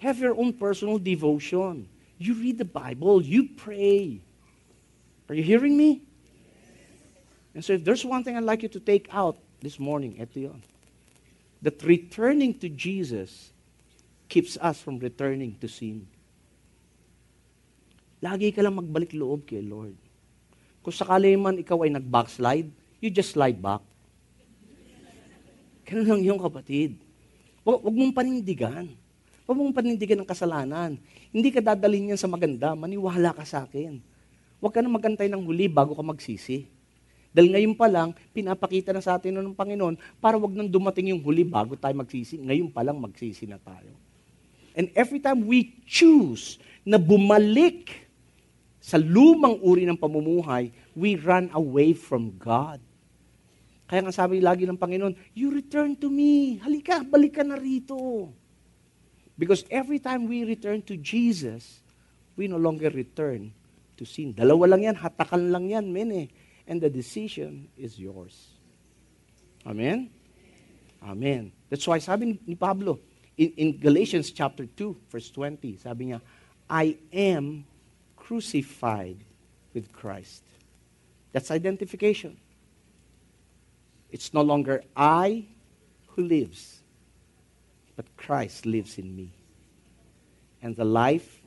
Have 0.00 0.20
your 0.20 0.36
own 0.36 0.52
personal 0.52 1.00
devotion. 1.00 1.88
You 2.16 2.36
read 2.36 2.56
the 2.56 2.68
Bible, 2.68 3.20
you 3.20 3.52
pray. 3.56 4.20
Are 5.28 5.36
you 5.36 5.44
hearing 5.44 5.76
me? 5.76 6.00
And 7.56 7.64
so 7.64 7.72
if 7.74 7.84
there's 7.84 8.04
one 8.04 8.22
thing 8.24 8.36
I'd 8.36 8.44
like 8.44 8.62
you 8.62 8.72
to 8.72 8.80
take 8.80 9.08
out 9.12 9.40
this 9.64 9.80
morning, 9.80 10.20
ito 10.20 10.52
yun. 10.52 10.60
That 11.64 11.80
returning 11.82 12.56
to 12.60 12.68
Jesus 12.68 13.50
keeps 14.28 14.60
us 14.60 14.80
from 14.80 15.00
returning 15.00 15.56
to 15.64 15.68
sin. 15.68 16.04
Lagi 18.20 18.52
ka 18.52 18.60
lang 18.60 18.76
magbalik 18.76 19.16
loob 19.16 19.48
kay 19.48 19.64
Lord. 19.64 19.96
Kung 20.84 20.94
sakali 20.94 21.32
man 21.34 21.58
ikaw 21.58 21.82
ay 21.84 21.90
nag-backslide, 21.92 22.70
you 23.00 23.12
just 23.12 23.32
slide 23.32 23.58
back. 23.60 23.82
Ganun 25.86 26.06
lang 26.18 26.22
yung 26.34 26.40
kapatid. 26.42 26.98
Huwag, 27.62 27.94
mong 27.94 28.14
panindigan. 28.14 28.90
Huwag 29.46 29.58
mong 29.58 29.74
panindigan 29.74 30.18
ng 30.22 30.26
kasalanan. 30.26 30.98
Hindi 31.30 31.48
ka 31.54 31.62
dadalhin 31.62 32.14
yan 32.14 32.18
sa 32.18 32.26
maganda. 32.26 32.74
Maniwala 32.74 33.30
ka 33.34 33.46
sa 33.46 33.66
akin. 33.66 34.02
Huwag 34.58 34.72
ka 34.74 34.82
na 34.82 34.90
magantay 34.90 35.30
ng 35.30 35.42
huli 35.46 35.70
bago 35.70 35.94
ka 35.94 36.02
magsisi. 36.02 36.66
Dahil 37.30 37.52
ngayon 37.52 37.74
pa 37.76 37.86
lang, 37.86 38.16
pinapakita 38.32 38.96
na 38.96 39.04
sa 39.04 39.20
atin 39.20 39.36
ng 39.36 39.52
Panginoon 39.52 40.00
para 40.18 40.40
wag 40.40 40.56
nang 40.56 40.70
dumating 40.70 41.12
yung 41.12 41.20
huli 41.20 41.44
bago 41.44 41.76
tayo 41.76 41.92
magsisi. 41.92 42.40
Ngayon 42.40 42.72
pa 42.72 42.80
lang 42.80 42.96
magsisi 42.96 43.44
na 43.44 43.60
tayo. 43.60 43.92
And 44.72 44.88
every 44.96 45.20
time 45.20 45.44
we 45.44 45.76
choose 45.84 46.56
na 46.80 46.96
bumalik 46.96 48.08
sa 48.80 48.96
lumang 48.96 49.58
uri 49.60 49.82
ng 49.84 49.98
pamumuhay, 49.98 50.70
we 50.94 51.18
run 51.18 51.50
away 51.50 51.90
from 51.90 52.30
God. 52.38 52.78
Kaya 53.86 54.02
nga 54.02 54.14
sabi 54.14 54.42
lagi 54.42 54.66
ng 54.66 54.74
Panginoon, 54.74 55.14
you 55.38 55.54
return 55.54 55.94
to 55.94 56.10
me. 56.10 56.58
Halika, 56.58 57.06
balik 57.06 57.38
ka 57.38 57.46
na 57.46 57.54
rito. 57.54 58.28
Because 59.38 59.62
every 59.70 60.02
time 60.02 60.26
we 60.26 60.42
return 60.42 60.82
to 60.90 60.98
Jesus, 60.98 61.86
we 62.34 62.50
no 62.50 62.58
longer 62.58 62.90
return 62.90 63.54
to 63.94 64.02
sin. 64.02 64.34
Dalawa 64.34 64.74
lang 64.74 64.90
yan, 64.90 64.96
hatakan 64.98 65.54
lang 65.54 65.70
yan, 65.70 65.86
men 65.86 66.10
eh. 66.10 66.26
And 66.66 66.82
the 66.82 66.90
decision 66.90 67.70
is 67.78 67.94
yours. 67.94 68.58
Amen? 69.62 70.10
Amen. 70.98 71.52
That's 71.70 71.86
why 71.86 72.02
sabi 72.02 72.38
ni 72.42 72.58
Pablo, 72.58 72.98
in, 73.38 73.54
in 73.54 73.68
Galatians 73.78 74.34
chapter 74.34 74.66
2, 74.66 75.14
verse 75.14 75.30
20, 75.30 75.78
sabi 75.78 76.10
niya, 76.10 76.20
I 76.66 76.98
am 77.14 77.62
crucified 78.18 79.22
with 79.70 79.92
Christ. 79.92 80.42
That's 81.30 81.54
identification. 81.54 82.34
It's 84.10 84.32
no 84.32 84.42
longer 84.42 84.82
I 84.96 85.44
who 86.08 86.22
lives, 86.22 86.80
but 87.96 88.04
Christ 88.16 88.66
lives 88.66 88.98
in 88.98 89.14
me. 89.14 89.30
And 90.62 90.74
the 90.76 90.84
life 90.84 91.40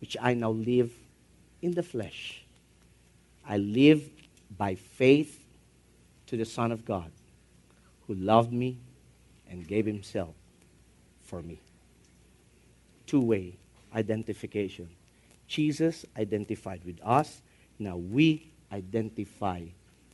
which 0.00 0.16
I 0.20 0.34
now 0.34 0.50
live 0.50 0.92
in 1.60 1.72
the 1.74 1.82
flesh, 1.82 2.44
I 3.46 3.56
live 3.56 4.08
by 4.56 4.74
faith 4.74 5.44
to 6.26 6.36
the 6.36 6.44
Son 6.44 6.72
of 6.72 6.84
God 6.84 7.10
who 8.06 8.14
loved 8.14 8.52
me 8.52 8.78
and 9.50 9.66
gave 9.66 9.86
himself 9.86 10.34
for 11.22 11.42
me. 11.42 11.58
Two-way 13.06 13.54
identification. 13.94 14.88
Jesus 15.46 16.06
identified 16.16 16.82
with 16.84 16.98
us. 17.04 17.42
Now 17.78 17.96
we 17.96 18.50
identify 18.72 19.62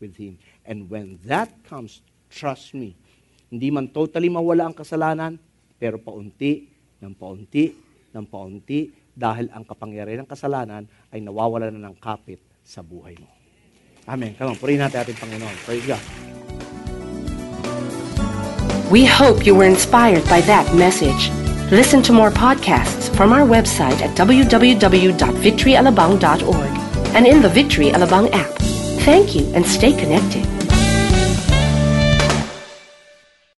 with 0.00 0.16
Him. 0.16 0.38
And 0.68 0.92
when 0.92 1.16
that 1.24 1.48
comes, 1.64 2.04
trust 2.28 2.76
me, 2.76 2.92
hindi 3.48 3.72
man 3.72 3.88
totally 3.88 4.28
mawala 4.28 4.68
ang 4.68 4.76
kasalanan, 4.76 5.40
pero 5.80 5.96
paunti, 5.96 6.68
ng 7.00 7.16
paunti, 7.16 7.72
ng 8.12 8.26
paunti, 8.28 8.92
dahil 9.16 9.48
ang 9.50 9.64
kapangyarihan 9.64 10.28
ng 10.28 10.30
kasalanan 10.30 10.84
ay 11.08 11.24
nawawala 11.24 11.72
na 11.72 11.88
ng 11.88 11.96
kapit 11.96 12.44
sa 12.60 12.84
buhay 12.84 13.16
mo. 13.16 13.32
Amen. 14.04 14.36
Come 14.36 14.52
on, 14.52 14.60
purihin 14.60 14.84
natin 14.84 15.00
ating 15.04 15.16
Panginoon. 15.16 15.56
Praise 15.64 15.88
God. 15.88 16.04
We 18.92 19.04
hope 19.04 19.44
you 19.44 19.52
were 19.52 19.68
inspired 19.68 20.24
by 20.32 20.40
that 20.48 20.64
message. 20.72 21.28
Listen 21.68 22.00
to 22.08 22.16
more 22.16 22.32
podcasts 22.32 23.12
from 23.12 23.36
our 23.36 23.44
website 23.44 24.00
at 24.00 24.16
www.victoryalabang.org 24.16 26.72
and 27.12 27.28
in 27.28 27.44
the 27.44 27.52
Victory 27.52 27.92
Alabang 27.92 28.32
app. 28.32 28.48
Thank 29.04 29.36
you 29.36 29.44
and 29.52 29.60
stay 29.64 29.92
connected. 29.92 30.47